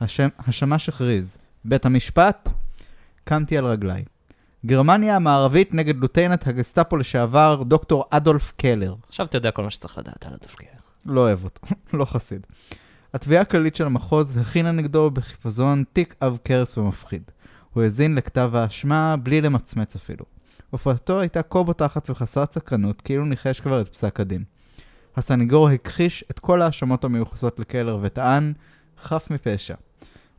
השם, 0.00 0.28
השמש 0.38 0.88
הכריז, 0.88 1.38
בית 1.64 1.86
המשפט? 1.86 2.50
קמתי 3.24 3.58
על 3.58 3.66
רגליי. 3.66 4.04
גרמניה 4.66 5.16
המערבית 5.16 5.74
נגד 5.74 5.96
לוטיינט 5.96 6.46
הגסטאפו 6.46 6.96
לשעבר 6.96 7.62
דוקטור 7.62 8.04
אדולף 8.10 8.52
קלר. 8.56 8.94
עכשיו 9.08 9.26
אתה 9.26 9.36
יודע 9.36 9.50
כל 9.50 9.62
מה 9.62 9.70
שצריך 9.70 9.98
לדעת 9.98 10.26
על 10.26 10.34
הדווקא. 10.34 10.64
לא 11.06 11.20
אוהב 11.20 11.44
אותו, 11.44 11.66
לא 11.98 12.04
חסיד. 12.04 12.46
התביעה 13.14 13.42
הכללית 13.42 13.76
של 13.76 13.86
המחוז 13.86 14.36
הכינה 14.36 14.72
נגדו 14.72 15.10
בחיפזון 15.10 15.84
תיק 15.92 16.14
עב 16.20 16.38
כרס 16.44 16.78
ומפחיד. 16.78 17.22
הוא 17.72 17.82
האזין 17.82 18.14
לכתב 18.14 18.50
האשמה 18.54 19.16
בלי 19.16 19.40
למצמץ 19.40 19.96
אפילו. 19.96 20.24
הופעתו 20.70 21.20
הייתה 21.20 21.42
כה 21.42 21.62
בוטחת 21.62 22.10
וחסרת 22.10 22.52
סקרנות, 22.52 23.00
כאילו 23.00 23.24
ניחש 23.24 23.60
כבר 23.60 23.80
את 23.80 23.88
פסק 23.88 24.20
הדין. 24.20 24.44
הסניגור 25.16 25.68
הכחיש 25.68 26.24
את 26.30 26.38
כל 26.38 26.62
ההאשמות 26.62 27.04
המיוחסות 27.04 27.58
לקלר 27.58 27.98
וטען, 28.02 28.52
חף 28.98 29.28
מפשע. 29.30 29.74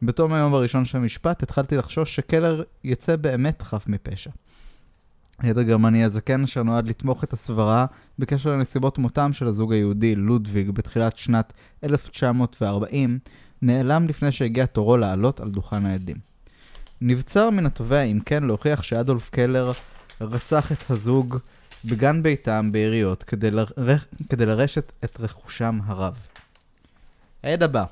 בתום 0.01 0.33
היום 0.33 0.53
הראשון 0.53 0.85
של 0.85 0.97
המשפט 0.97 1.43
התחלתי 1.43 1.77
לחשוש 1.77 2.15
שקלר 2.15 2.63
יצא 2.83 3.15
באמת 3.15 3.61
חף 3.61 3.87
מפשע. 3.87 4.29
היד 5.39 5.57
הגרמני 5.57 6.03
הזקן 6.03 6.43
אשר 6.43 6.63
נועד 6.63 6.87
לתמוך 6.87 7.23
את 7.23 7.33
הסברה 7.33 7.85
בקשר 8.19 8.49
לנסיבות 8.49 8.97
מותם 8.97 9.33
של 9.33 9.47
הזוג 9.47 9.73
היהודי 9.73 10.15
לודוויג 10.15 10.71
בתחילת 10.71 11.17
שנת 11.17 11.53
1940, 11.83 13.19
נעלם 13.61 14.07
לפני 14.07 14.31
שהגיע 14.31 14.65
תורו 14.65 14.97
לעלות 14.97 15.39
על 15.39 15.49
דוכן 15.49 15.85
העדים. 15.85 16.17
נבצר 17.01 17.49
מן 17.49 17.65
התובע 17.65 18.01
אם 18.01 18.19
כן 18.25 18.43
להוכיח 18.43 18.83
שאדולף 18.83 19.29
קלר 19.29 19.71
רצח 20.21 20.71
את 20.71 20.91
הזוג 20.91 21.37
בגן 21.85 22.23
ביתם 22.23 22.69
ביריות 22.71 23.23
כדי, 23.23 23.51
לרש... 23.51 24.05
כדי 24.29 24.45
לרשת 24.45 24.91
את 25.03 25.19
רכושם 25.19 25.79
הרב. 25.85 26.27
העד 27.43 27.63
הבא 27.63 27.83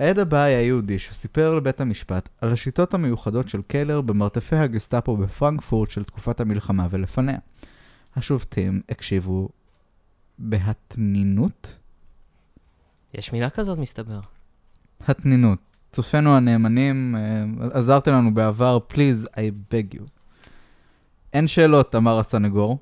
העד 0.00 0.18
הבא 0.18 0.42
היה 0.42 0.62
יהודי 0.62 0.98
שסיפר 0.98 1.54
לבית 1.54 1.80
המשפט 1.80 2.28
על 2.40 2.52
השיטות 2.52 2.94
המיוחדות 2.94 3.48
של 3.48 3.62
קלר 3.62 4.00
במרתפי 4.00 4.56
הגסטאפו 4.56 5.16
בפרנקפורט 5.16 5.90
של 5.90 6.04
תקופת 6.04 6.40
המלחמה 6.40 6.86
ולפניה. 6.90 7.38
השופטים 8.16 8.80
הקשיבו 8.88 9.48
בהתנינות? 10.38 11.78
יש 13.14 13.32
מילה 13.32 13.50
כזאת, 13.50 13.78
מסתבר. 13.78 14.20
התנינות. 15.06 15.58
צופינו 15.92 16.36
הנאמנים, 16.36 17.16
אה, 17.16 17.44
עזרתם 17.78 18.12
לנו 18.12 18.34
בעבר, 18.34 18.78
please, 18.92 19.26
I 19.26 19.72
beg 19.72 19.94
you. 19.94 20.02
אין 21.32 21.48
שאלות, 21.48 21.94
אמר 21.94 22.18
הסנגור. 22.18 22.78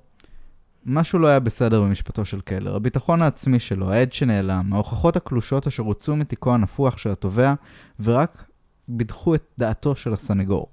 משהו 0.88 1.18
לא 1.18 1.26
היה 1.26 1.40
בסדר 1.40 1.82
במשפטו 1.82 2.24
של 2.24 2.40
קלר. 2.40 2.76
הביטחון 2.76 3.22
העצמי 3.22 3.58
שלו, 3.58 3.92
העד 3.92 4.12
שנעלם, 4.12 4.72
ההוכחות 4.72 5.16
הקלושות 5.16 5.66
אשר 5.66 5.82
הוצאו 5.82 6.16
מתיקו 6.16 6.54
הנפוח 6.54 6.98
של 6.98 7.10
התובע, 7.10 7.54
ורק 8.00 8.44
בידחו 8.88 9.34
את 9.34 9.44
דעתו 9.58 9.96
של 9.96 10.12
הסנגור. 10.12 10.66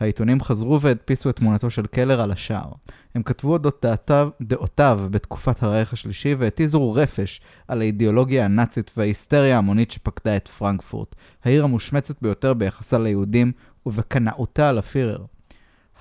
העיתונים 0.00 0.42
חזרו 0.42 0.80
והדפיסו 0.80 1.30
את 1.30 1.36
תמונתו 1.36 1.70
של 1.70 1.86
קלר 1.86 2.20
על 2.20 2.30
השער. 2.30 2.72
הם 3.14 3.22
כתבו 3.22 3.52
אודות 3.52 3.78
דעתיו, 3.82 4.28
דעותיו 4.42 5.00
בתקופת 5.10 5.62
הרייך 5.62 5.92
השלישי 5.92 6.34
והתיזו 6.34 6.92
רפש 6.92 7.40
על 7.68 7.80
האידיאולוגיה 7.80 8.44
הנאצית 8.44 8.90
וההיסטריה 8.96 9.54
ההמונית 9.54 9.90
שפקדה 9.90 10.36
את 10.36 10.48
פרנקפורט, 10.48 11.14
העיר 11.44 11.64
המושמצת 11.64 12.22
ביותר 12.22 12.54
ביחסה 12.54 12.98
ליהודים 12.98 13.52
ובקנאותה 13.86 14.68
על 14.68 14.78
הפירר. 14.78 15.24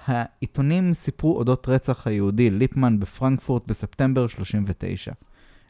העיתונים 0.06 0.94
סיפרו 0.94 1.38
אודות 1.38 1.70
רצח 1.70 2.08
היהודי 2.08 2.50
ליפמן 2.50 3.00
בפרנקפורט 3.00 3.68
בספטמבר 3.68 4.28
39. 4.28 5.12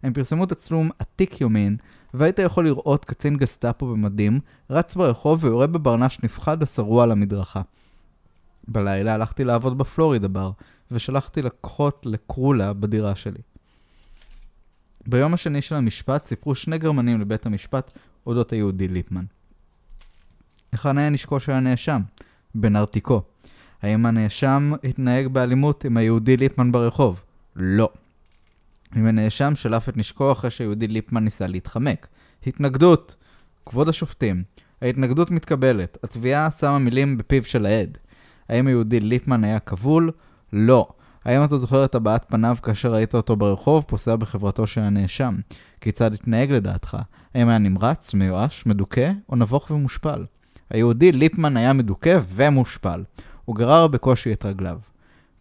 הם 0.04 0.14
פרסמו 0.14 0.46
תצלום 0.46 0.90
עתיק 1.00 1.42
יומין, 1.42 1.78
והיית 2.14 2.40
יכול 2.40 2.66
לראות 2.66 3.06
קצין 3.06 3.38
גסטאפו 3.38 3.88
במדים, 3.88 4.40
רץ 4.70 4.96
ברחוב 4.96 5.44
ויורה 5.44 5.68
בברנש 5.68 6.20
נפחד 6.24 6.64
השרוע 6.64 7.04
על 7.04 7.12
המדרכה. 7.12 7.62
בלילה 8.68 9.14
הלכתי 9.14 9.44
לעבוד 9.44 9.78
בפלורידה 9.78 10.28
בר, 10.28 10.52
ושלחתי 10.92 11.42
לקוחות 11.42 12.06
לקרולה 12.06 12.74
בדירה 12.74 13.16
שלי. 13.16 13.42
ביום 15.08 15.34
השני 15.34 15.62
של 15.62 15.76
המשפט 15.76 16.26
סיפרו 16.26 16.56
שני 16.56 16.78
גרמנים 16.78 17.22
לבית 17.22 17.46
המשפט 17.46 17.92
אודות 18.28 18.52
היהודי 18.52 18.88
ליפמן. 18.88 19.26
היכן 20.72 20.98
היה 20.98 21.10
נשקו 21.10 21.40
של 21.40 21.52
הנאשם? 21.52 22.02
בנרתיקו. 22.56 23.22
האם 23.86 24.06
הנאשם 24.06 24.72
התנהג 24.84 25.28
באלימות 25.28 25.86
עם 25.86 25.98
היהודי 25.98 26.38
ליפמן 26.38 26.72
ברחוב? 26.72 27.24
לא. 27.56 27.90
אם 28.98 29.06
הנאשם 29.06 29.56
שלף 29.56 29.90
את 29.90 29.98
נשקו 29.98 30.32
אחרי 30.32 30.50
שהיהודי 30.50 30.88
ליפמן 30.88 31.24
ניסה 31.24 31.48
להתחמק. 31.48 32.08
התנגדות. 32.48 33.16
כבוד 33.66 33.90
השופטים, 33.90 34.44
ההתנגדות 34.82 35.32
מתקבלת. 35.32 35.98
התביעה 36.04 36.52
שמה 36.52 36.80
מילים 36.80 37.18
בפיו 37.18 37.44
של 37.44 37.66
העד. 37.66 37.98
האם 38.50 38.68
היהודי 38.68 39.00
ליפמן 39.00 39.44
היה 39.44 39.60
כבול? 39.60 40.12
לא. 40.54 40.88
האם 41.26 41.44
אתה 41.44 41.58
זוכר 41.58 41.86
את 41.86 41.96
הבעת 41.96 42.26
פניו 42.28 42.58
כאשר 42.64 42.94
ראית 42.94 43.16
אותו 43.16 43.36
ברחוב 43.36 43.84
פוסע 43.88 44.16
בחברתו 44.16 44.68
של 44.68 44.82
הנאשם? 44.82 45.36
כיצד 45.82 46.14
התנהג 46.14 46.52
לדעתך? 46.52 46.98
האם 47.34 47.50
היה 47.50 47.58
נמרץ, 47.58 48.14
מיואש, 48.14 48.66
מדוכא 48.66 49.12
או 49.30 49.36
נבוך 49.36 49.72
ומושפל? 49.72 50.26
היהודי 50.70 51.12
ליפמן 51.12 51.58
היה 51.58 51.74
מדוכא 51.74 52.18
ומושפל. 52.36 53.04
הוא 53.46 53.56
גרר 53.56 53.88
בקושי 53.88 54.34
את 54.34 54.46
רגליו. 54.46 54.80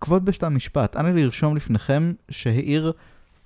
כבוד 0.00 0.24
בית 0.24 0.42
המשפט, 0.42 0.96
אנא 0.96 1.08
לרשום 1.08 1.56
לפניכם 1.56 2.12
שהעיר, 2.30 2.92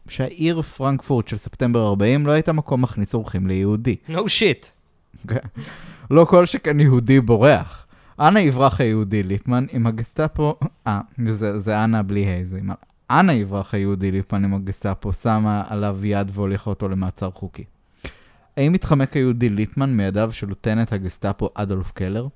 שהעיר 0.09 0.63
פרנקפורט 0.63 1.29
של 1.29 1.37
ספטמבר 1.37 1.89
40 1.89 2.27
לא 2.27 2.33
הייתה 2.33 2.53
מקום 2.53 2.83
מכניס 2.83 3.15
אורחים 3.15 3.47
ליהודי. 3.47 3.97
No 4.09 4.19
shit. 4.19 4.67
לא 6.11 6.25
כל 6.25 6.47
שכן 6.47 6.81
יהודי 6.81 7.21
בורח. 7.21 7.87
אנא 8.21 8.39
יברח 8.39 8.81
היהודי 8.81 9.23
ליפמן 9.23 9.67
עם 9.73 9.87
הגסטאפו... 9.87 10.55
אה, 10.87 11.01
זה, 11.29 11.61
זה 11.61 11.85
אנא 11.85 12.03
בלי 12.07 12.27
ה' 12.27 12.45
זה 12.45 12.59
עם... 12.59 12.71
אנא 13.11 13.33
יברח 13.33 13.75
היהודי 13.75 14.11
ליפמן 14.11 14.45
עם 14.45 14.55
הגסטאפו, 14.55 15.13
שמה 15.13 15.65
עליו 15.69 15.99
יד 16.05 16.31
והוליכה 16.35 16.71
אותו 16.71 16.89
למעצר 16.89 17.31
חוקי. 17.31 17.65
האם 18.57 18.75
התחמק 18.75 19.17
היהודי 19.17 19.49
ליפמן 19.49 19.97
מידיו 19.97 20.33
של 20.33 20.49
לוטנט 20.49 20.93
הגסטאפו 20.93 21.51
אדולף 21.55 21.91
קלר? 21.91 22.27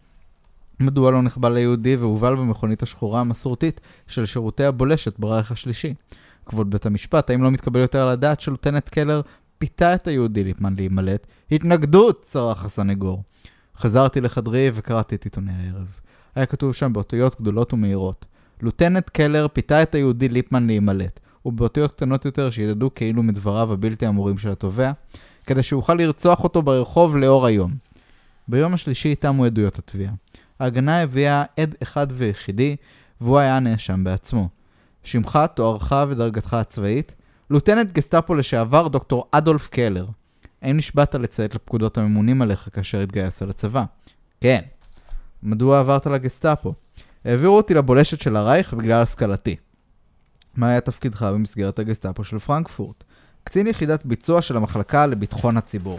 מדוע 0.81 1.11
לא 1.11 1.23
נחבל 1.23 1.57
היהודי 1.57 1.97
והובל 1.97 2.35
במכונית 2.35 2.83
השחורה 2.83 3.20
המסורתית 3.20 3.81
של 4.07 4.27
שירותי 4.27 4.64
הבולשת 4.64 5.18
ברייך 5.18 5.53
השלישי? 5.53 5.95
כבוד 6.47 6.70
בית 6.70 6.87
המשפט, 6.87 7.31
האם 7.31 7.43
לא 7.43 7.51
מתקבל 7.51 7.81
יותר 7.81 8.07
לדעת 8.07 8.41
שלוטנט 8.41 8.89
קלר 8.89 9.20
פיתה 9.59 9.95
את 9.95 10.07
היהודי 10.07 10.45
ליפמן 10.45 10.75
להימלט? 10.75 11.27
התנגדות! 11.53 12.20
צרח 12.20 12.64
הסנגור. 12.64 13.23
חזרתי 13.77 14.20
לחדרי 14.20 14.70
וקראתי 14.75 15.14
את 15.14 15.25
עיתוני 15.25 15.53
הערב. 15.53 15.87
היה 16.35 16.47
כתוב 16.47 16.75
שם 16.75 16.93
באותיות 16.93 17.41
גדולות 17.41 17.73
ומהירות. 17.73 18.27
לוטנט 18.62 19.11
קלר 19.11 19.47
פיתה 19.53 19.83
את 19.83 19.95
היהודי 19.95 20.29
ליפמן 20.29 20.66
להימלט, 20.66 21.20
ובאותיות 21.45 21.93
קטנות 21.93 22.25
יותר 22.25 22.51
שידדו 22.51 22.95
כאילו 22.95 23.23
מדבריו 23.23 23.73
הבלתי 23.73 24.09
אמורים 24.09 24.39
של 24.39 24.49
התובע, 24.49 24.93
כדי 25.47 25.62
שאוכל 25.62 25.95
לרצוח 25.95 26.45
אותו 26.45 26.62
ברחוב 26.62 27.16
לאור 27.16 27.47
היום. 27.47 27.73
ביום 28.49 28.75
השלישי 28.75 29.14
תמו 29.14 29.45
עדויות 29.45 29.79
התביעה. 29.79 30.12
ההגנה 30.63 31.03
הביאה 31.03 31.45
עד 31.57 31.75
אחד 31.83 32.07
ויחידי, 32.11 32.77
והוא 33.21 33.39
היה 33.39 33.57
הנאשם 33.57 34.05
בעצמו. 34.05 34.49
שמך, 35.03 35.39
תוארך 35.55 35.93
ודרגתך 36.09 36.55
הצבאית? 36.55 37.15
לוטנט 37.51 37.91
גסטאפו 37.91 38.35
לשעבר 38.35 38.89
דוקטור 38.89 39.29
אדולף 39.33 39.69
קלר. 39.69 40.07
האם 40.63 40.77
נשבעת 40.77 41.15
לציית 41.15 41.55
לפקודות 41.55 41.99
הממונים 41.99 42.43
עליך 42.43 42.69
כאשר 42.73 43.01
התגייסת 43.01 43.43
לצבא? 43.43 43.85
כן. 44.41 44.61
מדוע 45.43 45.81
עברת 45.81 46.07
לגסטאפו? 46.07 46.75
העבירו 47.25 47.57
אותי 47.57 47.75
לבולשת 47.75 48.21
של 48.21 48.37
הרייך 48.37 48.75
בגלל 48.75 49.03
השכלתי. 49.03 49.57
מה 50.57 50.69
היה 50.69 50.81
תפקידך 50.81 51.23
במסגרת 51.23 51.79
הגסטאפו 51.79 52.25
של 52.25 52.39
פרנקפורט? 52.39 53.05
קצין 53.45 53.67
יחידת 53.67 54.07
ביצוע 54.07 54.43
של 54.43 54.57
המחלקה 54.57 55.07
לביטחון 55.07 55.57
הציבור. 55.57 55.99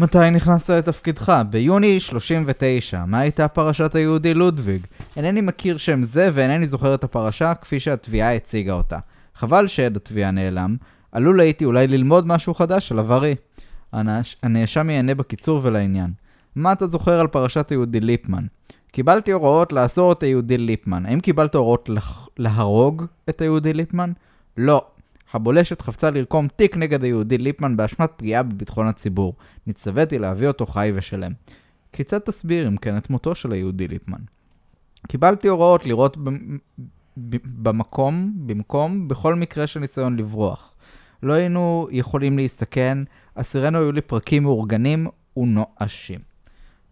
מתי 0.00 0.30
נכנסת 0.30 0.70
לתפקידך? 0.70 1.42
ביוני 1.50 2.00
39. 2.00 3.04
מה 3.04 3.18
הייתה 3.18 3.48
פרשת 3.48 3.94
היהודי 3.94 4.34
לודוויג? 4.34 4.86
אינני 5.16 5.40
מכיר 5.40 5.76
שם 5.76 6.02
זה 6.02 6.30
ואינני 6.32 6.66
זוכר 6.66 6.94
את 6.94 7.04
הפרשה 7.04 7.54
כפי 7.54 7.80
שהתביעה 7.80 8.34
הציגה 8.34 8.72
אותה. 8.72 8.98
חבל 9.34 9.66
שעד 9.66 9.96
התביעה 9.96 10.30
נעלם, 10.30 10.76
עלול 11.12 11.40
הייתי 11.40 11.64
אולי 11.64 11.86
ללמוד 11.86 12.26
משהו 12.26 12.54
חדש 12.54 12.92
על 12.92 12.98
עברי. 12.98 13.34
הנאש... 13.92 14.36
הנאשם 14.42 14.90
יענה 14.90 15.14
בקיצור 15.14 15.60
ולעניין. 15.62 16.12
מה 16.56 16.72
אתה 16.72 16.86
זוכר 16.86 17.20
על 17.20 17.26
פרשת 17.26 17.70
היהודי 17.70 18.00
ליפמן? 18.00 18.44
קיבלתי 18.92 19.32
הוראות 19.32 19.72
לאסור 19.72 20.12
את 20.12 20.22
היהודי 20.22 20.58
ליפמן. 20.58 21.06
האם 21.06 21.20
קיבלת 21.20 21.54
הוראות 21.54 21.88
לח... 21.88 22.28
להרוג 22.38 23.04
את 23.28 23.40
היהודי 23.40 23.72
ליפמן? 23.72 24.12
לא. 24.56 24.84
הבולשת 25.32 25.82
חפצה 25.82 26.10
לרקום 26.10 26.48
תיק 26.48 26.76
נגד 26.76 27.04
היהודי 27.04 27.38
ליפמן 27.38 27.76
באשמת 27.76 28.10
פגיעה 28.16 28.42
בביטחון 28.42 28.86
הציבור. 28.86 29.34
נצטוויתי 29.66 30.18
להביא 30.18 30.48
אותו 30.48 30.66
חי 30.66 30.92
ושלם. 30.94 31.32
כיצד 31.92 32.18
תסביר 32.18 32.68
אם 32.68 32.76
כן 32.76 32.96
את 32.96 33.10
מותו 33.10 33.34
של 33.34 33.52
היהודי 33.52 33.88
ליפמן? 33.88 34.20
קיבלתי 35.08 35.48
הוראות 35.48 35.86
לראות 35.86 36.16
ב... 36.16 36.30
ב... 37.16 37.36
במקום, 37.62 38.32
במקום, 38.46 39.08
בכל 39.08 39.34
מקרה 39.34 39.66
של 39.66 39.80
ניסיון 39.80 40.16
לברוח. 40.16 40.74
לא 41.22 41.32
היינו 41.32 41.88
יכולים 41.90 42.38
להסתכן, 42.38 42.98
אסירינו 43.34 43.78
היו 43.78 43.92
לי 43.92 44.00
פרקים 44.00 44.42
מאורגנים 44.42 45.06
ונואשים. 45.36 46.20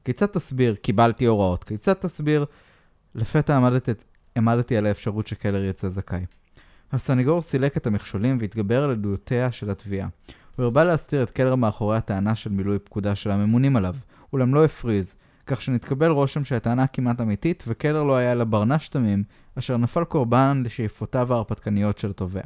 כיצד 0.04 0.26
תסביר, 0.26 0.74
קיבלתי 0.74 1.24
הוראות, 1.24 1.64
כיצד 1.64 1.92
תסביר, 1.92 2.46
לפתע 3.14 3.56
עמדתי, 3.56 3.90
עמדתי 4.36 4.76
על 4.76 4.86
האפשרות 4.86 5.26
שקלר 5.26 5.64
יצא 5.64 5.88
זכאי. 5.88 6.24
הסנגור 6.92 7.42
סילק 7.42 7.76
את 7.76 7.86
המכשולים 7.86 8.38
והתגבר 8.40 8.84
על 8.84 8.90
עדויותיה 8.90 9.52
של 9.52 9.70
התביעה. 9.70 10.08
הוא 10.56 10.64
הרבה 10.64 10.84
להסתיר 10.84 11.22
את 11.22 11.30
קלר 11.30 11.54
מאחורי 11.54 11.96
הטענה 11.96 12.34
של 12.34 12.50
מילוי 12.50 12.78
פקודה 12.78 13.14
של 13.14 13.30
הממונים 13.30 13.76
עליו, 13.76 13.94
אולם 14.32 14.54
לא 14.54 14.64
הפריז, 14.64 15.14
כך 15.46 15.62
שנתקבל 15.62 16.10
רושם 16.10 16.44
שהטענה 16.44 16.86
כמעט 16.86 17.20
אמיתית, 17.20 17.64
וקלר 17.66 18.02
לא 18.02 18.16
היה 18.16 18.32
אלא 18.32 18.44
ברנש 18.44 18.88
תמים, 18.88 19.24
אשר 19.58 19.76
נפל 19.76 20.04
קורבן 20.04 20.62
לשאיפותיו 20.64 21.32
ההרפתקניות 21.32 21.98
של 21.98 22.10
התובע. 22.10 22.42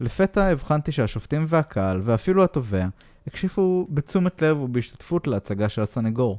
לפתע 0.00 0.46
הבחנתי 0.46 0.92
שהשופטים 0.92 1.44
והקהל, 1.48 2.00
ואפילו 2.04 2.44
התובע, 2.44 2.86
הקשיבו 3.26 3.86
בתשומת 3.90 4.42
לב 4.42 4.58
ובהשתתפות 4.58 5.26
להצגה 5.26 5.68
של 5.68 5.82
הסנגור. 5.82 6.38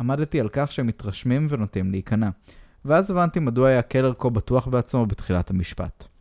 עמדתי 0.00 0.40
על 0.40 0.48
כך 0.52 0.72
שהם 0.72 0.86
מתרשמים 0.86 1.46
ונוטים 1.50 1.90
להיכנע. 1.90 2.28
ואז 2.84 3.10
הבנתי 3.10 3.40
מדוע 3.40 3.68
היה 3.68 3.82
קלר 3.82 4.12
כה 4.18 4.28
בטוח 4.28 4.68
בעצמו 4.68 5.06
בתחילת 5.06 5.50
המשפט. 5.50 6.15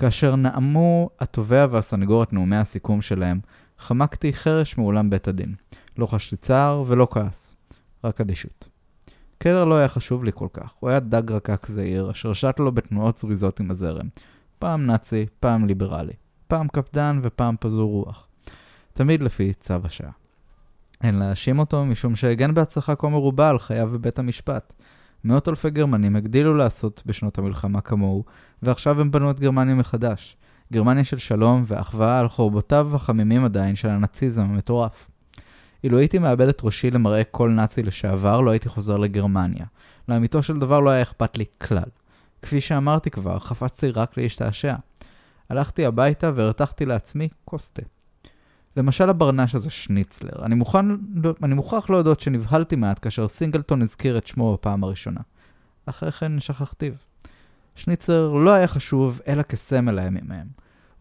כאשר 0.00 0.36
נאמו 0.36 1.10
התובע 1.18 1.66
והסנגור 1.70 2.22
את 2.22 2.32
נאומי 2.32 2.56
הסיכום 2.56 3.02
שלהם, 3.02 3.40
חמקתי 3.78 4.32
חרש 4.32 4.78
מאולם 4.78 5.10
בית 5.10 5.28
הדין. 5.28 5.54
לא 5.98 6.06
חשתי 6.06 6.36
צער 6.36 6.84
ולא 6.86 7.08
כעס, 7.10 7.54
רק 8.04 8.20
אדישות. 8.20 8.68
קלר 9.38 9.64
לא 9.64 9.74
היה 9.74 9.88
חשוב 9.88 10.24
לי 10.24 10.30
כל 10.34 10.48
כך, 10.52 10.74
הוא 10.80 10.90
היה 10.90 11.00
דג 11.00 11.32
רקק 11.32 11.66
זעיר, 11.66 12.10
אשר 12.10 12.32
שט 12.32 12.58
לו 12.58 12.72
בתנועות 12.72 13.16
זריזות 13.16 13.60
עם 13.60 13.70
הזרם. 13.70 14.08
פעם 14.58 14.86
נאצי, 14.86 15.26
פעם 15.40 15.66
ליברלי. 15.66 16.12
פעם 16.48 16.68
קפדן 16.68 17.20
ופעם 17.22 17.56
פזור 17.60 17.90
רוח. 17.90 18.26
תמיד 18.92 19.22
לפי 19.22 19.54
צו 19.54 19.74
השעה. 19.84 20.10
אין 21.02 21.14
להאשים 21.14 21.58
אותו 21.58 21.84
משום 21.84 22.16
שהגן 22.16 22.54
בהצלחה 22.54 22.96
כה 22.96 23.08
מרובה 23.08 23.50
על 23.50 23.58
חייו 23.58 23.88
בבית 23.88 24.18
המשפט. 24.18 24.72
מאות 25.24 25.48
אלפי 25.48 25.70
גרמנים 25.70 26.16
הגדילו 26.16 26.54
לעשות 26.54 27.02
בשנות 27.06 27.38
המלחמה 27.38 27.80
כמוהו, 27.80 28.24
ועכשיו 28.62 29.00
הם 29.00 29.10
בנו 29.10 29.30
את 29.30 29.40
גרמניה 29.40 29.74
מחדש. 29.74 30.36
גרמניה 30.72 31.04
של 31.04 31.18
שלום 31.18 31.64
ואחווה 31.66 32.18
על 32.18 32.28
חורבותיו 32.28 32.90
החמימים 32.94 33.44
עדיין 33.44 33.76
של 33.76 33.88
הנאציזם 33.88 34.42
המטורף. 34.42 35.08
אילו 35.84 35.98
הייתי 35.98 36.18
מאבד 36.18 36.48
את 36.48 36.60
ראשי 36.64 36.90
למראה 36.90 37.24
כל 37.24 37.50
נאצי 37.50 37.82
לשעבר, 37.82 38.40
לא 38.40 38.50
הייתי 38.50 38.68
חוזר 38.68 38.96
לגרמניה. 38.96 39.66
לאמיתו 40.08 40.42
של 40.42 40.58
דבר 40.58 40.80
לא 40.80 40.90
היה 40.90 41.02
אכפת 41.02 41.38
לי 41.38 41.44
כלל. 41.58 41.88
כפי 42.42 42.60
שאמרתי 42.60 43.10
כבר, 43.10 43.38
חפצתי 43.38 43.90
רק 43.90 44.16
להשתעשע. 44.16 44.74
הלכתי 45.50 45.86
הביתה 45.86 46.30
והרתחתי 46.34 46.86
לעצמי 46.86 47.28
כוס 47.44 47.70
תה. 47.70 47.82
למשל 48.76 49.10
הברנש 49.10 49.54
הזה 49.54 49.70
שניצלר. 49.70 50.44
אני, 50.44 50.54
מוכן, 50.54 50.86
אני 51.42 51.54
מוכרח 51.54 51.90
להודות 51.90 52.20
שנבהלתי 52.20 52.76
מעט 52.76 52.98
כאשר 53.02 53.28
סינגלטון 53.28 53.82
הזכיר 53.82 54.18
את 54.18 54.26
שמו 54.26 54.52
בפעם 54.52 54.84
הראשונה. 54.84 55.20
אחרי 55.86 56.12
כן 56.12 56.40
שכחתיו. 56.40 56.92
שניצלר 57.74 58.32
לא 58.32 58.50
היה 58.50 58.66
חשוב 58.66 59.20
אלא 59.28 59.42
כסמל 59.42 59.98
הימים 59.98 60.30
ההם. 60.30 60.46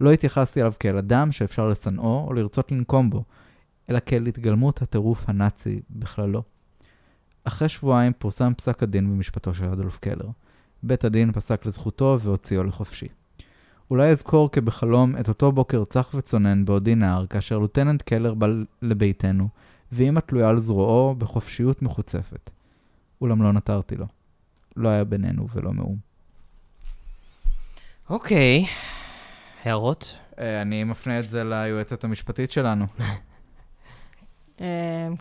לא 0.01 0.11
התייחסתי 0.11 0.61
אליו 0.61 0.74
כאל 0.80 0.97
אדם 0.97 1.32
שאפשר 1.32 1.70
לשנאו 1.70 2.26
או 2.28 2.34
לרצות 2.34 2.72
לנקום 2.72 3.09
בו, 3.09 3.24
אלא 3.89 3.99
כאל 4.05 4.28
התגלמות 4.28 4.82
הטירוף 4.82 5.30
הנאצי 5.30 5.82
בכללו. 5.89 6.43
אחרי 7.43 7.70
שבועיים 7.70 8.13
פורסם 8.17 8.53
פסק 8.57 8.84
הדין 8.84 9.09
במשפטו 9.09 9.53
של 9.53 9.65
אדולף 9.65 9.97
קלר. 9.97 10.28
בית 10.84 11.03
הדין 11.03 11.32
פסק 11.32 11.65
לזכותו 11.65 12.17
והוציאו 12.22 12.63
לחופשי. 12.63 13.07
אולי 13.91 14.09
אזכור 14.09 14.51
כבחלום 14.51 15.17
את 15.17 15.28
אותו 15.28 15.51
בוקר 15.51 15.84
צח 15.86 16.11
וצונן 16.13 16.65
בעודי 16.65 16.95
נער, 16.95 17.26
כאשר 17.26 17.57
לוטננט 17.57 18.01
קלר 18.01 18.34
בא 18.34 18.47
לביתנו, 18.82 19.47
ואמא 19.91 20.20
תלויה 20.20 20.49
על 20.49 20.59
זרועו 20.59 21.15
בחופשיות 21.15 21.82
מחוצפת. 21.82 22.49
אולם 23.22 23.43
לא 23.43 23.51
נתרתי 23.51 23.95
לו. 23.95 24.05
לא 24.76 24.89
היה 24.89 25.03
בינינו 25.03 25.47
ולא 25.53 25.74
מאום. 25.74 26.09
אוקיי, 28.10 28.66
הערות? 29.64 30.16
אה, 30.39 30.62
אני 30.62 30.84
מפנה 30.84 31.20
את 31.20 31.30
זה 31.30 31.43
ליועצת 31.43 32.03
המשפטית 32.03 32.51
שלנו. 32.51 32.86
אה, 34.62 34.66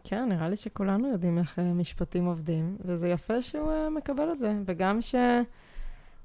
כן, 0.04 0.28
נראה 0.28 0.48
לי 0.48 0.56
שכולנו 0.56 1.08
יודעים 1.12 1.38
איך 1.38 1.58
אה, 1.58 1.64
משפטים 1.64 2.24
עובדים, 2.24 2.76
וזה 2.84 3.08
יפה 3.08 3.42
שהוא 3.42 3.70
אה, 3.72 3.90
מקבל 3.90 4.32
את 4.32 4.38
זה, 4.38 4.52
וגם 4.66 4.98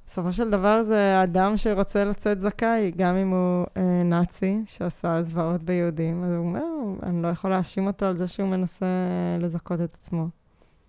שבסופו 0.08 0.32
של 0.34 0.50
דבר 0.50 0.84
זה 0.84 1.24
אדם 1.24 1.58
שרוצה 1.58 2.06
לצאת 2.06 2.40
זכאי, 2.42 2.92
גם 2.98 3.16
אם 3.16 3.30
הוא 3.30 3.66
אה, 3.78 3.82
נאצי 4.06 4.58
שעשה 4.68 5.24
זוועות 5.24 5.64
ביהודים, 5.64 6.24
אז 6.24 6.32
הוא 6.32 6.38
אומר, 6.46 6.64
אני 7.04 7.22
לא 7.22 7.28
יכול 7.28 7.50
להאשים 7.50 7.88
אותו 7.88 8.06
על 8.06 8.18
זה 8.18 8.28
שהוא 8.28 8.50
מנסה 8.50 8.86
אה, 8.86 9.38
לזכות 9.46 9.82
את 9.82 9.98
עצמו. 10.02 10.28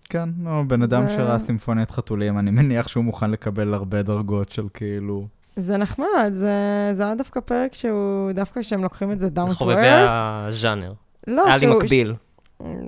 כן, 0.09 0.29
לא, 0.43 0.63
בן 0.67 0.81
אדם 0.81 1.07
זה- 1.07 1.13
שראה 1.15 1.39
סימפוניית 1.39 1.91
חתולים, 1.91 2.39
אני 2.39 2.51
מניח 2.51 2.87
שהוא 2.87 3.03
מוכן 3.03 3.31
לקבל 3.31 3.73
הרבה 3.73 4.01
דרגות 4.03 4.49
של 4.51 4.67
כאילו... 4.73 5.27
זה 5.55 5.77
נחמד, 5.77 6.31
זה, 6.33 6.51
זה 6.93 7.03
היה 7.05 7.15
דווקא 7.15 7.39
פרק 7.39 7.73
שהוא, 7.73 8.31
דווקא 8.31 8.61
כשהם 8.61 8.83
לוקחים 8.83 9.11
את 9.11 9.19
זה 9.19 9.27
down 9.35 9.49
to 9.49 9.53
חובבי 9.53 9.81
earth. 9.81 10.09
הז'אנר. 10.11 10.93
לא, 11.27 11.47
היה 11.47 11.57
לי 11.57 11.65
מקביל. 11.67 12.13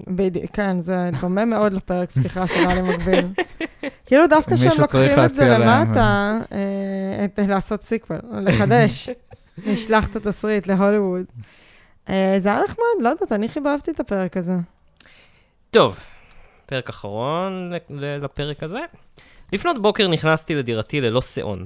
בדיוק, 0.07 0.45
כן, 0.53 0.79
זה 0.79 1.09
דומה 1.21 1.45
מאוד 1.45 1.73
לפרק 1.73 2.11
פתיחה 2.11 2.47
של 2.47 2.69
עלי 2.69 2.81
מקביל. 2.81 3.25
כאילו 4.05 4.27
דווקא 4.27 4.55
צריך 4.55 4.79
לוקחים 4.79 5.19
את 5.25 5.35
זה 5.35 5.47
להם, 5.47 5.61
למטה, 5.61 6.37
אה, 6.51 7.25
את- 7.25 7.39
לעשות 7.47 7.83
sequel, 7.83 8.19
לחדש, 8.41 9.09
נשלח 9.67 10.07
את 10.07 10.15
התסריט 10.15 10.67
להוליווד. 10.67 11.25
אה, 12.09 12.35
זה 12.37 12.49
היה 12.49 12.59
נחמד, 12.65 12.83
לא 13.01 13.09
יודעת, 13.09 13.31
אני 13.31 13.49
חיבבתי 13.49 13.91
את 13.91 13.99
הפרק 13.99 14.37
הזה. 14.37 14.53
טוב, 15.71 15.99
פרק 16.65 16.89
אחרון 16.89 17.71
לפרק 17.89 18.63
הזה. 18.63 18.79
לפנות 19.53 19.81
בוקר 19.81 20.07
נכנסתי 20.07 20.55
לדירתי 20.55 21.01
ללא 21.01 21.21
שעון. 21.21 21.65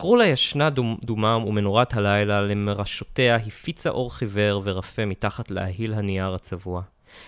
קרולה 0.00 0.26
ישנה 0.26 0.70
דומ, 0.70 0.96
דומם 1.04 1.44
ומנורת 1.46 1.94
הלילה 1.94 2.40
למרשותיה 2.40 3.36
הפיצה 3.36 3.90
אור 3.90 4.14
חיוור 4.14 4.62
ורפה 4.64 5.04
מתחת 5.04 5.50
להיל 5.50 5.94
הנייר 5.94 6.34
הצבוע. 6.34 6.82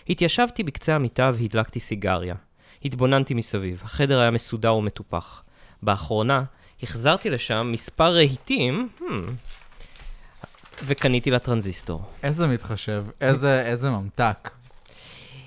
התיישבתי 0.08 0.62
בקצה 0.62 0.94
המיטה 0.94 1.30
והדלקתי 1.34 1.80
סיגריה. 1.80 2.34
התבוננתי 2.84 3.34
מסביב, 3.34 3.80
החדר 3.84 4.20
היה 4.20 4.30
מסודר 4.30 4.74
ומטופח. 4.74 5.42
באחרונה, 5.82 6.44
החזרתי 6.82 7.30
לשם 7.30 7.68
מספר 7.72 8.14
רהיטים, 8.14 8.88
hmm, 9.00 9.04
וקניתי 10.84 11.30
לה 11.30 11.38
טרנזיסטור. 11.38 12.02
איזה 12.22 12.46
מתחשב, 12.46 13.04
איזה 13.20 13.62
איזה 13.66 13.90
ממתק. 13.90 14.50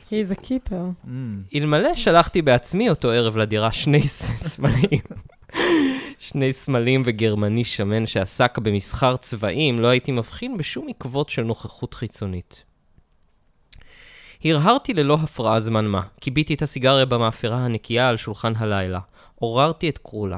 He's 0.09 0.32
a 0.32 0.45
keeper. 0.45 1.05
Mm. 1.05 1.09
אלמלא 1.55 1.93
שלחתי 1.93 2.41
בעצמי 2.41 2.89
אותו 2.89 3.11
ערב 3.11 3.38
לדירה 3.38 3.71
שני 3.71 4.01
סמלים. 4.51 5.01
שני 6.20 6.53
סמלים 6.53 7.01
וגרמני 7.06 7.64
שמן 7.64 8.08
שעסק 8.08 8.58
במסחר 8.58 9.18
צבעים, 9.18 9.80
לא 9.80 9.88
הייתי 9.88 10.12
מבחין 10.12 10.58
בשום 10.58 10.88
עקבות 10.89 11.30
של 11.30 11.43
נוכחות 11.43 11.93
חיצונית. 11.93 12.64
הרהרתי 14.43 14.93
ללא 14.93 15.18
הפרעה 15.24 15.60
זמן 15.60 15.86
מה, 15.86 16.01
כיביתי 16.22 16.53
את 16.53 16.62
הסיגריה 16.62 17.06
במאפרה 17.06 17.58
הנקייה 17.58 18.10
על 18.10 18.18
שולחן 18.18 18.53
הלילה. 18.58 18.99
עוררתי 19.36 19.89
את 19.89 19.97
קרולה. 19.97 20.38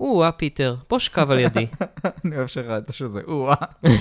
או-אה, 0.00 0.32
פיטר, 0.32 0.74
בוא 0.90 0.98
שכב 0.98 1.30
על 1.30 1.38
ידי. 1.38 1.66
אני 2.24 2.36
אוהב 2.36 2.46
שראית 2.46 2.84
שזה 2.90 3.20
או-אה. 3.26 3.54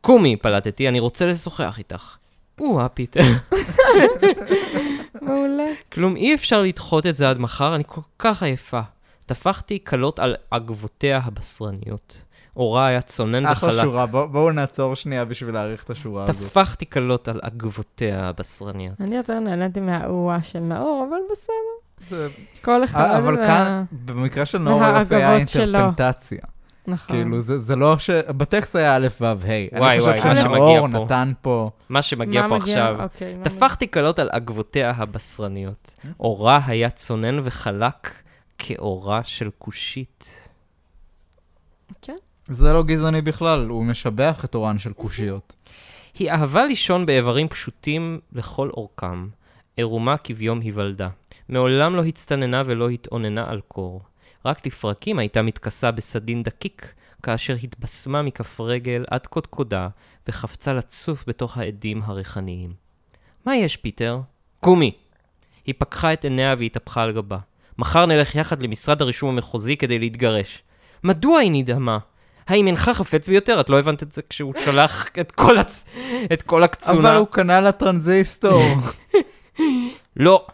קומי, 0.00 0.36
פלטתי, 0.36 0.88
אני 0.88 1.00
רוצה 1.00 1.26
לשוחח 1.26 1.78
איתך. 1.78 2.16
או-אה, 2.60 2.88
פיטר. 2.88 3.20
מעולה. 5.22 5.64
כלום 5.92 6.16
אי 6.16 6.34
אפשר 6.34 6.62
לדחות 6.62 7.06
את 7.06 7.14
זה 7.14 7.30
עד 7.30 7.38
מחר, 7.38 7.74
אני 7.74 7.84
כל 7.86 8.00
כך 8.18 8.42
עייפה. 8.42 8.80
טפחתי 9.32 9.78
כלות 9.84 10.18
על 10.18 10.36
עגבותיה 10.50 11.20
הבשרניות. 11.24 12.18
אורה 12.56 12.86
היה 12.86 13.00
צונן 13.00 13.46
אחלה 13.46 13.68
וחלק. 13.70 13.82
שורה, 13.84 14.06
בוא- 14.06 14.26
בואו 14.26 14.50
נעצור 14.50 14.96
שנייה 14.96 15.24
בשביל 15.24 15.54
להעריך 15.54 15.82
את 15.84 15.90
השורה 15.90 16.24
הזאת. 16.24 16.36
טפחתי 16.36 16.86
כלות 16.90 17.28
על 17.28 17.40
עגבותיה 17.42 18.28
הבשרניות. 18.28 19.00
אני 19.00 19.16
יותר 19.16 19.38
נהניתי 19.40 19.80
מהאוה 19.80 20.42
של 20.42 20.58
נאור, 20.58 21.06
אבל 21.10 21.16
בסדר. 21.32 22.08
זה- 22.08 22.28
כל 22.62 22.84
אחד 22.84 23.00
אה, 23.00 23.18
אבל 23.18 23.38
וה- 23.38 23.46
כאן, 23.46 23.84
במקרה 24.04 24.46
של 24.46 24.58
נאור 24.58 24.82
היה. 24.84 25.36
אינטרפנטציה. 25.36 26.38
נכון. 26.86 27.16
כאילו, 27.16 27.40
זה 27.40 27.58
זה 27.58 27.76
לא 27.76 27.98
ש... 27.98 28.10
בטקסט 28.10 28.76
היה 28.76 28.96
א' 28.96 29.06
ו' 29.20 29.24
ה'. 29.24 29.32
וואי, 29.32 29.68
אני 29.72 29.80
וואי, 29.80 30.00
חושב 30.00 30.28
מה 30.28 30.34
שנאור 30.36 30.76
שמגיע 30.86 30.98
פה. 30.98 31.04
נתן 31.04 31.32
פה... 31.42 31.70
מה 31.88 32.02
שמגיע 32.02 32.42
מה 32.42 32.48
פה 32.48 32.58
מגיע? 32.58 32.74
עכשיו. 32.88 33.02
אוקיי, 33.04 33.36
טפחתי 33.44 33.90
כלות 33.90 34.18
על 34.18 34.28
עגבותיה 34.32 34.92
הבשרניות. 34.96 35.94
אורה 36.20 36.60
היה 36.66 36.90
צונן 36.90 37.40
וחלק 37.44 38.10
כאורה 38.58 39.24
של 39.24 39.50
כושית. 39.58 40.48
זה 42.44 42.72
לא 42.72 42.82
גזעני 42.82 43.22
בכלל, 43.22 43.68
הוא 43.68 43.84
משבח 43.84 44.44
את 44.44 44.54
אורן 44.54 44.78
של 44.78 44.92
קושיות. 44.92 45.56
היא 46.18 46.30
אהבה 46.30 46.64
לישון 46.64 47.06
באיברים 47.06 47.48
פשוטים 47.48 48.20
לכל 48.32 48.70
אורכם. 48.70 49.28
עירומה 49.76 50.16
כביום 50.16 50.60
היוולדה. 50.60 51.08
מעולם 51.48 51.96
לא 51.96 52.04
הצטננה 52.04 52.62
ולא 52.66 52.88
התאוננה 52.88 53.50
על 53.50 53.60
קור. 53.68 54.02
רק 54.44 54.66
לפרקים 54.66 55.18
הייתה 55.18 55.42
מתכסה 55.42 55.90
בסדין 55.90 56.42
דקיק, 56.42 56.94
כאשר 57.22 57.54
התבשמה 57.62 58.22
מכף 58.22 58.60
רגל 58.60 59.04
עד 59.10 59.26
קודקודה, 59.26 59.88
וחפצה 60.28 60.72
לצוף 60.72 61.24
בתוך 61.26 61.58
העדים 61.58 62.02
הריחניים. 62.04 62.72
מה 63.46 63.56
יש, 63.56 63.76
פיטר? 63.76 64.20
קומי! 64.60 64.92
היא 65.66 65.74
פקחה 65.78 66.12
את 66.12 66.24
עיניה 66.24 66.54
והתהפכה 66.58 67.02
על 67.02 67.12
גבה. 67.12 67.38
מחר 67.78 68.06
נלך 68.06 68.34
יחד 68.34 68.62
למשרד 68.62 69.02
הרישום 69.02 69.30
המחוזי 69.30 69.76
כדי 69.76 69.98
להתגרש. 69.98 70.62
מדוע 71.04 71.38
היא 71.38 71.50
נדהמה? 71.52 71.98
האם 72.46 72.66
אינך 72.66 72.88
חפץ 72.88 73.28
ביותר? 73.28 73.60
את 73.60 73.70
לא 73.70 73.78
הבנת 73.78 74.02
את 74.02 74.12
זה 74.12 74.22
כשהוא 74.30 74.54
שלח 74.64 75.08
את 75.20 75.32
כל, 75.32 75.58
הצ... 75.58 75.84
את 76.32 76.42
כל 76.42 76.62
הקצונה? 76.62 77.10
אבל 77.10 77.16
הוא 77.16 77.26
קנה 77.26 77.60
לה 77.60 77.72
טרנזיסטור. 77.72 78.62
לא. 80.16 80.46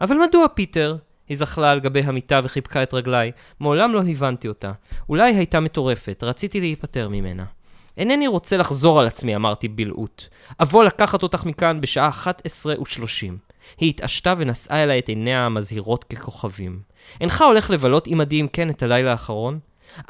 אבל 0.00 0.16
מדוע, 0.16 0.46
פיטר? 0.54 0.96
היא 1.28 1.36
זחלה 1.36 1.70
על 1.70 1.80
גבי 1.80 2.00
המיטה 2.00 2.40
וחיבקה 2.44 2.82
את 2.82 2.94
רגליי. 2.94 3.32
מעולם 3.60 3.92
לא 3.92 4.02
הבנתי 4.08 4.48
אותה. 4.48 4.72
אולי 5.08 5.34
הייתה 5.34 5.60
מטורפת, 5.60 6.22
רציתי 6.22 6.60
להיפטר 6.60 7.08
ממנה. 7.08 7.44
אינני 7.96 8.26
רוצה 8.26 8.56
לחזור 8.56 9.00
על 9.00 9.06
עצמי, 9.06 9.36
אמרתי 9.36 9.68
בלאות. 9.68 10.24
אבוא 10.62 10.84
לקחת 10.84 11.22
אותך 11.22 11.44
מכאן 11.44 11.80
בשעה 11.80 12.08
11 12.08 12.74
ושלושים. 12.82 13.38
היא 13.78 13.90
התעשתה 13.90 14.34
ונשאה 14.38 14.82
אליי 14.82 14.98
את 14.98 15.08
עיניה 15.08 15.46
המזהירות 15.46 16.04
ככוכבים. 16.04 16.80
אינך 17.20 17.42
הולך 17.42 17.70
לבלות 17.70 18.06
עמדי 18.06 18.40
אם 18.40 18.46
כן 18.52 18.70
את 18.70 18.82
הלילה 18.82 19.12
האחרון? 19.12 19.58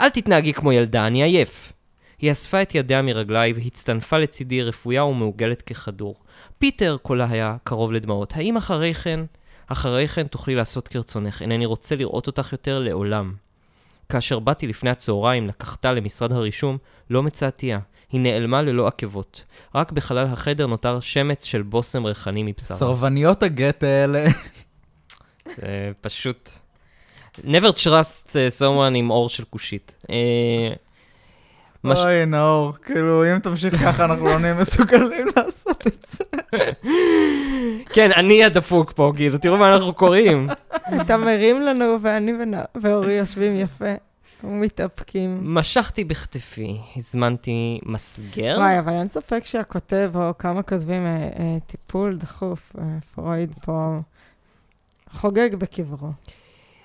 אל 0.00 0.08
תתנהגי 0.08 0.52
כמו 0.52 0.72
ילדה, 0.72 1.06
אני 1.06 1.22
עייף. 1.22 1.72
היא 2.18 2.32
אספה 2.32 2.62
את 2.62 2.74
ידיה 2.74 3.02
מרגליי 3.02 3.52
והצטנפה 3.52 4.18
לצידי 4.18 4.62
רפויה 4.62 5.04
ומעוגלת 5.04 5.62
ככדור. 5.62 6.14
פיטר, 6.58 6.96
קולה 7.02 7.26
היה 7.30 7.56
קרוב 7.64 7.92
לדמעות. 7.92 8.32
האם 8.36 8.56
אחרי 8.56 8.94
כן? 8.94 9.20
אחרי 9.66 10.08
כן 10.08 10.26
תוכלי 10.26 10.54
לעשות 10.54 10.88
כרצונך, 10.88 11.42
אינני 11.42 11.66
רוצה 11.66 11.96
לראות 11.96 12.26
אותך 12.26 12.52
יותר 12.52 12.78
לעולם. 12.78 13.34
כאשר 14.14 14.38
באתי 14.38 14.66
לפני 14.66 14.90
הצהריים 14.90 15.48
לקחתה 15.48 15.92
למשרד 15.92 16.32
הרישום, 16.32 16.78
לא 17.10 17.22
מצאתיה. 17.22 17.78
היא 18.12 18.20
נעלמה 18.20 18.62
ללא 18.62 18.86
עקבות. 18.86 19.42
רק 19.74 19.92
בחלל 19.92 20.26
החדר 20.26 20.66
נותר 20.66 21.00
שמץ 21.00 21.44
של 21.44 21.62
בושם 21.62 22.04
ריחני 22.04 22.42
מבשרה. 22.42 22.76
סרבניות 22.78 23.42
הגט 23.42 23.82
האלה. 23.82 24.24
זה 25.56 25.90
פשוט... 26.00 26.50
never 27.38 27.72
trust 27.76 28.28
uh, 28.30 28.60
someone 28.60 28.94
עם 28.94 29.10
אור 29.10 29.28
של 29.28 29.44
כושית. 29.50 30.06
מש- 31.84 31.98
אוי, 31.98 32.26
נאור, 32.26 32.72
כאילו, 32.82 33.32
אם 33.32 33.38
תמשיך 33.38 33.74
ככה, 33.82 34.04
אנחנו 34.04 34.24
לא 34.26 34.38
נהיה 34.38 34.54
מסוגלים 34.54 35.26
לעשות 35.36 35.86
את 35.86 36.06
זה. 36.08 36.24
כן, 37.92 38.10
אני 38.16 38.44
הדפוק 38.44 38.92
פה, 38.92 39.12
כאילו, 39.16 39.38
תראו 39.38 39.56
מה 39.56 39.74
אנחנו 39.74 39.92
קוראים. 39.94 40.46
אתה 41.00 41.16
מרים 41.16 41.62
לנו, 41.62 41.96
ואני 42.02 42.32
ואורי 42.74 43.12
יושבים 43.12 43.56
יפה, 43.56 43.94
ומתאפקים. 44.44 45.38
משכתי 45.42 46.04
בכתפי, 46.04 46.80
הזמנתי 46.96 47.80
מסגר. 47.86 48.54
וואי, 48.58 48.78
אבל 48.78 48.92
אין 48.92 49.08
ספק 49.08 49.44
שהכותב, 49.44 50.10
או 50.14 50.38
כמה 50.38 50.62
כותבים, 50.62 51.06
אה, 51.06 51.16
אה, 51.38 51.56
טיפול 51.66 52.16
דחוף, 52.16 52.72
אה, 52.78 52.84
פרויד 53.14 53.52
פה 53.64 53.98
חוגג 55.12 55.54
בקברו. 55.54 56.08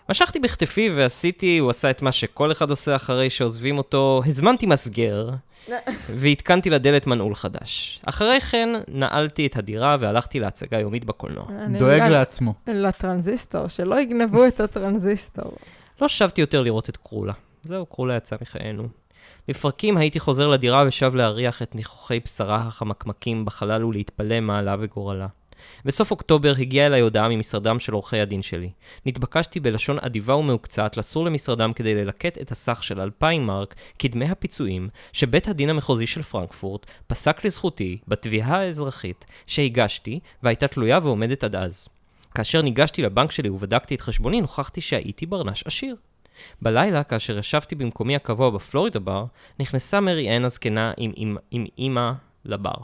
משכתי 0.10 0.40
בכתפי 0.40 0.90
ועשיתי, 0.96 1.58
הוא 1.58 1.70
עשה 1.70 1.90
את 1.90 2.02
מה 2.02 2.12
שכל 2.12 2.52
אחד 2.52 2.70
עושה 2.70 2.96
אחרי 2.96 3.30
שעוזבים 3.30 3.78
אותו, 3.78 4.22
הזמנתי 4.26 4.66
מסגר, 4.66 5.30
והתקנתי 6.20 6.70
לדלת 6.70 7.08
מנעול 7.08 7.36
חדש. 7.36 8.02
אחרי 8.06 8.42
כן, 8.42 8.70
נעלתי 8.88 9.46
את 9.46 9.58
הדירה 9.58 9.98
והלכתי 10.00 10.40
להצגה 10.40 10.80
יומית 10.80 11.06
בקולנוע. 11.06 11.46
דואג 11.78 12.02
לעצמו. 12.02 12.54
לטרנזיסטור, 12.68 13.68
שלא 13.68 14.02
יגנבו 14.02 14.48
את 14.48 14.60
הטרנזיסטור. 14.60 15.52
לא 16.02 16.08
שבתי 16.08 16.42
יותר 16.42 16.62
לראות 16.62 16.90
את 16.90 16.98
קרולה. 16.98 17.34
זהו, 17.64 17.86
קרולה 17.86 18.16
יצא 18.16 18.36
מחיינו. 18.42 18.88
לפרקים 19.48 19.98
הייתי 19.98 20.20
חוזר 20.20 20.48
לדירה 20.48 20.84
ושב 20.88 21.16
להריח 21.16 21.62
את 21.62 21.76
ניחוחי 21.76 22.20
בשרה 22.26 22.56
החמקמקים 22.56 23.46
בחלל 23.46 23.84
ולהתפלא 23.86 24.40
מעלה 24.40 24.76
וגורלה. 24.80 25.28
בסוף 25.86 26.12
אוקטובר 26.12 26.54
הגיעה 26.60 26.88
אליי 26.88 27.02
הודעה 27.02 27.30
ממשרדם 27.30 27.80
של 27.80 27.94
עורכי 27.94 28.20
הדין 28.20 28.42
שלי. 28.42 28.70
נתבקשתי 29.06 29.60
בלשון 29.60 29.98
אדיבה 30.00 30.36
ומהוקצעת 30.36 30.98
לסור 30.98 31.26
למשרדם 31.26 31.74
כדי 31.74 31.96
ללקט 31.96 32.38
את 32.38 32.52
הסך 32.52 32.84
של 32.84 33.02
2,000 33.02 33.46
מרק 33.46 33.76
כדמי 34.00 34.26
הפיצויים 34.26 34.90
שבית 35.14 35.48
הדין 35.48 35.70
המחוזי 35.70 36.08
של 36.08 36.22
פרנקפורט 36.22 36.86
פסק 37.08 37.46
לזכותי 37.46 37.98
בתביעה 38.08 38.60
האזרחית 38.60 39.26
שהגשתי 39.48 40.20
והייתה 40.44 40.68
תלויה 40.68 41.00
ועומדת 41.04 41.44
עד 41.44 41.56
אז. 41.56 41.88
כאשר 42.36 42.62
ניגשתי 42.62 43.02
לבנק 43.02 43.32
שלי 43.32 43.50
ובדקתי 43.50 43.96
את 43.96 44.02
חשבוני, 44.02 44.42
נוכחתי 44.42 44.82
שהייתי 44.82 45.26
ברנש 45.26 45.64
עשיר. 45.66 45.96
בלילה, 46.62 47.04
כאשר 47.04 47.38
ישבתי 47.38 47.76
במקומי 47.76 48.16
הקבוע 48.16 48.50
בפלורידה 48.50 49.00
בר, 49.00 49.26
נכנסה 49.60 50.00
מרי 50.00 50.38
אן 50.38 50.46
הזקנה 50.46 50.94
עם, 50.98 51.12
עם, 51.16 51.38
עם 51.52 51.66
אימא 51.78 52.12
לבר. 52.46 52.76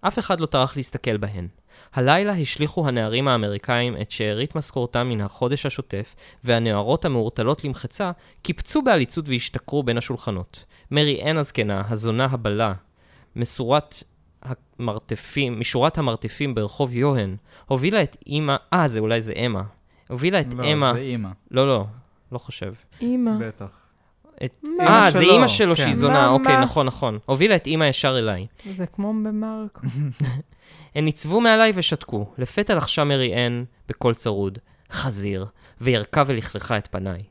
אף 0.00 0.18
אחד 0.18 0.40
לא 0.40 0.46
טרח 0.46 0.76
להסתכל 0.76 1.16
בהן. 1.16 1.48
הלילה 1.94 2.32
השליכו 2.32 2.88
הנערים 2.88 3.28
האמריקאים 3.28 3.96
את 4.00 4.10
שארית 4.10 4.56
משכורתם 4.56 5.08
מן 5.08 5.20
החודש 5.20 5.66
השוטף, 5.66 6.14
והנערות 6.44 7.04
המעורטלות 7.04 7.64
למחצה 7.64 8.10
קיפצו 8.42 8.82
בעליצות 8.82 9.28
והשתכרו 9.28 9.82
בין 9.82 9.98
השולחנות. 9.98 10.64
מרי 10.90 11.30
אן 11.30 11.36
הזקנה, 11.36 11.82
הזונה 11.88 12.28
הבלה, 12.30 12.72
מסורת 13.36 14.02
המרתפים, 14.42 15.60
משורת 15.60 15.98
המרתפים 15.98 16.54
ברחוב 16.54 16.94
יוהן, 16.94 17.36
הובילה 17.66 18.02
את 18.02 18.16
אימא, 18.26 18.56
אה, 18.72 18.88
זה 18.88 18.98
אולי 18.98 19.22
זה 19.22 19.32
אמה. 19.46 19.62
הובילה 20.08 20.40
את 20.40 20.54
לא, 20.54 20.72
אמה, 20.72 20.92
זה 20.94 21.00
אימא. 21.00 21.28
לא, 21.50 21.68
לא, 21.68 21.86
לא 22.32 22.38
חושב. 22.38 22.72
אימא. 23.00 23.30
בטח. 23.40 23.80
את... 24.44 24.64
אה, 24.80 25.10
זה 25.10 25.20
אימא 25.20 25.46
שלו 25.46 25.74
כן. 25.74 25.82
שהיא 25.82 25.94
זונה, 25.94 26.14
מה, 26.14 26.28
אוקיי, 26.28 26.56
מה? 26.56 26.62
נכון, 26.62 26.86
נכון. 26.86 27.18
הובילה 27.26 27.56
את 27.56 27.66
אימא 27.66 27.84
ישר 27.84 28.18
אליי. 28.18 28.46
זה 28.76 28.86
כמו 28.86 29.12
במרקו. 29.12 29.80
הן 30.94 31.04
ניצבו 31.04 31.40
מעליי 31.40 31.72
ושתקו. 31.74 32.26
לפתע 32.38 32.74
לחשה 32.74 33.04
מרי 33.04 33.46
אן 33.46 33.64
בקול 33.88 34.14
צרוד, 34.14 34.58
חזיר, 34.92 35.46
וירקה 35.80 36.22
ולכלכה 36.26 36.78
את 36.78 36.88
פניי. 36.90 37.22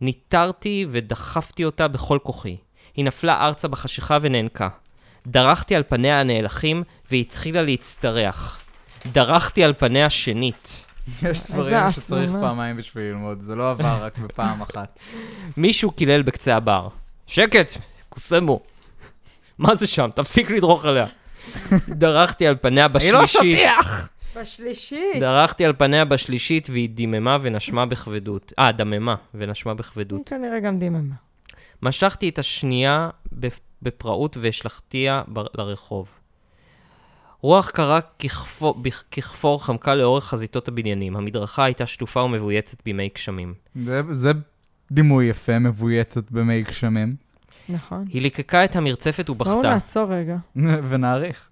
ניטרתי 0.00 0.86
ודחפתי 0.90 1.64
אותה 1.64 1.88
בכל 1.88 2.18
כוחי. 2.22 2.56
היא 2.94 3.04
נפלה 3.04 3.46
ארצה 3.46 3.68
בחשיכה 3.68 4.18
ונאנקה. 4.20 4.68
דרכתי 5.26 5.74
על 5.74 5.82
פניה 5.88 6.20
הנאלחים 6.20 6.82
והתחילה 7.10 7.62
להצטרח. 7.62 8.60
דרכתי 9.12 9.64
על 9.64 9.72
פניה 9.72 10.10
שנית. 10.10 10.86
יש 11.22 11.50
דברים 11.50 11.90
שצריך. 11.90 12.30
פעמיים 12.40 12.76
בשביל 12.76 13.04
ללמוד, 13.04 13.40
זה 13.40 13.54
לא 13.54 13.70
עבר 13.70 13.98
רק 14.00 14.18
בפעם 14.18 14.62
אחת. 14.62 14.98
מישהו 15.56 15.90
קילל 15.90 16.22
בקצה 16.22 16.56
הבר. 16.56 16.88
שקט, 17.26 17.72
קוסמו. 18.08 18.60
מה 19.58 19.74
זה 19.74 19.86
שם? 19.86 20.08
תפסיק 20.14 20.50
לדרוך 20.50 20.84
עליה. 20.84 21.06
דרכתי 21.88 22.46
על 22.46 22.56
פניה 22.60 22.86
אני 22.86 23.12
לא 23.12 23.22
בשלישית. 23.22 23.58
שטיח! 23.58 24.08
בשלישית. 24.36 25.20
דרכתי 25.20 25.64
על 25.64 25.72
פניה 25.78 26.04
בשלישית 26.04 26.70
והיא 26.70 26.88
דיממה 26.88 27.38
ונשמה 27.40 27.86
בכבדות. 27.86 28.52
אה, 28.58 28.72
דממה 28.72 29.14
ונשמה 29.34 29.74
בכבדות. 29.74 30.18
היא 30.18 30.38
כנראה 30.38 30.60
גם 30.60 30.78
דיממה. 30.78 31.14
משכתי 31.82 32.28
את 32.28 32.38
השנייה 32.38 33.10
בפ- 33.32 33.60
בפראות 33.82 34.36
והשלכתיה 34.40 35.22
לרחוב. 35.54 36.08
רוח 37.40 37.70
קרה 37.70 38.00
ככפור, 39.10 39.64
חמקה 39.64 39.94
לאורך 39.94 40.24
חזיתות 40.24 40.68
הבניינים. 40.68 41.16
המדרכה 41.16 41.64
הייתה 41.64 41.86
שטופה 41.86 42.20
ומבויצת 42.22 42.84
בימי 42.84 43.08
גשמים. 43.14 43.54
זה- 43.84 44.00
זה 44.12 44.32
דימוי 44.92 45.26
יפה, 45.26 45.58
מבויצת 45.58 46.30
במי 46.30 46.62
גשמים. 46.62 47.16
נכון. 47.68 48.04
היא 48.08 48.22
ליקקה 48.22 48.64
את 48.64 48.76
המרצפת 48.76 49.30
בואו 49.30 49.48
ובכתה. 49.50 49.68
נעצור 49.68 50.12
רגע. 50.14 50.36
ונעריך. 50.88 51.48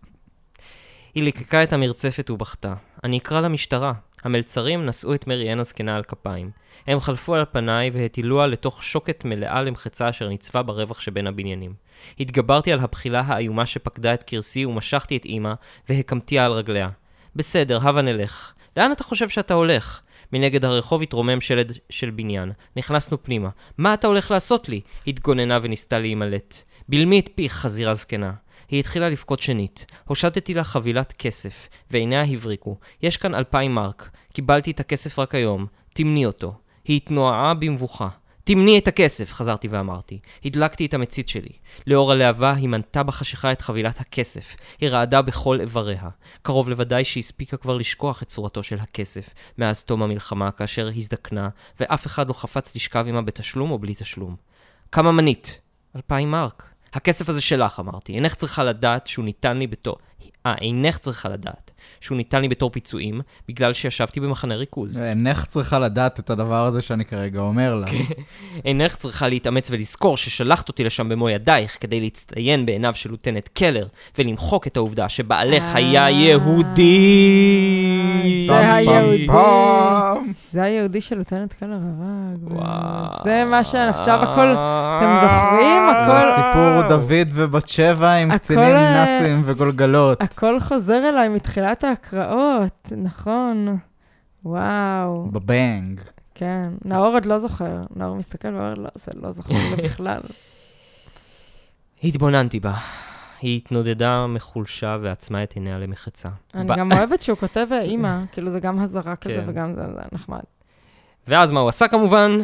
היא 1.15 1.23
ליקקה 1.23 1.63
את 1.63 1.73
המרצפת 1.73 2.31
ובכתה. 2.31 2.75
אני 3.05 3.19
אקרא 3.19 3.41
למשטרה. 3.41 3.93
המלצרים 4.25 4.87
נשאו 4.87 5.15
את 5.15 5.27
מרי 5.27 5.53
אן 5.53 5.61
הזקנה 5.61 5.97
על 5.97 6.03
כפיים. 6.03 6.51
הם 6.87 7.01
חלפו 7.01 7.35
על 7.35 7.45
פניי 7.53 7.91
והטילוה 7.95 8.47
לתוך 8.47 8.83
שוקת 8.83 9.25
מלאה 9.25 9.63
למחצה 9.63 10.11
אשר 10.11 10.29
ניצבה 10.29 10.63
ברווח 10.63 11.01
שבין 11.01 11.27
הבניינים. 11.27 11.75
התגברתי 12.21 12.73
על 12.73 12.81
הבחילה 12.81 13.21
האיומה 13.21 13.67
שפקדה 13.67 14.15
את 14.15 14.23
כרסי 14.23 14.65
ומשכתי 14.65 15.17
את 15.17 15.27
אמא 15.27 15.53
והקמתיה 15.89 16.47
על 16.47 16.53
רגליה. 16.53 16.89
בסדר, 17.37 17.79
הבה 17.83 18.03
נלך. 18.03 18.53
לאן 18.77 18.93
אתה 18.93 19.05
חושב 19.05 19.29
שאתה 19.29 19.55
הולך? 19.55 20.01
מנגד 20.35 20.65
הרחוב 20.65 21.03
התרומם 21.03 21.41
שלד 21.41 21.79
של 21.91 22.11
בניין. 22.11 22.53
נכנסנו 22.77 23.23
פנימה. 23.23 23.49
מה 23.79 23.95
אתה 23.95 24.07
הולך 24.07 24.31
לעשות 24.31 24.69
לי? 24.69 24.81
התגוננה 25.07 25.59
וניסתה 25.63 25.99
להימלט. 25.99 26.63
בלמי 26.89 27.19
את 27.21 27.29
פיך, 27.35 27.53
חזירה 27.53 27.95
זקנה. 27.95 28.33
היא 28.69 28.81
התחילה 28.81 29.09
לבכות 29.09 29.41
שנית. 29.41 29.87
הושטתי 30.05 30.55
לה 30.55 30.65
חבילת 30.65 31.13
כסף, 31.13 31.69
ועיניה 31.91 32.23
הבריקו. 32.23 32.77
יש 33.03 33.17
כאן 33.17 33.35
אלפיים 33.35 33.75
מרק. 33.75 34.11
קיבלתי 34.33 34.71
את 34.71 34.81
הכסף 34.81 35.19
רק 35.19 35.35
היום. 35.35 35.67
תמני 35.93 36.27
אותו. 36.27 36.55
היא 36.85 36.97
התנועה 36.97 37.55
במבוכה. 37.55 38.09
תמני 38.45 38.79
את 38.79 38.89
הכסף, 38.89 39.33
חזרתי 39.33 39.69
ואמרתי. 39.69 40.19
הדלקתי 40.45 40.87
את 40.87 40.95
המצית 40.95 41.29
שלי. 41.29 41.53
לאור 41.87 42.13
הלהבה 42.13 42.53
היא 42.55 42.69
מנתה 42.69 43.03
בחשיכה 43.03 43.53
את 43.53 43.61
חבילת 43.61 44.01
הכסף. 44.01 44.57
היא 44.81 44.89
רעדה 44.89 45.23
בכל 45.23 45.61
איבריה. 45.61 46.09
קרוב 46.43 46.69
לוודאי 46.69 47.05
שהספיקה 47.05 47.57
כבר 47.57 47.77
לשכוח 47.77 48.23
את 48.23 48.29
צורתו 48.29 48.63
של 48.63 48.81
הכסף, 48.81 49.29
מאז 49.59 49.83
תום 49.83 50.03
המלחמה, 50.03 50.51
כאשר 50.51 50.91
הזדקנה, 50.97 51.49
ואף 51.81 52.07
אחד 52.07 52.29
לא 52.29 52.33
חפץ 52.33 52.77
לשכב 52.77 53.05
עמה 53.09 53.23
בתשלום 53.23 53.71
או 53.71 53.79
בלי 53.79 53.95
תשלום. 53.95 54.37
כמה 54.93 55.13
מנית? 55.13 55.61
אלפיים 55.97 56.31
מרק. 56.31 56.69
הכסף 56.93 57.29
הזה 57.29 57.41
שלך, 57.41 57.81
אמרתי. 57.81 58.13
אינך 58.13 58.35
צריכה 58.35 58.65
לדעת 58.65 59.07
שהוא 59.07 59.25
ניתן 59.25 59.59
לי 59.59 59.67
בתור... 59.67 59.97
אה, 60.47 60.55
אינך 60.61 60.99
צריכה 60.99 61.29
לדעת 61.29 61.71
שהוא 62.01 62.17
ניתן 62.17 62.41
לי 62.41 62.49
בתור 62.49 62.71
פיצויים, 62.71 63.21
בגלל 63.49 63.73
שישבתי 63.73 64.21
במחנה 64.21 64.55
ריכוז. 64.55 65.01
אינך 65.01 65.45
צריכה 65.45 65.79
לדעת 65.79 66.21
את 66.21 66.31
הדבר 66.31 66.67
הזה 66.67 66.81
שאני 66.81 67.05
כרגע 67.05 67.41
אומר 67.41 67.75
לה. 67.75 67.87
אינך 68.65 68.97
צריכה 68.97 69.29
להתאמץ 69.29 69.71
ולזכור 69.71 70.17
ששלחת 70.17 70.69
אותי 70.69 70.85
לשם 70.85 71.09
במו 71.09 71.31
ידייך 71.31 71.77
כדי 71.81 72.01
להצטיין 72.01 72.67
בעיניו 72.67 72.95
של 72.95 73.11
ליeutenant 73.11 73.49
קלר, 73.53 73.87
ולמחוק 74.19 74.67
את 74.67 74.77
העובדה 74.77 75.09
שבעלך 75.09 75.63
אה, 75.63 75.75
היה 75.75 76.11
יהודי. 76.11 76.87
זה 78.49 78.75
היהודי. 78.75 79.27
זה 80.53 80.63
היהודי 80.63 81.01
של 81.01 81.21
ליeutenant 81.21 81.55
קלר 81.61 81.79
הרג. 81.83 82.65
זה 83.25 83.45
מה 83.45 83.65
שעכשיו 83.65 84.23
הכל... 84.23 84.55
אתם 84.99 85.15
זוכרים? 85.23 85.83
הכל... 85.89 86.35
סיפור 86.35 86.89
דוד 86.89 87.29
ובת 87.33 87.69
שבע 87.69 88.13
עם 88.13 88.39
קצינים 88.39 88.65
אה, 88.65 89.05
נאצים 89.05 89.43
וגולגלות. 89.45 90.14
הכל 90.21 90.61
חוזר 90.61 91.09
אליי 91.09 91.29
מתחילת 91.29 91.85
ההקראות, 91.85 92.93
נכון. 92.97 93.79
וואו, 94.45 95.29
בבנג. 95.33 96.01
כן. 96.35 96.73
נאור 96.85 97.07
עוד 97.15 97.25
לא 97.25 97.39
זוכר. 97.39 97.83
נאור 97.97 98.17
מסתכל 98.17 98.49
ואומר, 98.55 98.75
לא, 98.75 98.89
זה 98.95 99.13
לא 99.15 99.31
זוכר 99.31 99.55
לי 99.77 99.83
בכלל. 99.89 100.21
התבוננתי 102.05 102.61
בה. 102.61 102.75
היא 103.41 103.57
התנודדה 103.57 104.27
מחולשה 104.27 104.97
ועצמה 105.03 105.43
את 105.43 105.53
עיניה 105.53 105.79
למחצה. 105.79 106.29
אני 106.55 106.65
ב- 106.69 106.77
גם 106.77 106.93
אוהבת 106.93 107.23
שהוא 107.23 107.39
כותב 107.39 107.67
אימא, 107.81 108.19
כאילו 108.33 108.51
זה 108.51 108.61
גם 108.61 108.79
הזרה 108.79 109.17
כזה 109.17 109.43
כן. 109.45 109.51
וגם 109.51 109.75
זה 109.75 109.83
זה 109.95 110.01
נחמד. 110.13 110.41
ואז 111.29 111.53
מה 111.53 111.61
הוא 111.61 111.69
עשה 111.69 111.89
כמובן? 111.89 112.39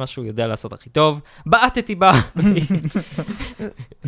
מה 0.00 0.06
שהוא 0.06 0.24
יודע 0.24 0.46
לעשות 0.46 0.72
הכי 0.72 0.90
טוב, 0.90 1.20
בעטתי 1.46 1.94
בה. 1.94 2.12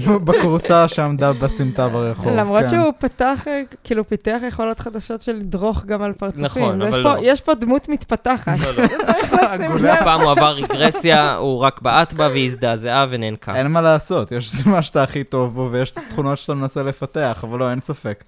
בכורסה 0.06 0.88
שעמדה 0.88 1.32
בסמטה 1.32 1.88
ברחוב. 1.88 2.32
למרות 2.32 2.60
כן. 2.60 2.68
שהוא 2.68 2.92
פתח, 2.98 3.44
אה, 3.46 3.62
כאילו 3.84 4.08
פיתח 4.08 4.38
יכולות 4.48 4.80
חדשות 4.80 5.22
של 5.22 5.36
לדרוך 5.36 5.84
גם 5.84 6.02
על 6.02 6.12
פרצופים. 6.12 6.62
נכון, 6.62 6.82
אבל 6.82 7.00
לא. 7.00 7.16
יש 7.22 7.40
פה 7.40 7.54
דמות 7.54 7.88
מתפתחת. 7.88 8.58
צריך 9.06 9.32
לשים 9.32 9.76
לב. 9.84 9.84
הפעם 9.84 10.20
הוא 10.20 10.30
עבר 10.30 10.54
רגרסיה, 10.54 11.34
הוא 11.34 11.58
רק 11.58 11.82
בעט 11.82 12.12
בה 12.12 12.28
והיא 12.28 12.46
הזדעזעה 12.46 13.06
ונאנקה. 13.10 13.56
אין 13.56 13.66
מה 13.66 13.80
לעשות, 13.80 14.32
יש 14.32 14.66
מה 14.66 14.82
שאתה 14.82 15.02
הכי 15.02 15.24
טוב 15.24 15.54
בו 15.54 15.68
ויש 15.72 15.90
את 15.90 15.98
התכונות 15.98 16.38
שאתה 16.38 16.54
מנסה 16.54 16.82
לפתח, 16.82 17.44
אבל 17.48 17.58
לא, 17.58 17.70
אין 17.70 17.80
ספק. 17.80 18.24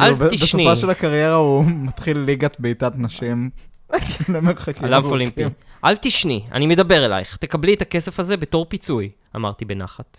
אל 0.00 0.14
כאילו, 0.14 0.30
תשני. 0.30 0.64
בסופה 0.64 0.80
של 0.80 0.90
הקריירה 0.90 1.34
הוא 1.34 1.64
מתחיל 1.66 2.18
ליגת 2.18 2.56
בעיטת 2.58 2.92
נשים 2.96 3.50
למרחקים 4.34 4.84
על 4.84 4.94
אף 4.94 5.04
אולימפי. 5.04 5.44
אל 5.84 5.96
תשני, 5.96 6.44
אני 6.52 6.66
מדבר 6.66 7.04
אלייך. 7.04 7.36
תקבלי 7.36 7.74
את 7.74 7.82
הכסף 7.82 8.20
הזה 8.20 8.36
בתור 8.36 8.66
פיצוי, 8.68 9.10
אמרתי 9.36 9.64
בנחת. 9.64 10.18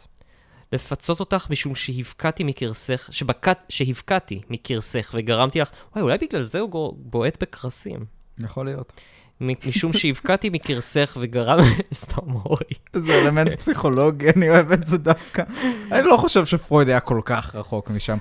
לפצות 0.73 1.19
אותך 1.19 1.47
משום 1.49 1.75
שהבקעתי 1.75 2.43
מקרסך, 2.43 3.09
שבקעת, 3.11 3.59
שהבקעתי 3.69 4.41
מקרסך 4.49 5.11
וגרמתי 5.13 5.59
לך, 5.61 5.71
וואי, 5.91 6.03
אולי 6.03 6.17
בגלל 6.17 6.41
זה 6.41 6.59
הוא 6.59 6.93
בועט 6.97 7.43
בקרסים. 7.43 8.05
יכול 8.39 8.65
להיות. 8.65 8.93
משום 9.41 9.93
שהבקעתי 9.93 10.49
מקרסך 10.49 11.17
וגרם... 11.21 11.59
סתם 11.93 12.33
אורי. 12.45 12.63
זה 12.93 13.21
אלמנט 13.21 13.59
פסיכולוגי, 13.59 14.29
אני 14.35 14.49
אוהב 14.49 14.71
את 14.71 14.85
זה 14.85 14.97
דווקא. 14.97 15.43
אני 15.91 16.05
לא 16.05 16.17
חושב 16.17 16.45
שפרויד 16.45 16.89
היה 16.89 16.99
כל 16.99 17.21
כך 17.25 17.55
רחוק 17.55 17.89
משם. 17.89 18.17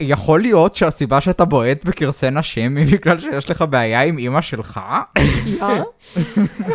יכול 0.00 0.40
להיות 0.40 0.74
שהסיבה 0.74 1.20
שאתה 1.20 1.44
בועט 1.44 1.84
בקרסי 1.84 2.30
נשים 2.30 2.76
היא 2.76 2.86
בגלל 2.92 3.20
שיש 3.20 3.50
לך 3.50 3.64
בעיה 3.70 4.02
עם 4.02 4.18
אימא 4.18 4.40
שלך? 4.40 4.80
אה? 5.62 5.82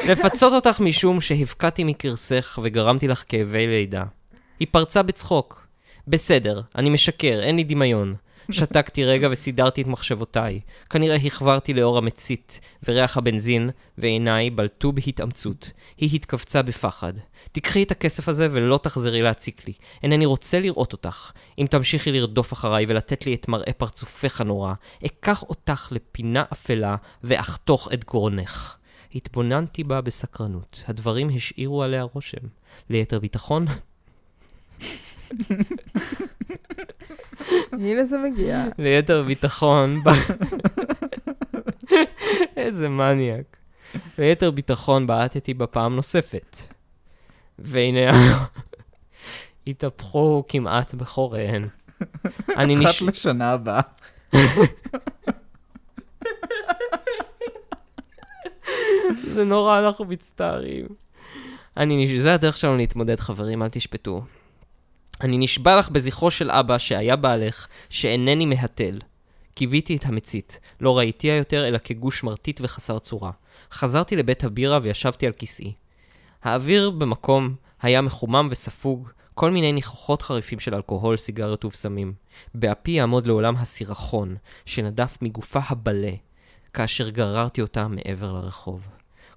לפצות 0.08 0.54
אותך 0.54 0.80
משום 0.80 1.22
שהבקעתי 1.22 1.84
מקרסך 1.84 2.60
וגרמתי 2.64 3.08
לך 3.08 3.24
כאבי 3.30 3.68
לידה. 3.68 4.04
היא 4.60 4.68
פרצה 4.72 5.04
בצחוק. 5.04 5.68
בסדר, 6.08 6.62
אני 6.76 6.90
משקר, 6.90 7.40
אין 7.44 7.56
לי 7.56 7.64
דמיון. 7.64 8.16
שתקתי 8.52 9.06
רגע 9.06 9.28
וסידרתי 9.32 9.82
את 9.82 9.88
מחשבותיי. 9.88 10.60
כנראה 10.89 11.16
הכברתי 11.16 11.74
לאור 11.74 11.98
המצית, 11.98 12.60
וריח 12.88 13.18
הבנזין, 13.18 13.70
ועיניי 13.98 14.50
בלטו 14.50 14.91
בהתאמצות. 14.91 15.72
היא 15.98 16.10
התכווצה 16.14 16.62
בפחד. 16.62 17.14
תיקחי 17.52 17.84
את 17.84 17.91
הכסף 17.91 18.30
הזה 18.30 18.48
ולא 18.52 18.80
תחזרי 18.84 19.22
להציק 19.22 19.68
לי. 19.68 19.74
אינני 20.04 20.26
רוצה 20.26 20.60
לראות 20.60 20.94
אותך. 20.94 21.32
אם 21.60 21.66
תמשיכי 21.70 22.12
לרדוף 22.12 22.54
אחריי 22.54 22.86
ולתת 22.88 23.26
לי 23.26 23.34
את 23.34 23.48
מראה 23.48 23.74
פרצופך 23.74 24.41
הנורא, 24.41 24.74
אקח 25.06 25.44
אותך 25.44 25.88
לפינה 25.91 26.44
אפלה 26.54 26.96
ואחתוך 27.24 27.89
את 27.94 28.06
גרונך. 28.06 28.78
התבוננתי 29.16 29.84
בה 29.84 30.02
בסקרנות. 30.02 30.84
הדברים 30.88 31.30
השאירו 31.36 31.84
עליה 31.84 32.04
רושם. 32.04 32.48
ליתר 32.89 33.20
ביטחון, 33.20 33.66
הנה 37.82 38.06
זה 38.06 38.18
מגיע. 38.18 38.66
ליתר 38.78 39.24
ביטחון. 39.24 40.02
איזה 42.58 42.90
מניאק. 42.90 43.58
ליתר 44.18 44.52
ביטחון 44.52 45.08
בעטתי 45.08 45.54
בה 45.54 45.68
פעם 45.68 45.96
נוספת. 45.96 46.58
והנה, 47.60 48.12
התהפכו 49.68 50.44
כמעט 50.48 50.94
בחוריהן. 50.94 51.68
אני 52.58 52.76
אחת 52.76 52.84
נש... 52.84 53.02
לשנה 53.02 53.52
הבאה. 53.52 53.82
זה 59.24 59.44
נורא, 59.46 59.80
אנחנו 59.80 60.06
מצטערים. 60.06 60.86
אני 61.78 62.04
נש... 62.04 62.12
זה 62.12 62.34
הדרך 62.34 62.58
שלנו 62.58 62.78
להתמודד, 62.78 63.20
חברים, 63.20 63.64
אל 63.64 63.70
תשפטו. 63.70 64.22
אני 65.24 65.38
נשבע 65.38 65.76
לך 65.76 65.90
בזכרו 65.90 66.32
של 66.32 66.52
אבא 66.52 66.78
שהיה 66.78 67.16
בעלך, 67.16 67.68
שאינני 67.90 68.46
מהתל. 68.46 69.00
קיוויתי 69.54 69.96
את 69.96 70.06
המצית, 70.06 70.60
לא 70.82 70.98
ראיתיה 70.98 71.38
יותר 71.38 71.68
אלא 71.68 71.78
כגוש 71.78 72.24
מרטיט 72.24 72.62
וחסר 72.64 73.00
צורה. 73.00 73.32
חזרתי 73.72 74.16
לבית 74.16 74.44
הבירה 74.44 74.80
וישבתי 74.82 75.28
על 75.28 75.34
כיסאי. 75.34 75.74
האוויר 76.44 76.90
במקום 76.90 77.56
היה 77.82 78.02
מחומם 78.02 78.48
וספוג, 78.52 79.10
כל 79.34 79.52
מיני 79.52 79.72
ניחוחות 79.72 80.22
חריפים 80.22 80.60
של 80.60 80.76
אלכוהול, 80.76 81.18
סיגריות 81.18 81.66
ובשמים. 81.66 82.14
באפי 82.56 82.92
יעמוד 82.92 83.28
לעולם 83.28 83.56
הסירחון, 83.56 84.36
שנדף 84.66 85.18
מגופה 85.22 85.60
הבלה, 85.68 86.14
כאשר 86.74 87.10
גררתי 87.10 87.62
אותה 87.62 87.88
מעבר 87.88 88.34
לרחוב. 88.34 88.82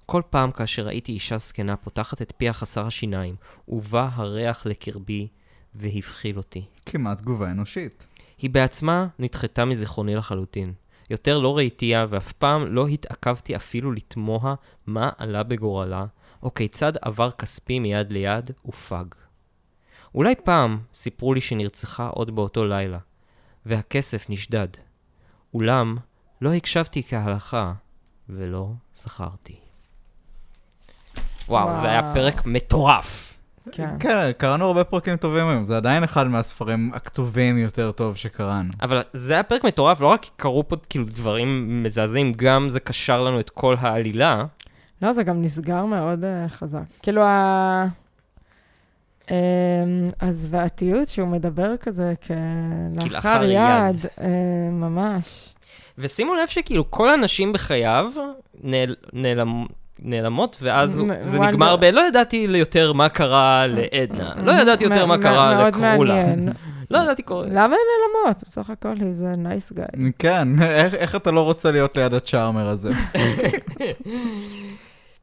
כל 0.05 0.21
פעם 0.29 0.51
כאשר 0.51 0.85
ראיתי 0.85 1.11
אישה 1.11 1.37
זקנה 1.37 1.75
פותחת 1.75 2.21
את 2.21 2.33
פיה 2.37 2.53
חסר 2.53 2.85
השיניים, 2.85 3.35
ובא 3.67 4.09
הריח 4.13 4.65
לקרבי 4.65 5.27
והבחיל 5.77 6.37
אותי. 6.37 6.65
כמעט 6.85 7.17
תגובה 7.17 7.51
אנושית. 7.51 8.07
היא 8.37 8.49
בעצמה 8.49 9.07
נדחתה 9.19 9.65
מזיכרוני 9.65 10.15
לחלוטין. 10.15 10.73
יותר 11.09 11.37
לא 11.37 11.57
ראיתיה, 11.57 12.05
ואף 12.09 12.31
פעם 12.31 12.65
לא 12.67 12.87
התעכבתי 12.87 13.55
אפילו 13.55 13.91
לתמוה 13.91 14.55
מה 14.87 15.09
עלה 15.17 15.43
בגורלה, 15.43 16.05
או 16.43 16.53
כיצד 16.53 16.93
עבר 17.01 17.31
כספי 17.31 17.79
מיד 17.79 18.11
ליד 18.11 18.51
ופג. 18.65 19.05
אולי 20.15 20.35
פעם 20.43 20.79
סיפרו 20.93 21.33
לי 21.33 21.41
שנרצחה 21.41 22.07
עוד 22.07 22.35
באותו 22.35 22.65
לילה, 22.65 22.99
והכסף 23.65 24.29
נשדד. 24.29 24.67
אולם 25.53 25.97
לא 26.41 26.53
הקשבתי 26.53 27.03
כהלכה, 27.03 27.73
ולא 28.29 28.71
זכרתי. 28.93 29.55
וואו, 31.47 31.81
זה 31.81 31.89
היה 31.89 32.01
וואו. 32.01 32.13
פרק 32.13 32.45
מטורף. 32.45 33.36
כן. 33.71 33.95
כן, 33.99 34.31
קראנו 34.37 34.65
הרבה 34.65 34.83
פרקים 34.83 35.17
טובים 35.17 35.47
היום, 35.47 35.65
זה 35.65 35.77
עדיין 35.77 36.03
אחד 36.03 36.27
מהספרים 36.27 36.91
הכתובים 36.93 37.57
יותר 37.57 37.91
טוב 37.91 38.15
שקראנו. 38.15 38.69
אבל 38.81 39.01
זה 39.13 39.33
היה 39.33 39.43
פרק 39.43 39.63
מטורף, 39.63 40.01
לא 40.01 40.07
רק 40.07 40.21
כי 40.21 40.29
קרו 40.35 40.67
פה 40.67 40.75
כאילו 40.89 41.05
דברים 41.05 41.83
מזעזעים, 41.83 42.33
גם 42.35 42.69
זה 42.69 42.79
קשר 42.79 43.21
לנו 43.21 43.39
את 43.39 43.49
כל 43.49 43.75
העלילה. 43.79 44.45
לא, 45.01 45.13
זה 45.13 45.23
גם 45.23 45.41
נסגר 45.41 45.85
מאוד 45.85 46.23
uh, 46.23 46.49
חזק. 46.49 46.83
כאילו, 47.01 47.21
ה... 47.23 47.85
um, 49.25 49.31
הזוועתיות 50.21 51.07
שהוא 51.07 51.27
מדבר 51.27 51.77
כזה 51.77 52.13
כלאחר 52.99 53.43
יד, 53.43 53.51
יד. 53.51 54.05
uh, 54.05 54.23
ממש. 54.71 55.53
ושימו 55.97 56.35
לב 56.35 56.47
שכאילו 56.47 56.91
כל 56.91 57.09
הנשים 57.09 57.53
בחייו 57.53 58.11
נעל, 58.63 58.95
נעלם, 59.13 59.65
נעלמות, 59.99 60.57
ואז 60.61 61.01
זה 61.21 61.39
נגמר 61.39 61.75
ב... 61.75 61.83
לא 61.83 62.07
ידעתי 62.07 62.47
יותר 62.49 62.93
מה 62.93 63.09
קרה 63.09 63.65
לעדנה, 63.67 64.33
לא 64.43 64.51
ידעתי 64.51 64.83
יותר 64.83 65.05
מה 65.05 65.17
קרה 65.17 65.67
לקרולה. 65.67 66.23
לא 66.91 66.99
ידעתי 66.99 67.23
קורה. 67.23 67.45
למה 67.47 67.63
הן 67.63 67.71
נעלמות? 67.71 68.43
בסך 68.49 68.69
הכל 68.69 68.95
זה 69.11 69.33
נייס 69.37 69.73
גאי. 69.73 70.11
כן, 70.19 70.47
איך, 70.79 70.93
איך 70.93 71.15
אתה 71.15 71.31
לא 71.31 71.41
רוצה 71.41 71.71
להיות 71.71 71.97
ליד 71.97 72.13
הצ'ארמר 72.13 72.67
הזה? 72.67 72.91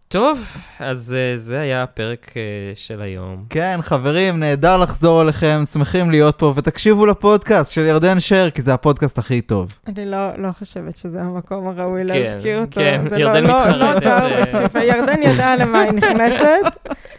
טוב, 0.09 0.57
אז 0.79 1.17
אה, 1.19 1.37
זה 1.37 1.61
היה 1.61 1.83
הפרק 1.83 2.33
אה, 2.37 2.43
של 2.75 3.03
היום. 3.03 3.45
כן, 3.51 3.79
חברים, 3.83 4.41
נהדר 4.41 4.77
לחזור 4.77 5.23
אליכם, 5.23 5.63
שמחים 5.73 6.11
להיות 6.11 6.39
פה, 6.39 6.53
ותקשיבו 6.57 7.07
לפודקאסט 7.07 7.73
של 7.73 7.87
ירדן 7.87 8.21
שר, 8.21 8.51
כי 8.51 8.63
זה 8.63 8.75
הפודקאסט 8.75 9.19
הכי 9.19 9.41
טוב. 9.41 9.73
אני 9.87 10.07
לא, 10.07 10.29
לא 10.39 10.53
חושבת 10.59 10.97
שזה 10.97 11.21
המקום 11.21 11.69
הראוי 11.69 12.01
כן, 12.01 12.07
להזכיר 12.07 12.61
אותו. 12.61 12.81
כן, 12.81 13.05
ירדן 13.19 13.45
לא, 13.45 13.51
לא, 13.51 13.59
מתחרטת, 13.59 14.05
לא 14.05 14.11
אה. 14.11 14.45
בפיפ"א. 14.45 14.79
ירדן 14.79 15.23
ידעה 15.23 15.57
למה 15.57 15.81
היא 15.83 15.93
נכנסת, 15.93 16.61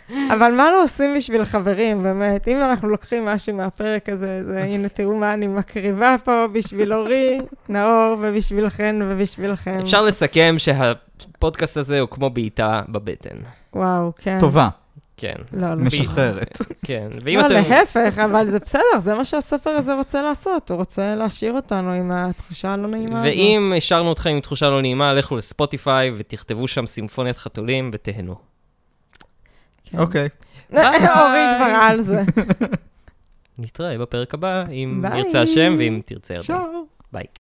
אבל 0.09 0.51
מה 0.51 0.71
לא 0.71 0.83
עושים 0.83 1.15
בשביל 1.17 1.45
חברים, 1.45 2.03
באמת? 2.03 2.47
אם 2.47 2.61
אנחנו 2.61 2.89
לוקחים 2.89 3.25
משהו 3.25 3.55
מהפרק 3.55 4.09
הזה, 4.09 4.43
זה 4.45 4.63
הנה, 4.63 4.89
תראו 4.89 5.15
מה 5.15 5.33
אני 5.33 5.47
מקריבה 5.47 6.15
פה 6.23 6.45
בשביל 6.51 6.93
אורי, 6.93 7.39
נאור, 7.69 8.15
ובשבילכן 8.21 8.95
ובשבילכם. 9.01 9.79
אפשר 9.81 10.01
לסכם 10.01 10.55
שהפודקאסט 10.57 11.77
הזה 11.77 11.99
הוא 11.99 12.09
כמו 12.09 12.29
בעיטה 12.29 12.81
בבטן. 12.89 13.37
וואו, 13.73 14.11
כן. 14.17 14.37
טובה, 14.39 14.69
כן, 15.17 15.35
לא, 15.53 15.69
לא. 15.69 15.75
משחררת. 15.75 16.57
כן. 16.87 17.07
ואם 17.23 17.39
לא, 17.39 17.45
אתם... 17.45 17.69
להפך, 17.69 18.19
אבל 18.19 18.51
זה 18.51 18.59
בסדר, 18.59 18.99
זה 18.99 19.13
מה 19.13 19.25
שהספר 19.25 19.69
הזה 19.69 19.93
רוצה 19.93 20.21
לעשות, 20.21 20.69
הוא 20.69 20.77
רוצה 20.77 21.15
להשאיר 21.15 21.53
אותנו 21.53 21.91
עם 21.91 22.11
התחושה 22.11 22.73
הלא 22.73 22.87
נעימה 22.87 23.21
הזאת. 23.21 23.33
ואם 23.33 23.73
השארנו 23.77 24.11
אתכם 24.11 24.29
עם 24.29 24.39
תחושה 24.39 24.69
לא 24.69 24.81
נעימה, 24.81 25.13
לכו 25.13 25.37
לספוטיפיי 25.37 26.11
ותכתבו 26.17 26.67
שם 26.67 26.87
סימפוניית 26.87 27.37
חתולים 27.37 27.89
ותהנו. 27.93 28.54
כן. 29.85 29.99
אוקיי. 29.99 30.29
ביי. 30.69 30.83
אורי 31.19 31.45
כבר 31.57 31.77
על 31.81 32.01
זה. 32.01 32.23
נתראה 33.57 33.97
בפרק 33.97 34.33
הבא, 34.33 34.63
אם. 34.71 35.03
ירצה 35.17 35.41
השם 35.41 35.75
ואם 35.77 36.01
תרצה. 36.05 36.37
צ'או. 36.41 36.55
ביי. 37.11 37.25